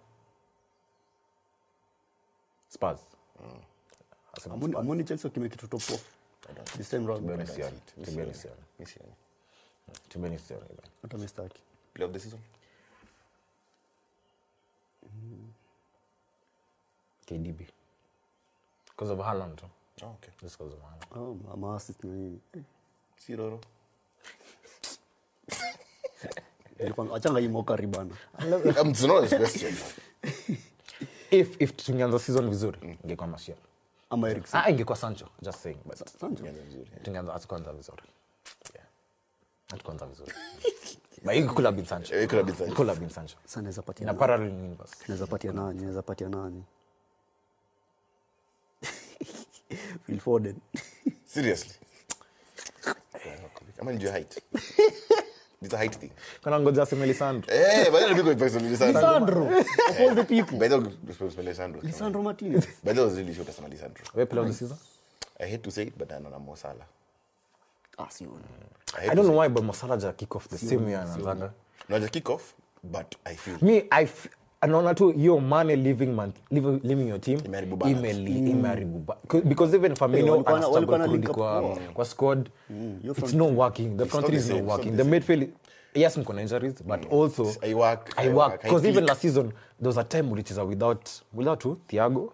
Spurs. 2.69 2.99
Arsenal, 4.33 4.57
Amoni- 4.59 4.75
amoni 4.77 5.03
chelsea 5.07 5.27
wakimake 5.27 5.53
it 5.53 5.59
to 5.59 5.67
top 5.67 5.81
four 5.81 5.99
this 6.77 6.89
time 6.89 7.05
round 7.05 7.21
to 7.21 7.27
be 7.27 7.33
honest, 7.33 7.57
sioni. 7.57 8.05
To 8.05 8.11
be 8.11 8.21
honest, 8.21 8.45
sioni. 8.45 8.63
Mimi 8.79 8.85
sioni. 8.91 9.13
To 10.09 10.19
be 10.19 10.27
honest, 10.27 10.47
sioni, 10.47 10.77
hata 11.01 11.17
mi. 11.17 11.27
Play 11.93 12.05
of 12.05 12.13
the 12.13 12.19
season. 12.19 12.39
KDB. 17.31 17.67
Because 18.89 19.11
of 19.13 19.19
Haaland. 19.19 19.61
Oh, 20.03 20.07
okay. 20.07 20.31
Just 20.41 20.57
because 20.57 20.73
of 20.75 20.81
Haaland. 20.81 21.05
Oh, 21.15 21.37
ma- 21.47 21.55
ma 21.55 21.75
assist 21.75 22.03
na 22.03 22.11
nini 22.13 22.39
Si 23.17 23.35
Roro. 23.35 23.59
nilikuwa- 26.79 27.15
achanga 27.17 27.39
hii 27.39 27.47
mokari 27.47 27.87
bana. 27.87 28.15
If 31.31 31.61
if 31.61 31.75
tungeanza 31.75 32.19
season 32.19 32.49
vizuri, 32.49 32.97
ingekuwa 33.03 33.27
Martial. 33.27 33.57
ama 34.09 34.29
Eriksen. 34.29 34.61
Ah, 34.63 34.69
ingekuwa 34.69 34.97
Sancho, 34.97 35.27
just 35.41 35.59
saying. 35.59 35.77
But 35.85 36.09
Sancho. 36.19 36.43
tungeanza 37.03 37.33
atukwanza 37.33 37.73
vizuri. 37.73 38.03
Yeah. 38.75 38.87
atukwanza 39.73 40.05
vizuri. 40.05 40.31
But 41.23 41.35
it 41.35 41.45
could 41.47 41.65
have 41.65 41.75
been 41.75 41.85
Sancho. 41.85 42.15
It 42.23 42.29
could 42.29 42.45
have 42.45 42.51
been 42.51 42.55
Sancho. 42.57 42.75
Could 42.75 42.89
have 42.89 42.99
been 42.99 43.09
Sancho. 43.09 43.37
Sasa 43.45 43.61
naweza 43.61 43.81
patia 43.81 44.03
In 44.03 44.09
a 44.09 44.11
nani? 44.11 44.19
parallel 44.19 44.49
universe. 44.53 44.95
naweza 45.07 45.27
patia 45.27 45.51
nani 45.51 45.81
naweza 45.81 46.01
patia 46.01 46.29
nani 46.29 46.63
Phil 50.05 50.19
Foden 50.19 50.55
Seriously. 51.25 51.73
Ama 53.79 53.91
ndio 53.91 54.11
height. 54.11 54.37
It's 55.63 55.73
a 55.73 55.77
height 55.77 55.95
thing. 55.95 56.11
Kana 56.43 56.59
ngoja 56.59 56.83
aseme 56.83 57.05
Lisandro. 57.05 57.53
Eh, 57.53 57.91
but 57.91 57.99
then 57.99 58.15
because 58.15 58.35
person 58.35 58.61
Lisandro. 58.63 59.01
Lisandro 59.01 59.59
of 59.89 59.99
all 59.99 60.15
the 60.15 60.23
people 60.23 60.57
By 60.57 60.67
the 60.67 60.79
way, 60.79 60.97
because 61.05 61.35
Lisandro. 61.35 61.81
Lisandro 61.81 62.23
Martinez 62.23 62.67
By 62.83 62.93
the 62.93 63.01
way, 63.01 63.03
I 63.03 63.05
was 63.05 63.17
really 63.17 63.33
sure 63.33 63.45
to 63.45 63.51
Lisandro. 63.51 64.15
We 64.15 64.25
player 64.25 64.41
of 64.41 64.47
the 64.47 64.53
season? 64.53 64.77
I 65.39 65.45
hate 65.45 65.63
to 65.63 65.71
say 65.71 65.83
it, 65.83 65.97
but 65.97 66.11
I'm 66.11 66.45
Mo 66.45 66.55
Salah. 66.55 66.85
ah 67.97 68.09
sioni 68.09 68.43
I 68.97 69.11
I 69.11 69.15
don't 69.15 69.25
know 69.27 69.37
why 69.37 69.47
but 69.49 69.63
Mosala 69.63 69.97
ja 70.01 70.11
kick 70.13 70.35
off 70.35 70.47
the 70.49 70.57
same 70.57 70.87
year 70.89 71.01
it. 71.01 71.51
No, 71.89 71.99
just 71.99 72.11
kick 72.11 72.29
off, 72.29 72.53
but 72.83 73.15
I 73.25 73.35
feel 73.35 73.57
Me 73.61 73.83
I 73.91 74.03
f- 74.03 74.27
anaona 74.61 74.93
tu 74.93 75.09
hiyo 75.11 75.39
Mane 75.39 75.75
leaving 75.75 76.05
man, 76.13 76.31
leaving, 76.51 76.79
leaving 76.83 77.09
your 77.09 77.21
team 77.21 77.39
Imeharibu 77.45 79.05
because 79.43 79.75
even 79.75 79.95
Firmino 79.95 80.31
walikuwa 80.31 80.59
na- 80.59 80.65
ana 80.65 80.67
walikuwa 80.67 80.97
struggle 80.97 80.97
na 80.97 81.05
kurudi 81.05 81.27
kwa 81.27 81.77
kwa 81.93 82.05
squad. 82.05 82.49
Mm. 82.69 82.99
it's 83.03 83.19
front 83.19 83.33
not 83.33 83.57
working. 83.57 83.97
The 83.97 84.05
front 84.05 84.29
is 84.29 84.49
not 84.49 84.63
working. 84.67 84.97
the 84.97 85.03
midfield 85.03 85.49
yes 85.93 86.17
mko 86.17 86.33
na 86.33 86.41
injuries 86.41 86.83
but 86.83 87.13
also 87.13 87.47
I 87.61 87.73
work, 87.73 88.13
I 88.17 88.29
because 88.63 88.89
even 88.89 89.05
last 89.05 89.21
season 89.21 89.51
there 89.79 89.87
was 89.87 89.97
a 89.97 90.03
time 90.03 90.31
ulicheza 90.31 90.63
without 90.63 91.09
without? 91.33 91.65
Thiago 91.87 92.33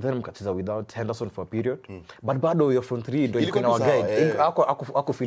then 0.00 0.14
mkacheza 0.14 0.52
without 0.52 0.92
Henderson 0.92 1.30
for 1.30 1.42
a 1.42 1.46
period. 1.46 1.78
But 2.22 2.36
bado 2.36 2.72
your 2.72 2.82
front 2.82 3.04
three 3.06 3.28
ndo 3.28 3.40
ilikuwa 3.40 3.62
Ilikuwa 3.62 3.78
na 3.78 3.86
guide 3.86 4.22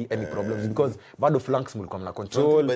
eh. 0.07 0.11
any 0.11 0.26
problems 0.26 0.68
because 0.68 0.99
bado 1.20 1.39
flanks 1.39 1.76
mlikuwa 1.76 1.99
mna 1.99 2.11
control. 2.13 2.68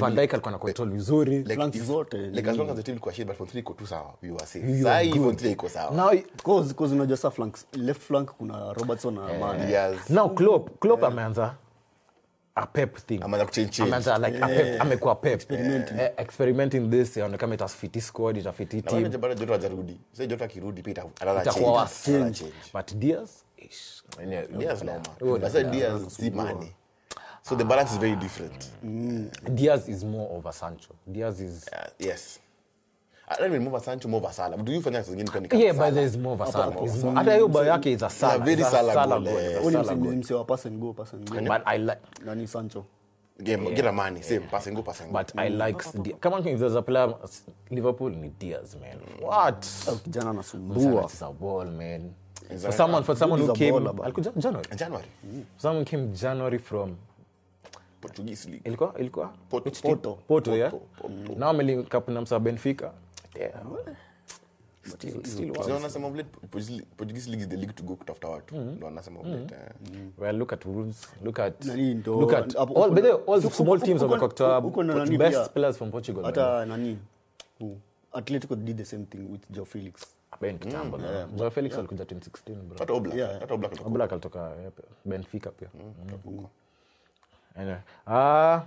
Van 0.00 0.14
Dijk 0.16 0.32
alikuwa 0.34 0.52
na 0.52 0.58
control 0.58 0.88
vizuri. 0.90 1.38
like 1.38 1.54
Flanks 1.54 1.82
zote, 1.82 2.18
like 2.18 2.50
as 2.50 2.56
long 2.56 2.70
as 2.70 2.76
the 2.76 2.82
team 2.82 2.96
iko 2.96 3.12
shit 3.12 3.26
but 3.26 3.36
front 3.36 3.50
three 3.50 3.60
iko 3.60 3.72
tu 3.74 3.86
sawa. 3.86 4.14
We 4.22 4.30
were 4.30 4.46
safe. 4.46 4.78
You 4.80 4.88
are 4.88 5.04
hii 5.04 5.10
good. 5.12 5.22
for 5.22 5.36
three 5.36 5.52
iko 5.52 5.68
sawa. 5.68 5.90
Now 5.96 6.20
cause 6.44 6.74
cause 6.74 6.94
unajua 6.94 7.16
sa 7.16 7.30
flanks 7.30 7.66
left 7.72 8.00
flank 8.02 8.30
kuna 8.38 8.72
Robertson 8.72 9.14
na 9.14 9.20
Mane. 9.38 9.72
yes. 9.72 10.10
Now 10.10 10.28
Klopp 10.34 10.80
Klopp 10.80 11.04
ameanza 11.04 11.54
a 12.62 12.66
pep 12.66 12.96
thing. 12.96 13.22
Ameanza 13.22 13.46
kuchange. 13.46 13.68
Change. 13.70 14.10
a 14.10 14.48
pep 14.48 14.80
amekuwa 14.80 15.14
pep. 15.14 15.34
Experimenting. 15.34 15.98
Experimenting 16.16 16.90
this 16.90 17.16
yaonekana 17.16 17.54
itafiti 17.54 18.00
squad 18.00 18.36
itafiti 18.40 18.76
Na 18.76 18.82
team. 18.82 19.02
bado 19.02 19.18
bado 19.18 19.34
Jota 19.34 19.52
hajarudi. 19.52 20.00
Sasa 20.12 20.26
Jota 20.26 20.44
akirudi 20.44 20.82
pia 20.82 20.90
itakuwa 20.92 21.44
change, 21.44 21.60
worse. 21.66 22.10
another 22.14 22.32
change. 22.34 22.54
but 22.74 22.94
Diaz 22.94 23.30
ish. 23.56 24.02
Noma 25.20 25.40
sasa 25.40 25.62
Diaz 25.64 26.02
si 26.16 26.30
Mane 26.30 26.72
so 27.42 27.56
the 27.56 27.64
balance 27.64 27.92
is 27.92 27.98
very 27.98 28.16
different. 28.16 28.70
Diaz 29.54 29.88
is 29.88 30.04
more 30.04 30.28
over 30.36 30.52
Sancho. 30.52 30.94
Diaz 31.06 31.40
is 31.40 31.66
Uh, 31.72 31.88
yes 32.06 32.38
I 33.30 33.36
don't 33.38 33.46
even 33.52 33.62
move 33.62 33.80
Sancho 33.82 34.08
move 34.08 34.32
Salah 34.32 34.56
do 34.56 34.72
you 34.72 34.80
find 34.82 34.96
zingine 34.96 35.30
kwa 35.30 35.40
kama 35.40 35.62
yeah 35.62 35.72
but 35.72 35.78
Salah? 35.80 35.94
there 35.94 36.06
is 36.06 36.16
more 36.16 36.32
over 36.34 36.52
Salah 36.52 36.74
more 36.74 36.86
Is 36.86 36.94
over 36.96 37.04
more- 37.06 37.14
hata 37.18 37.34
hiyo 37.34 37.48
bao 37.48 37.64
yake 37.64 37.92
is 37.92 38.02
a 38.02 38.10
Salah 38.10 38.44
very 38.44 38.62
Salah 38.64 38.94
Salah 38.94 39.20
goal, 39.20 39.32
goal, 39.32 39.44
is 39.44 39.56
a. 39.56 39.60
Huyu 39.60 39.70
ni 39.70 39.72
Salah 39.84 39.92
mse- 39.96 40.00
goal. 40.02 40.10
ni 40.12 40.16
mse 40.16 40.34
wa 40.34 40.44
pass 40.44 40.66
and 40.66 40.80
go 40.80 40.92
pass 40.92 41.14
and 41.14 41.30
go 41.30 41.40
but 41.40 41.62
I 41.66 41.78
like 41.78 42.00
nani 42.24 42.46
Sancho? 42.46 42.84
Game 43.42 43.74
get 43.74 43.86
a 43.86 43.92
money. 43.92 44.22
Same 44.22 44.40
pass 44.50 44.66
and 44.66 44.76
go 44.76 44.82
pass 44.82 45.00
go. 45.00 45.12
But 45.12 45.32
I 45.38 45.48
like 45.48 45.78
come 46.20 46.34
on 46.36 46.46
if 46.46 46.58
there's 46.58 46.74
a 46.74 46.82
player 46.82 47.14
Liverpool 47.70 48.10
ni 48.10 48.28
Diaz 48.38 48.76
man. 48.80 48.98
What? 49.20 49.62
Kijana 50.04 50.30
anasumbua 50.30 51.04
is 51.06 51.22
a 51.22 51.30
ball 51.32 51.64
man. 51.66 52.10
For 52.58 52.72
someone 52.72 53.02
for 53.04 53.16
someone 53.16 53.40
who 53.40 53.46
Dude 53.46 53.56
is 53.64 53.70
a 53.70 53.72
came 53.72 54.02
alikuja 54.04 54.32
January. 54.36 54.66
January. 54.76 55.06
Someone 55.56 55.84
came 55.84 56.12
January 56.12 56.58
from 56.58 56.96
Portuguese 58.00 58.48
league. 58.50 58.62
Ilikuwa 58.64 58.94
ilikuwa 58.98 59.32
Porto. 59.50 59.68
Which? 59.70 59.82
Porto. 59.82 60.18
Porto, 60.28 60.56
yeah? 60.56 60.70
Porto, 60.70 61.34
now 61.36 61.48
amelink 61.48 62.08
na 62.08 62.20
msa 62.20 62.38
Benfica 62.38 62.90
yeah. 63.38 63.62
Still- 64.86 65.24
still 65.24 65.52
wanasema 65.72 66.08
Portuguese- 66.08 66.82
Portuguese 66.96 67.30
league 67.30 67.42
is 67.42 67.48
the 67.48 67.56
league 67.56 67.72
to 67.74 67.82
go 67.82 67.96
kutafuta 67.96 68.28
watu 68.28 68.56
ndo 68.56 68.86
wanasema 68.86 69.20
of. 69.20 69.26
Well, 70.18 70.36
look 70.36 70.52
at 70.52 70.64
Wolves. 70.66 71.08
Look 71.24 71.40
at 71.40 71.64
look 72.20 72.32
at 72.34 72.56
all, 72.56 72.90
but 72.90 73.02
they, 73.02 73.12
all 73.34 73.42
the 73.42 73.50
small 73.50 73.80
teams 73.80 74.02
wamekuwa 74.02 74.28
kutoa 74.28 74.58
huko 74.60 74.82
na 74.82 74.94
nani 74.94 75.18
best 75.18 75.50
players 75.50 75.76
from 75.76 75.90
Portugal. 75.90 76.24
hata 76.24 76.66
nani? 76.66 76.98
Atletico 78.12 78.56
did 78.56 78.76
the 78.76 78.84
same 78.84 79.04
thing 79.04 79.18
with 79.32 79.50
Joe 79.50 79.64
Felix 79.64 79.94
Ben 80.40 80.58
kitambo. 80.58 80.98
na- 80.98 81.26
Joao 81.26 81.50
Felix 81.50 81.74
alikuja 81.78 82.04
2016 82.04 82.54
bro. 82.62 82.78
hata 82.78 82.92
Oblak, 82.92 83.16
Yeah. 83.16 83.40
hata 83.40 83.54
Oblak 83.54 83.72
alikuwa- 83.72 83.88
Oblak 83.90 84.12
alitoka 84.12 84.52
Benfica 85.04 85.50
pia. 85.50 85.68
Anyway, 87.56 87.78
ah 88.06 88.60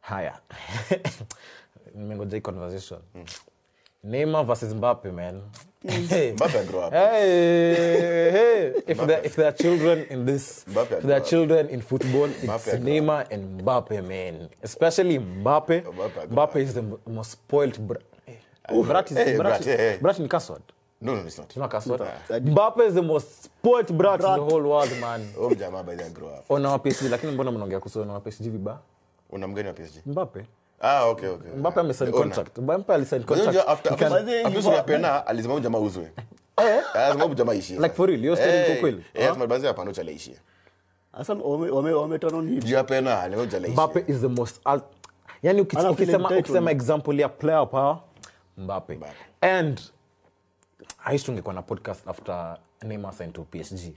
haya. 0.00 0.38
Nimengoja 1.94 2.36
hii 2.36 2.40
conversation. 2.40 3.00
Neymar 4.04 4.44
versus 4.46 4.74
Mbappe, 4.74 5.12
man. 5.12 5.42
Hey. 5.82 6.32
Mbappe 6.32 6.64
grow 6.68 6.80
up. 6.82 6.92
Hey, 6.92 8.30
hey. 8.30 8.72
If 8.86 8.98
there 9.06 9.20
if 9.24 9.36
there 9.36 9.46
are 9.48 9.52
children 9.56 10.06
in 10.10 10.24
this, 10.26 10.64
Mbappe 10.68 10.98
if 10.98 11.02
there 11.04 11.16
are 11.16 11.24
children 11.24 11.68
in 11.68 11.80
football, 11.80 12.24
it's 12.30 12.44
Mbappe 12.44 12.78
Neymar 12.82 13.26
and 13.30 13.60
Mbappe, 13.62 14.06
man. 14.06 14.48
Especially 14.62 15.18
Mbappe. 15.18 15.82
Mbappe 15.82 16.28
Mbappe 16.30 16.56
is 16.56 16.74
the 16.74 16.80
m- 16.80 16.98
most 17.06 17.30
spoiled. 17.32 17.78
Bra- 17.88 18.00
hey. 18.26 18.38
Brat 18.82 19.10
is 19.10 19.16
Hey, 19.16 19.36
Brat, 19.36 19.46
Brat, 19.46 19.64
hey, 19.64 19.76
hey. 19.76 19.98
Brat 20.00 20.18
in 20.20 20.28
Caswad. 20.28 20.62
No, 21.00 21.14
no, 21.14 21.22
it's 21.22 21.38
not. 21.38 21.46
It's 21.46 21.56
not 21.56 21.70
Caswad. 21.70 22.00
Uh, 22.00 22.40
Mbappe 22.40 22.86
is 22.86 22.94
the 22.94 23.02
most 23.02 23.44
spoiled 23.44 23.96
brat, 23.98 24.20
in 24.20 24.26
the 24.26 24.44
whole 24.44 24.62
world, 24.62 24.90
man. 25.00 25.28
Oh, 25.36 25.48
by 25.50 25.94
the 25.94 26.10
grow 26.14 26.28
up. 26.28 26.44
Ona 26.50 26.70
wa 26.70 26.78
PSG, 26.78 27.08
lakini 27.10 27.32
mbona 27.32 27.50
mnaongea 27.52 27.80
kuhusu 27.80 28.00
ona 28.00 28.12
wa 28.12 28.20
PSG 28.20 28.50
vibaya? 28.50 28.78
Una 29.30 29.48
mgani 29.48 29.68
wa 29.68 29.74
PSG? 29.74 30.06
Mbappe. 30.06 30.46
Ah, 30.80 31.04
okay, 31.04 31.28
okay. 31.28 31.50
Mbappe 31.56 31.80
amesign 31.80 32.10
contract. 32.12 32.58
Mbappe 32.58 32.94
alisign 32.94 33.22
contract. 33.24 33.42
unajua 33.42 33.62
after- 33.72 33.92
after- 33.92 34.46
after 34.46 34.72
ya 34.72 34.82
pena, 34.82 35.26
alizima 35.26 35.60
jamaa 35.60 35.78
uzwe. 35.78 36.12
Eh? 36.56 36.82
Lazima 36.94 37.26
jamaa 37.34 37.54
ishie. 37.54 37.76
Like 37.78 37.94
for 37.94 38.08
real, 38.08 38.20
hiyo 38.20 38.36
story 38.36 38.50
Eh, 38.52 38.70
iko 38.70 38.80
kweli? 38.80 39.04
eh, 39.14 39.26
lazima 39.26 39.46
hapa 39.66 39.82
ndo 39.82 39.90
acha 39.90 40.02
ishie. 40.02 40.36
Sasa 41.18 41.34
wame- 41.34 41.70
wame- 41.70 41.92
wameturn 41.92 42.34
on 42.34 42.48
him. 42.48 42.58
juu 42.60 42.74
ya 42.74 42.84
pena 42.84 43.22
ishie. 43.22 43.72
Mbappe 43.72 44.04
is 44.06 44.20
the 44.20 44.28
most 44.28 44.60
alt... 44.64 44.84
yani 45.42 45.60
uki- 45.60 45.76
ukisema 45.90 46.28
ukisema 46.38 46.70
example 46.70 47.20
ya 47.20 47.28
player 47.28 47.70
power 47.70 47.98
Mbappe. 48.56 48.94
Mbappe. 48.94 49.14
and 49.40 49.80
to 51.26 51.32
ngekuwa 51.32 51.54
na 51.54 51.62
podcast 51.62 52.08
after 52.08 52.56
Neymar 52.82 53.12
signed 53.12 53.32
to 53.34 53.42
PSG 53.42 53.92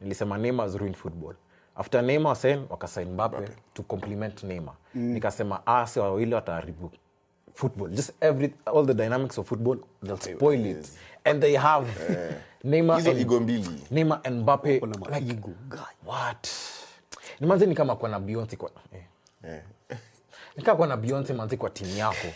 nilisema 0.00 0.38
Neymar 0.38 0.68
is 0.68 0.74
ruined 0.74 0.96
football 0.96 1.34
after 1.76 2.02
Neymar 2.02 2.36
sign 2.36 2.66
wakasain 2.70 3.08
Mbappe 3.08 3.48
to 3.74 3.82
complement 3.82 4.42
Neymar. 4.42 4.74
Nikasema 4.94 5.66
ase 5.66 6.00
wawili 6.00 6.34
wataharibu 6.34 6.90
football. 7.54 7.90
Just 7.90 8.12
every 8.20 8.54
all 8.66 8.86
the 8.86 8.94
dynamics 8.94 9.38
of 9.38 9.48
football 9.48 9.78
they'll 10.04 10.36
spoil 10.36 10.66
it. 10.66 10.92
and 11.24 11.40
they 11.40 11.56
have 11.56 11.86
Neymar 12.64 12.96
hizo 12.96 13.10
and- 13.10 13.20
igo 13.20 13.40
mbili. 13.40 13.80
Neymar 13.90 14.20
and 14.24 14.42
Mbappe 14.42 14.72
like 14.72 15.42
what? 16.06 16.48
Ni 17.40 17.66
ni 17.66 17.74
kama 17.74 17.96
kuwa 17.96 18.10
na 18.10 18.20
Beyonce 18.20 18.56
kwa 18.56 18.70
eh. 18.92 19.02
Eh. 19.44 19.62
Nikaa 20.56 20.74
kuwa 20.74 20.88
na 20.88 20.96
Beyonce 20.96 21.32
manzi 21.32 21.56
kwa 21.56 21.70
timu 21.70 21.96
yako. 21.96 22.26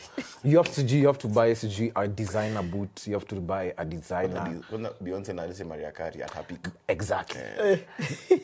You 0.45 0.63
have 0.63 0.71
to 0.87 0.97
you 0.97 1.07
have 1.07 1.19
to 1.19 1.29
buy 1.29 1.55
sijui 1.55 1.93
a 1.95 2.07
designer 2.09 2.63
boot 2.63 3.07
you 3.07 3.13
have 3.15 3.27
to 3.27 3.37
buy 3.37 3.73
a 3.77 3.85
designer. 3.85 4.55
Kwanza 4.71 4.91
Beyonce 5.01 5.33
na 5.33 5.43
Alice 5.43 5.65
Maria 5.65 5.93
Carey 5.93 6.23
at 6.23 6.33
exactly. 6.89 7.43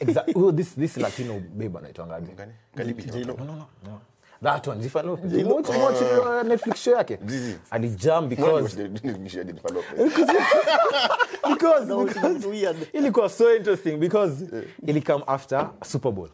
Exactly 0.01 0.35
oh, 0.37 0.53
this 0.53 0.75
this 0.75 0.97
Latino 0.97 1.41
babe 1.55 1.79
anaitwangaje 1.79 2.33
Gani? 2.33 2.53
Kalibi. 2.77 3.27
no 3.27 3.35
no 3.35 3.45
no 3.45 3.67
no. 3.85 4.01
That 4.43 4.67
one 4.67 4.79
Jennifer 4.79 5.03
Lopez. 5.03 5.33
Did 5.33 5.41
you 5.41 5.55
watch, 5.55 5.69
watch 5.69 6.03
uh, 6.03 6.43
Netflix 6.45 6.77
show 6.77 6.93
yake. 6.93 7.19
Zizi. 7.27 7.59
alijam 7.71 8.29
because 8.29 8.77
the- 8.77 8.89
the 9.03 9.13
Jennifer 9.29 9.73
Lopez. 9.73 10.13
because, 11.49 11.87
because 11.87 12.87
ilikuwa 12.93 13.29
so 13.29 13.57
interesting 13.57 13.97
because 13.97 14.45
ili 14.87 15.05
after 15.27 15.71
super 15.85 16.13
bowl 16.13 16.29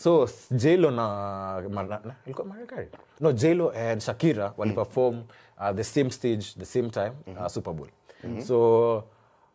so 0.00 0.28
jlo 0.50 0.90
na, 0.90 1.62
ilikuwa 2.26 2.46
Mariah 2.46 2.86
no 3.20 3.32
jlo 3.32 3.70
and 3.70 4.00
shakira 4.02 4.52
waliperform 4.56 5.22
uh, 5.58 5.72
the 5.76 5.84
same 5.84 6.10
stage 6.10 6.54
the 6.58 6.64
same 6.64 6.90
time 6.90 7.12
uh, 7.40 7.46
super 7.48 7.74
bowl. 7.74 7.88
So 8.46 9.04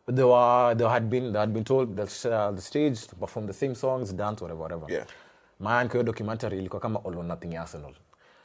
they 0.06 0.24
were 0.24 0.74
they 0.74 0.88
had 0.88 1.08
been 1.10 1.32
they 1.32 1.40
had 1.40 1.52
been 1.52 1.64
told 1.64 1.96
that 1.96 2.24
uh, 2.26 2.52
the 2.54 2.62
stage 2.62 3.06
to 3.06 3.16
perform 3.16 3.46
the 3.46 3.52
same 3.52 3.74
songs 3.74 4.12
dance 4.12 4.40
whatever 4.40 4.62
whatever. 4.62 4.92
Yeah. 4.92 5.06
man 5.60 5.86
kwa 5.88 5.92
hiyo 5.92 6.02
documentary 6.02 6.58
ilikuwa 6.58 6.80
kama 6.80 7.00
all 7.04 7.18
or 7.18 7.24
nothing 7.24 7.56
arsenal. 7.56 7.94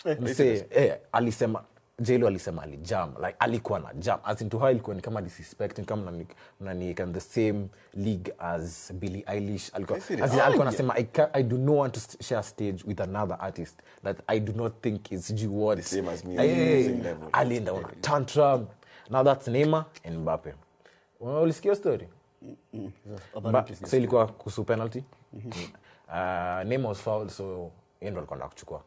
Eh, 0.05 0.17
Msee, 0.21 0.65
eh, 0.69 0.97
alisema 1.11 1.63
jelo 2.01 2.27
alisema 2.27 2.63
alijam 2.63 3.13
like 3.17 3.35
alikuwa 3.39 3.79
na 3.79 3.93
jam. 3.93 4.19
As 4.23 4.41
in 4.41 4.49
to 4.49 4.59
her 4.59 4.71
ilikuwa 4.71 4.95
ni 4.95 5.01
kama 5.01 5.21
disrespecting 5.21 5.85
kama 5.85 6.11
nani- 6.11 6.27
naniweka 6.59 7.03
in 7.03 7.13
the 7.13 7.19
same 7.19 7.67
league 7.93 8.33
as 8.39 8.93
billy 8.93 9.23
eilish. 9.27 9.71
Alikuwa 9.73 9.97
as 9.99 10.11
in, 10.11 10.61
anasema 10.61 10.95
I, 10.95 11.03
ca- 11.03 11.29
i 11.33 11.43
do 11.43 11.57
not 11.57 11.77
want 11.77 11.93
to 11.93 12.23
share 12.23 12.43
stage 12.43 12.83
with 12.87 13.01
another 13.01 13.37
artist 13.39 13.79
that 14.03 14.17
i 14.27 14.39
do 14.39 14.53
not 14.53 14.73
think 14.81 15.11
is 15.11 15.33
g 15.33 15.47
what 15.47 15.81
same 15.81 16.09
as 16.11 16.25
me, 16.25 16.35
Eh, 16.35 16.85
same 16.85 17.03
level. 17.03 17.29
alienda 17.31 17.71
on 17.73 17.85
a 17.85 17.95
tantrum. 18.01 18.67
Now 19.09 19.23
that's 19.23 19.47
neymar 19.47 19.85
and 20.05 20.17
mbappe. 20.17 20.53
Ulisikia 21.19 21.75
story? 21.75 22.07
Ba- 23.41 23.65
so 23.89 23.97
ilikuwa 23.97 24.27
kuhusu 24.27 24.63
penalty? 24.63 25.03
Uh, 25.33 26.63
Neymar 26.65 26.87
was 26.89 26.97
fouled 26.97 27.29
so 27.29 27.71
yeye 28.01 28.11
ndo 28.11 28.19
alikuwa 28.19 28.35
anataka 28.35 28.47
kuchukua 28.49 28.81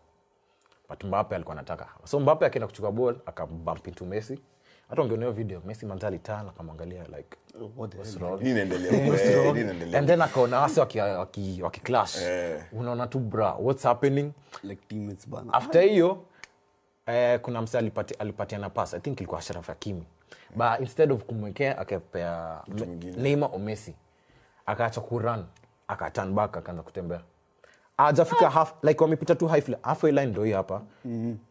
but 0.89 1.05
Mbappe 1.05 1.35
alikuwa 1.35 1.57
anataka 1.57 1.89
so 2.05 2.21
Mbappe 2.21 2.47
akienda 2.47 2.67
kuchukua 2.67 2.93
ball 2.93 3.17
akabump 3.27 3.87
into 3.89 4.05
Messi 4.05 4.39
hata 4.89 5.03
ungeonea 5.03 5.31
video 5.31 5.63
Messi 5.65 5.87
manzi 5.87 6.07
alitana 6.07 6.49
akamwangalia 6.51 7.05
like 7.05 7.37
what 7.77 7.91
the 7.97 8.19
wrong 8.19 8.39
Nini 8.43 8.51
inaendelea? 8.51 9.11
What's 9.11 9.25
wrong? 9.35 9.47
nini 9.47 9.61
inaendelea? 9.61 9.99
and 9.99 10.09
then 10.09 10.23
akaona 10.23 10.61
wasi 10.61 10.81
waki, 10.81 10.99
waki, 10.99 11.63
waki 11.63 11.81
clash 11.81 12.17
Eh. 12.23 12.63
unaona 12.73 13.07
tu 13.07 13.19
bra 13.19 13.53
what's 13.55 13.83
happening 13.83 14.33
Like 14.63 14.83
teammates 14.89 15.29
bana. 15.29 15.53
after 15.53 15.83
hiyo 15.83 16.25
eh, 17.07 17.41
kuna 17.41 17.63
mse 17.63 17.79
alipatia 18.19 18.59
na 18.59 18.71
pass 18.71 18.95
i 18.95 19.01
think 19.01 19.21
ilikuwa 19.21 19.43
sharaf 19.43 19.67
hakimi 19.67 20.07
but 20.57 20.81
instead 20.81 21.13
of 21.13 21.25
kumwekea 21.25 21.79
akapea 21.79 22.61
neima 23.17 23.47
o 23.47 23.59
messi 23.59 23.95
akaacha 24.67 25.01
kurun 25.01 25.45
akaturn 25.89 26.33
back 26.33 26.57
akaanza 26.57 26.83
kutembea 26.83 27.21
ajafika 27.97 28.51
half 28.51 28.75
like 28.83 29.03
wamepita 29.05 29.35
tu 29.35 29.47
half- 29.47 29.77
halfway 29.83 30.13
line 30.13 30.27
ndo 30.27 30.45
hii 30.45 30.53
hapa. 30.53 30.83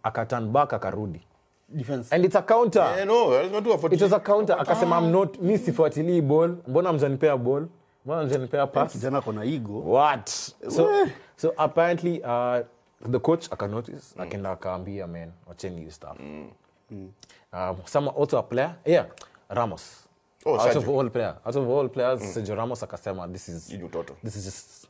Akaturn 0.04 0.48
back 0.48 0.74
akarudi. 0.74 1.22
Defense. 1.70 2.16
and 2.16 2.26
it's 2.26 2.36
a 2.36 2.42
counter. 2.42 3.06
No, 3.06 3.32
lazima 3.32 3.62
tu 3.62 3.70
wafuatilie. 3.72 4.06
it 4.06 4.12
was 4.14 4.22
a 4.22 4.26
counter. 4.26 4.56
Akasema 4.62 4.98
I'm 5.00 5.12
not 5.12 5.40
mi 5.40 5.58
sifuatilii 5.58 6.22
ball. 6.22 6.56
Mbona 6.68 6.94
mjanipea 6.94 7.38
ball? 7.38 7.68
Mbona 8.06 8.24
mjanipea 8.24 8.68
pass? 8.68 8.92
Kijana 8.92 9.22
kona 9.22 9.44
ego. 9.44 9.80
what? 9.80 10.30
So, 10.70 10.90
so 11.36 11.54
apparently 11.58 12.20
uh, 12.22 12.60
the 13.12 13.20
coach 13.20 13.48
akanotice 13.52 14.22
akaenda 14.22 14.52
akaambia 14.52 15.08
man 15.08 15.32
wacheni 15.48 15.78
hiyo 15.78 15.92
stuff. 15.92 16.18
Um, 16.92 17.78
some 17.86 18.10
also 18.20 18.38
a 18.38 18.44
player 18.44 18.76
yeah 18.86 19.06
ramos. 19.50 20.00
Oh, 20.46 20.52
out 20.58 20.62
Sergio. 20.62 20.78
of 20.82 20.90
all 20.90 21.10
player 21.10 21.36
out 21.46 21.56
of 21.56 21.70
all 21.70 21.90
players 21.90 22.34
Sergio 22.34 22.56
Ramos 22.56 22.84
akasema 22.84 23.28
this 23.28 23.48
is 23.50 23.68
Hii 23.70 23.78
ni 23.78 23.84
utoto. 23.84 24.14
this 24.24 24.36
is 24.36 24.46
just 24.46 24.88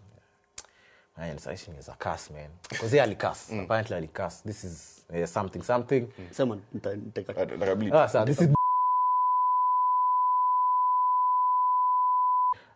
man 1.18 1.38
such 1.38 1.68
is 1.70 1.88
a 1.90 1.96
curse 2.00 2.32
man. 2.32 2.50
Because 2.70 2.92
he 2.92 2.98
alicurse 3.00 3.52
apparently 3.64 3.96
alicurse 3.98 4.42
this 4.44 4.64
is 4.64 5.06
uh, 5.14 5.26
something 5.26 5.62
something. 5.62 6.08
Sema 6.32 6.58
nita- 6.74 6.96
nitaka- 6.96 7.94
Ah, 7.94 8.08
sir, 8.08 8.26
this 8.26 8.42
is 8.42 8.50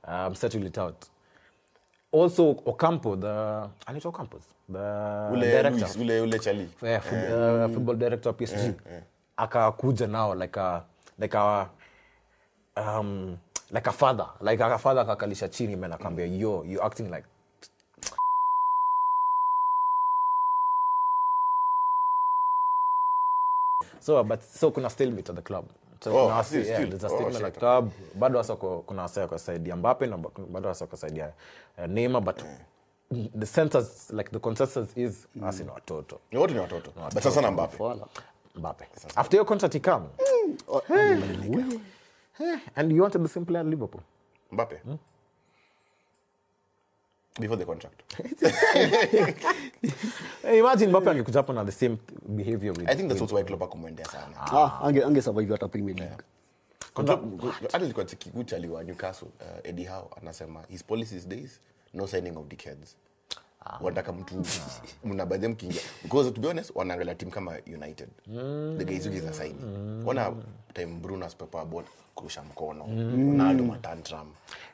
um, 0.08 0.36
settle 0.36 0.66
it 0.66 0.78
out. 0.78 1.06
Also, 2.12 2.56
Ocampo, 2.66 3.16
the 3.16 3.70
anaitwa 3.88 4.10
Ocampo, 4.14 4.40
the 4.70 5.30
Ule 5.34 5.42
director, 5.42 5.80
Luis, 5.80 5.96
ule- 5.98 6.22
ule 6.22 6.40
Charlie. 6.40 6.70
yeah, 6.82 7.00
fut- 7.02 7.32
uh, 7.32 7.68
football 7.74 7.96
director 7.96 8.30
wa 8.30 8.34
PSG, 8.34 8.74
akakuja 9.38 10.08
nao 10.08 10.34
like 10.36 10.58
a 10.58 10.84
like 11.20 11.34
a 11.38 11.70
um, 12.78 13.38
like 13.72 13.88
a 13.88 13.92
father, 13.92 14.26
like 14.42 14.60
a 14.64 14.78
father 14.78 15.02
akakalisha 15.02 15.48
chini 15.52 15.76
man 15.76 15.92
yo 16.40 16.64
you 16.64 16.82
acting 16.82 17.10
like 17.12 17.26
so 24.08 24.24
but 24.24 24.42
so 24.42 24.72
kuna 24.72 24.90
stalemate 24.90 25.30
at 25.30 25.36
the 25.36 25.42
club. 25.42 25.66
So 26.02 26.12
Oh, 26.12 26.24
kuna 26.28 26.36
wasi, 26.36 26.64
still, 26.64 26.66
yeah, 26.66 26.86
there's 26.86 27.04
a 27.04 27.10
Oh, 27.10 27.28
at 27.28 27.54
the 27.54 27.60
club. 27.60 27.92
Bado 28.16 28.38
hasa 28.38 28.56
kuna 28.56 29.02
wasa 29.02 29.28
kwa 29.28 29.40
side 29.40 29.70
ya 29.70 29.76
Mbappe 29.76 30.08
na 30.08 30.18
bado 30.50 30.70
hasa 30.70 30.88
kwa 30.88 30.98
side 30.98 31.20
ya 31.20 31.32
uh, 31.78 31.86
Neymar 31.86 32.22
but 32.22 32.42
the 33.40 33.46
census 33.46 34.10
like 34.14 34.30
the 34.32 34.40
consensus 34.40 34.88
is 34.98 35.28
asi 35.44 35.64
ni 35.64 35.70
watoto. 35.70 36.20
Wote 36.34 36.54
ni 36.54 36.60
watoto. 36.60 36.92
But 37.14 37.24
sasa 37.24 37.42
na 37.42 37.52
Mbappe. 37.52 37.78
Mbappe. 38.56 38.86
After 39.16 39.38
your 39.38 39.46
contract 39.46 39.74
he 39.74 39.80
come. 39.80 40.06
And 42.76 42.92
you 42.92 43.02
wanted 43.02 43.24
the 43.24 43.30
same 43.30 43.46
player 43.46 43.64
Liverpool? 43.64 44.02
Mbappe. 44.52 44.82
Before 47.40 47.58
the 47.58 47.66
contract. 47.66 48.04
hey, 50.44 50.60
imagine 50.60 50.90
Mbappe 50.90 51.10
angekuja 51.10 51.40
hapo 51.40 51.54
na 51.54 51.66
the 51.66 51.72
same 51.72 51.98
behavior 52.28 52.72
with 52.78 52.90
I 52.90 52.96
think 52.96 53.10
that's 53.10 53.22
also 53.22 53.36
why 53.36 53.44
Klopp 53.44 53.62
akumwendea 53.62 54.06
sana. 54.06 54.38
Ah, 54.38 54.80
ange 54.84 55.04
ange 55.04 55.22
survive 55.22 55.52
hata 55.52 55.68
Premier 55.68 55.96
League. 55.96 56.24
Hata 57.72 57.86
ilikuwa 57.86 58.06
kikuu 58.06 58.44
cha 58.44 58.60
Newcastle 58.60 59.28
uh, 59.40 59.70
Eddie 59.70 59.86
Howe 59.86 60.10
anasema 60.22 60.64
his 60.70 60.84
policies 60.84 61.28
days 61.28 61.62
no 61.94 62.08
signing 62.08 62.38
of 62.38 62.48
dickheads 62.48 62.98
wanataka 63.82 64.14
mtu 64.14 64.36
mnabadhia 65.06 65.50
mkiingia 65.50 65.82
because 66.04 66.32
to 66.32 66.42
be 66.42 66.48
honest 66.48 66.72
wanaangalia 66.76 67.16
team 67.16 67.32
kama 67.32 67.52
united 67.68 68.10
the 68.78 68.86
guys 68.86 69.06
who 69.06 69.12
giza 69.14 69.46
mm. 69.46 70.08
wana 70.08 70.34
time 70.74 70.86
bruno 70.86 71.26
asipepa 71.26 71.66
ball 71.66 71.84
kurusha 72.18 72.44
mkono 72.44 72.86
ronaldo 73.12 73.64
matantram 73.64 74.28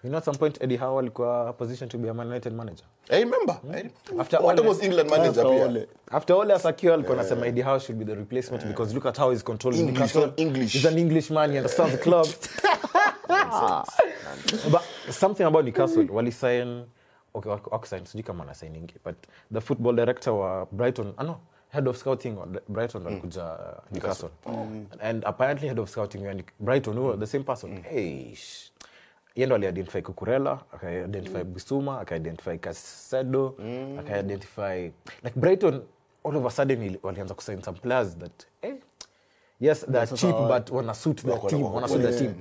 you 0.03 0.09
know 0.09 0.17
at 0.17 0.25
some 0.25 0.37
point 0.37 0.61
Eddie 0.63 0.77
Howe 0.77 0.99
alikuwa 0.99 1.53
position 1.53 1.89
to 1.89 1.97
be 1.97 2.09
a 2.09 2.13
Man 2.13 2.27
United 2.27 2.53
manager 2.53 2.85
I 3.09 3.19
remember. 3.19 3.55
I 3.63 3.67
remember. 3.75 4.21
After 4.21 4.39
What 4.41 4.59
all- 4.59 4.67
was 4.67 4.83
England 4.83 5.09
manager 5.09 5.41
After 5.41 5.55
pia? 5.55 5.65
all- 5.65 5.87
after 6.11 6.35
all 6.35 6.51
Asakio 6.51 6.93
alikuwa 6.93 7.19
anasema 7.19 7.47
Eddie 7.47 7.61
Howe 7.63 7.79
should 7.79 7.99
be 7.99 8.05
the 8.05 8.15
replacement 8.15 8.63
yeah. 8.63 8.73
because 8.73 8.93
look 8.95 9.05
at 9.05 9.17
how 9.17 9.31
he's 9.31 9.43
controlling 9.43 9.79
English, 9.79 10.15
Newcastle. 10.15 10.43
English. 10.43 10.73
He's 10.73 10.85
an 10.85 10.97
Englishman, 10.97 11.51
he 11.51 11.57
understands 11.57 11.91
the 11.91 11.97
club. 12.03 12.27
but 14.71 14.81
something 15.09 15.45
about 15.45 15.65
Newcastle, 15.65 16.05
walisign 16.09 16.85
okay, 17.35 17.49
wak- 17.49 17.71
wakusign 17.71 18.05
sijui 18.05 18.23
kama 18.23 18.43
anasainingi 18.43 18.93
but 19.05 19.15
the 19.53 19.61
football 19.61 19.95
director 19.95 20.33
wa 20.33 20.67
Brighton, 20.71 21.13
ah 21.17 21.23
no, 21.23 21.37
head 21.73 21.87
of 21.89 21.97
scouting 21.97 22.37
wa 22.37 22.47
Brighton 22.67 23.05
walikuja 23.05 23.43
uh, 23.43 23.91
Newcastle. 23.91 24.29
And 25.01 25.23
apparently 25.25 25.67
head 25.67 25.79
of 25.79 25.89
scouting 25.89 26.25
wa 26.27 26.33
Brighton 26.59 26.93
who 26.97 27.17
the 27.17 27.27
same 27.27 27.43
person. 27.43 27.83
Hey, 27.83 28.35
sh- 28.35 28.69
ndo 29.37 29.55
aliidentify 29.55 30.01
kukurela 30.01 30.59
akaidentify 30.73 31.43
bisuma 31.43 31.99
akaidentify 31.99 32.57
casedo 32.57 33.55
akaidentify 33.99 34.91
like 35.23 35.39
brighton 35.39 35.81
all 36.23 36.35
of 36.37 36.45
a 36.45 36.49
sudden 36.51 36.97
walianza 37.03 37.33
kusign 37.33 37.61
some 37.61 37.79
players 37.79 38.17
that 38.17 38.45
eh, 38.61 38.75
yes 39.59 39.85
they're 39.85 40.07
cheap 40.17 40.35
but 40.47 40.71
wana 40.71 40.93
suit 40.93 41.21
their 41.25 41.41
team 41.47 41.63
wana 41.63 41.87
suit 41.87 42.01
their 42.01 42.17
team. 42.19 42.33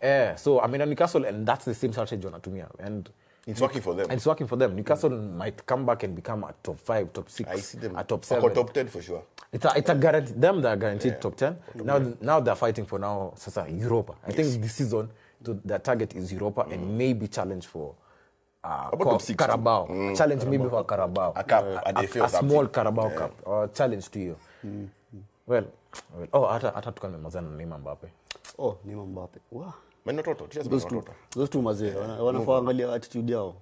Eh 0.00 0.36
so 0.36 0.60
i 0.60 0.68
mean 0.68 0.88
newcastle 0.88 1.28
and 1.28 1.46
that's 1.46 1.64
the 1.64 1.74
same 1.74 1.92
strategy 1.92 2.26
wanatumia. 2.26 2.66
And 2.78 3.10
It's 3.50 3.60
working 3.60 3.82
for 3.82 3.94
them. 3.94 4.06
and 4.10 4.12
it's 4.18 4.26
working 4.26 4.46
for 4.46 4.56
them. 4.56 4.76
Newcastle 4.76 5.10
might 5.10 5.66
come 5.66 5.86
back 5.86 6.02
and 6.02 6.14
become 6.14 6.44
a 6.44 6.54
top 6.62 6.78
five, 6.80 7.12
top 7.12 7.28
six, 7.28 7.48
I 7.50 7.56
see 7.60 7.78
them. 7.78 7.96
a 7.96 8.04
top 8.04 8.24
seven, 8.24 8.44
Or 8.44 8.50
top 8.54 8.72
ten 8.72 8.88
for 8.88 9.02
sure. 9.02 9.22
It's 9.52 9.64
a, 9.64 9.72
it's 9.76 9.90
a 9.90 9.94
guarantee. 9.94 10.32
Them 10.34 10.62
they're 10.62 10.76
guaranteed 10.76 11.20
top 11.20 11.36
ten. 11.36 11.56
Now 11.74 11.98
now 12.20 12.40
they're 12.40 12.54
fighting 12.56 12.86
for 12.86 12.98
now. 12.98 13.32
Sasa 13.36 13.66
Europa. 13.68 14.14
I 14.26 14.32
think 14.32 14.62
this 14.62 14.74
season 14.74 15.08
to, 15.44 15.60
their 15.64 15.78
target 15.80 16.14
is 16.14 16.32
Europa 16.32 16.66
and 16.70 16.96
maybe 16.98 17.26
challenge 17.28 17.66
for. 17.66 17.94
Uh, 18.62 18.90
top 18.90 19.22
six 19.22 19.26
too. 19.28 19.34
Carabao. 19.46 19.86
Maybe 19.88 20.68
for 20.68 20.84
Carabao. 20.84 21.32
A 21.34 21.42
cup, 21.44 21.64
Uh, 21.64 21.80
a 21.86 22.20
a, 22.20 22.24
a 22.24 22.28
small 22.28 22.66
Carabao 22.68 23.08
yeah. 23.10 23.16
Cup 23.16 23.32
or 23.44 23.68
challenge 23.68 24.08
to 24.10 24.20
you. 24.20 24.36
Well, 25.46 25.64
well, 26.16 26.28
oh, 26.32 26.46
hata 26.46 26.70
hata 26.70 26.92
tukawa 26.92 27.10
nimemalizana 27.12 27.50
na 27.50 27.56
Neymar 27.56 27.78
Mbappe. 27.78 28.08
oh 28.58 28.76
Neymar 28.84 29.06
Mbappe 29.06 29.40
wow 29.52 29.72
Man, 30.04 30.16
not 30.16 30.24
Toto. 30.24 30.46
Just 30.46 30.70
those 30.70 30.84
two 30.88 30.94
Toto. 31.00 31.12
those 31.30 31.50
two 31.50 31.62
mazee 31.62 31.90
wana- 31.94 32.22
wanafaa 32.22 32.58
angalia 32.58 32.92
attitude 32.92 33.32
yao 33.32 33.54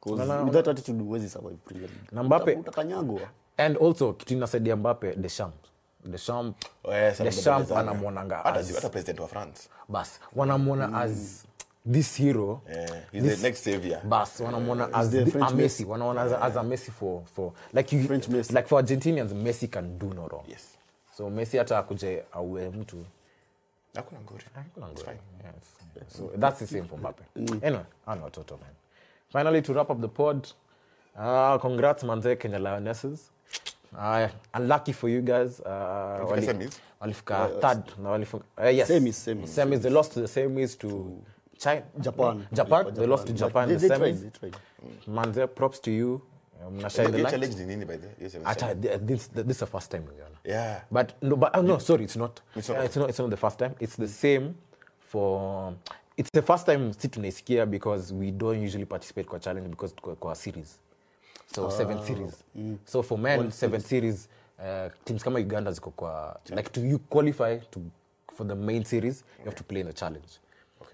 'Cause 0.00 0.22
with 0.44 0.52
that 0.52 0.68
attitude 0.68 1.02
huwezi 1.04 1.28
survive 1.28 1.56
Premier 1.64 1.90
League 1.90 2.08
Na 2.12 2.22
Mbappe- 2.22 2.58
utakanyagwa 2.60 3.20
And 3.56 3.76
also 3.82 4.12
kitu 4.12 4.34
inasaidia 4.34 4.76
mbape 4.76 5.16
Deschamps. 5.16 5.68
Deschamps, 6.04 6.66
Oh, 6.84 6.94
yes, 6.94 7.22
Deschamps 7.22 7.72
anamwonanga 7.72 8.44
as 8.44 8.74
hata 8.74 8.88
president 8.88 9.20
wa 9.20 9.28
France. 9.28 9.68
bas 9.88 10.20
wanamwona 10.36 11.00
as 11.00 11.44
this 11.92 12.16
hero 12.16 12.60
Yeah, 12.70 12.90
he's 13.12 13.24
the 13.36 13.42
next 13.48 13.64
savior. 13.64 14.00
bas 14.04 14.40
wanamwona 14.40 14.92
as 14.94 15.10
the 15.10 15.24
the, 15.24 15.38
a 15.38 15.50
Messi 15.50 15.84
wanaona 15.84 16.22
as, 16.22 16.32
a- 16.32 16.42
as 16.42 16.56
a 16.56 16.62
Messi 16.62 16.90
for 16.90 17.22
for 17.34 17.52
like 17.74 17.96
you 17.96 18.02
French 18.06 18.28
Messi. 18.28 18.52
like 18.54 18.68
for 18.68 18.78
Argentinians 18.82 19.32
Messi 19.32 19.68
can 19.68 19.98
do 19.98 20.06
no 20.14 20.26
wrong 20.28 20.44
Yes. 20.48 20.64
so 21.16 21.30
Messi 21.30 21.56
hata 21.58 21.78
akuje 21.78 22.24
aue 22.32 22.68
mtu 22.70 22.96
Hakuna 23.94 24.20
ngori. 24.20 24.44
It's 24.92 25.02
fine. 25.02 25.18
yes. 25.44 26.16
so 26.16 26.30
that's 26.36 26.58
the 26.60 26.66
same 26.66 26.84
for 26.88 26.98
Mbappe 26.98 27.22
anyway 27.62 27.84
ana 28.06 28.22
watoto 28.24 28.56
man 28.56 28.70
finally 29.32 29.62
to 29.62 29.72
wrap 29.72 29.90
up 29.90 30.00
the 30.00 30.08
pod 30.08 30.48
uh, 31.18 31.58
congrats 31.60 32.04
manze 32.04 32.36
Kenya 32.36 32.58
Lionesses 32.58 33.30
uh, 33.98 34.28
unlucky 34.54 34.92
for 34.92 35.08
you 35.10 35.22
guys 35.22 35.60
uh, 35.60 35.66
wali- 36.30 36.46
semis? 36.46 36.80
walifika 37.00 37.48
third 37.60 37.82
na 38.02 38.12
uh, 38.12 38.74
yes 38.76 38.88
Semis, 38.88 39.24
semis. 39.24 39.54
semis 39.54 39.80
they 39.80 39.90
lost 39.90 40.12
to 40.12 40.20
the 40.20 40.28
semis 40.28 40.78
to 40.78 41.22
China 41.58 41.82
Japan. 42.00 42.46
Japan 42.52 42.94
they 42.94 43.06
lost 43.06 43.26
to 43.26 43.32
Japan 43.32 43.68
they- 43.68 43.74
the 43.76 43.88
they 43.88 43.96
tried, 43.98 44.14
they 44.20 44.30
tried. 44.30 44.56
manze 45.06 45.46
props 45.46 45.80
to 45.80 45.90
you 45.90 46.22
the 46.58 47.02
Hiyo 47.02 47.18
light 47.22 47.30
challenge 47.30 47.56
ni 47.56 47.64
nini 47.66 47.84
by 47.84 47.96
the 47.96 48.06
way? 48.06 48.14
Hiyo 48.18 48.30
challenge. 48.30 48.50
Ata, 48.50 48.74
th- 48.74 48.98
this, 49.06 49.28
this 49.28 49.46
is 49.50 49.58
the 49.58 49.66
first 49.66 49.90
time 49.90 50.04
Yeah. 50.44 50.80
But 50.90 51.12
no, 51.22 51.36
but 51.36 51.56
oh, 51.56 51.62
no, 51.62 51.78
sorry, 51.78 52.04
it's 52.04 52.16
not. 52.16 52.40
It's 52.56 52.68
It's 52.68 52.68
not. 52.68 52.76
not. 52.78 52.84
it's 52.86 52.96
not. 52.96 53.08
It's 53.10 53.18
not 53.18 53.30
the 53.30 53.36
first 53.36 53.58
time. 53.58 53.74
It's 53.80 53.96
the 53.96 54.08
same 54.08 54.54
for. 55.00 55.74
It's 56.16 56.30
the 56.30 56.42
first 56.42 56.66
time 56.66 56.92
si 56.92 57.08
tunaisikia 57.08 57.66
because 57.70 58.12
we 58.12 58.30
don't 58.30 58.60
usually 58.60 58.84
participate 58.86 59.28
kwa 59.28 59.38
challenge 59.40 59.68
because 59.68 59.94
kwa, 60.02 60.16
kwa 60.16 60.34
series. 60.34 60.78
So 61.54 61.70
seven 61.70 62.02
series. 62.02 62.44
So 62.84 63.02
for 63.02 63.18
men 63.18 63.50
seven 63.52 63.80
series, 63.80 64.28
uh, 64.58 64.90
teams 65.04 65.22
kama 65.22 65.38
Uganda 65.38 65.72
ziko 65.72 65.90
kwa 65.90 66.40
like 66.50 66.70
to 66.72 66.80
you 66.80 66.98
qualify 66.98 67.58
to 67.70 67.80
for 68.34 68.46
the 68.46 68.54
main 68.54 68.84
series, 68.84 69.24
you 69.38 69.44
have 69.44 69.56
to 69.56 69.64
play 69.64 69.80
in 69.80 69.86
the 69.86 69.92
challenge. 69.92 70.38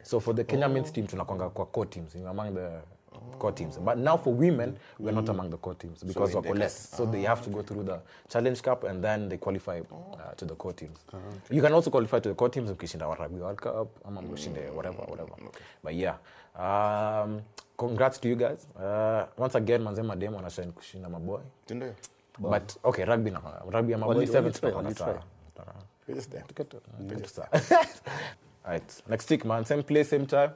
So 0.02 0.20
for 0.20 0.34
the 0.34 0.44
Kenya 0.44 0.68
men's 0.68 0.90
team 0.92 1.06
tunakwanga 1.06 1.50
kwa 1.50 1.66
core 1.66 1.86
teams, 1.86 2.14
among 2.14 2.54
the 2.54 2.80
core 3.38 3.52
teams. 3.52 3.78
But 3.78 3.98
now 3.98 4.16
for 4.16 4.32
women, 4.34 4.76
we're 4.98 5.12
not 5.14 5.28
among 5.28 5.50
the 5.50 5.56
core 5.56 5.74
teams 5.74 6.02
because 6.04 6.32
so 6.32 6.40
we're 6.40 6.54
less. 6.54 6.88
So 6.96 7.06
they 7.06 7.22
have 7.22 7.42
to 7.42 7.50
go 7.50 7.62
through 7.62 7.84
the 7.84 7.98
Challenge 8.28 8.62
Cup 8.62 8.84
and 8.84 9.02
then 9.04 9.28
they 9.28 9.36
qualify 9.38 9.80
uh, 9.80 10.32
to 10.36 10.44
the 10.44 10.54
core 10.54 10.72
teams. 10.72 10.98
You 11.50 11.62
can 11.62 11.72
also 11.72 11.90
qualify 11.90 12.20
to 12.20 12.28
the 12.28 12.34
core 12.34 12.48
teams 12.50 12.70
mkishinda 12.70 13.08
wa 13.08 13.14
Rugby 13.14 13.40
World 13.40 13.60
Cup 13.60 13.88
ama 14.06 14.22
mkishinde 14.22 14.70
whatever 14.70 15.04
whatever. 15.10 15.32
But 15.82 15.94
yeah. 15.94 16.16
Um, 16.58 17.40
congrats 17.76 18.18
to 18.20 18.28
you 18.28 18.36
guys. 18.36 18.66
Uh, 18.76 19.26
once 19.38 19.54
again 19.54 19.82
manze 19.82 20.02
madem 20.02 20.34
wanashine 20.34 20.72
kushinda 20.72 21.08
maboy. 21.08 21.40
Ndio? 21.70 21.94
But 22.38 22.76
okay, 22.84 23.04
rugby 23.04 23.30
na 23.30 23.40
rugby 23.70 23.92
ya 23.92 23.98
boy 23.98 24.08
Wali- 24.08 24.26
7 24.26 24.50
tutakuwa 24.52 24.82
na 24.82 24.88
walitry. 24.88 25.14
We're 26.08 26.14
just 26.16 26.30
there. 26.30 26.44
Get 26.54 26.68
to- 26.70 26.80
get 27.08 27.34
to. 27.34 27.42
Right. 28.66 29.02
Next 29.08 29.30
week 29.30 29.44
man, 29.44 29.64
same 29.64 29.82
place, 29.82 30.08
same 30.10 30.26
time. 30.26 30.50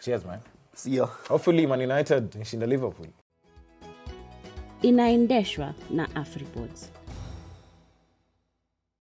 Cheers 0.00 0.24
man. 0.24 0.40
See. 0.74 0.98
Hopefully 1.28 1.66
Man 1.66 1.80
United 1.80 2.34
ishinda 2.42 2.66
Liverpool. 2.66 3.08
inaendeshwa 4.82 5.74
na 5.90 6.08
afripods 6.14 6.90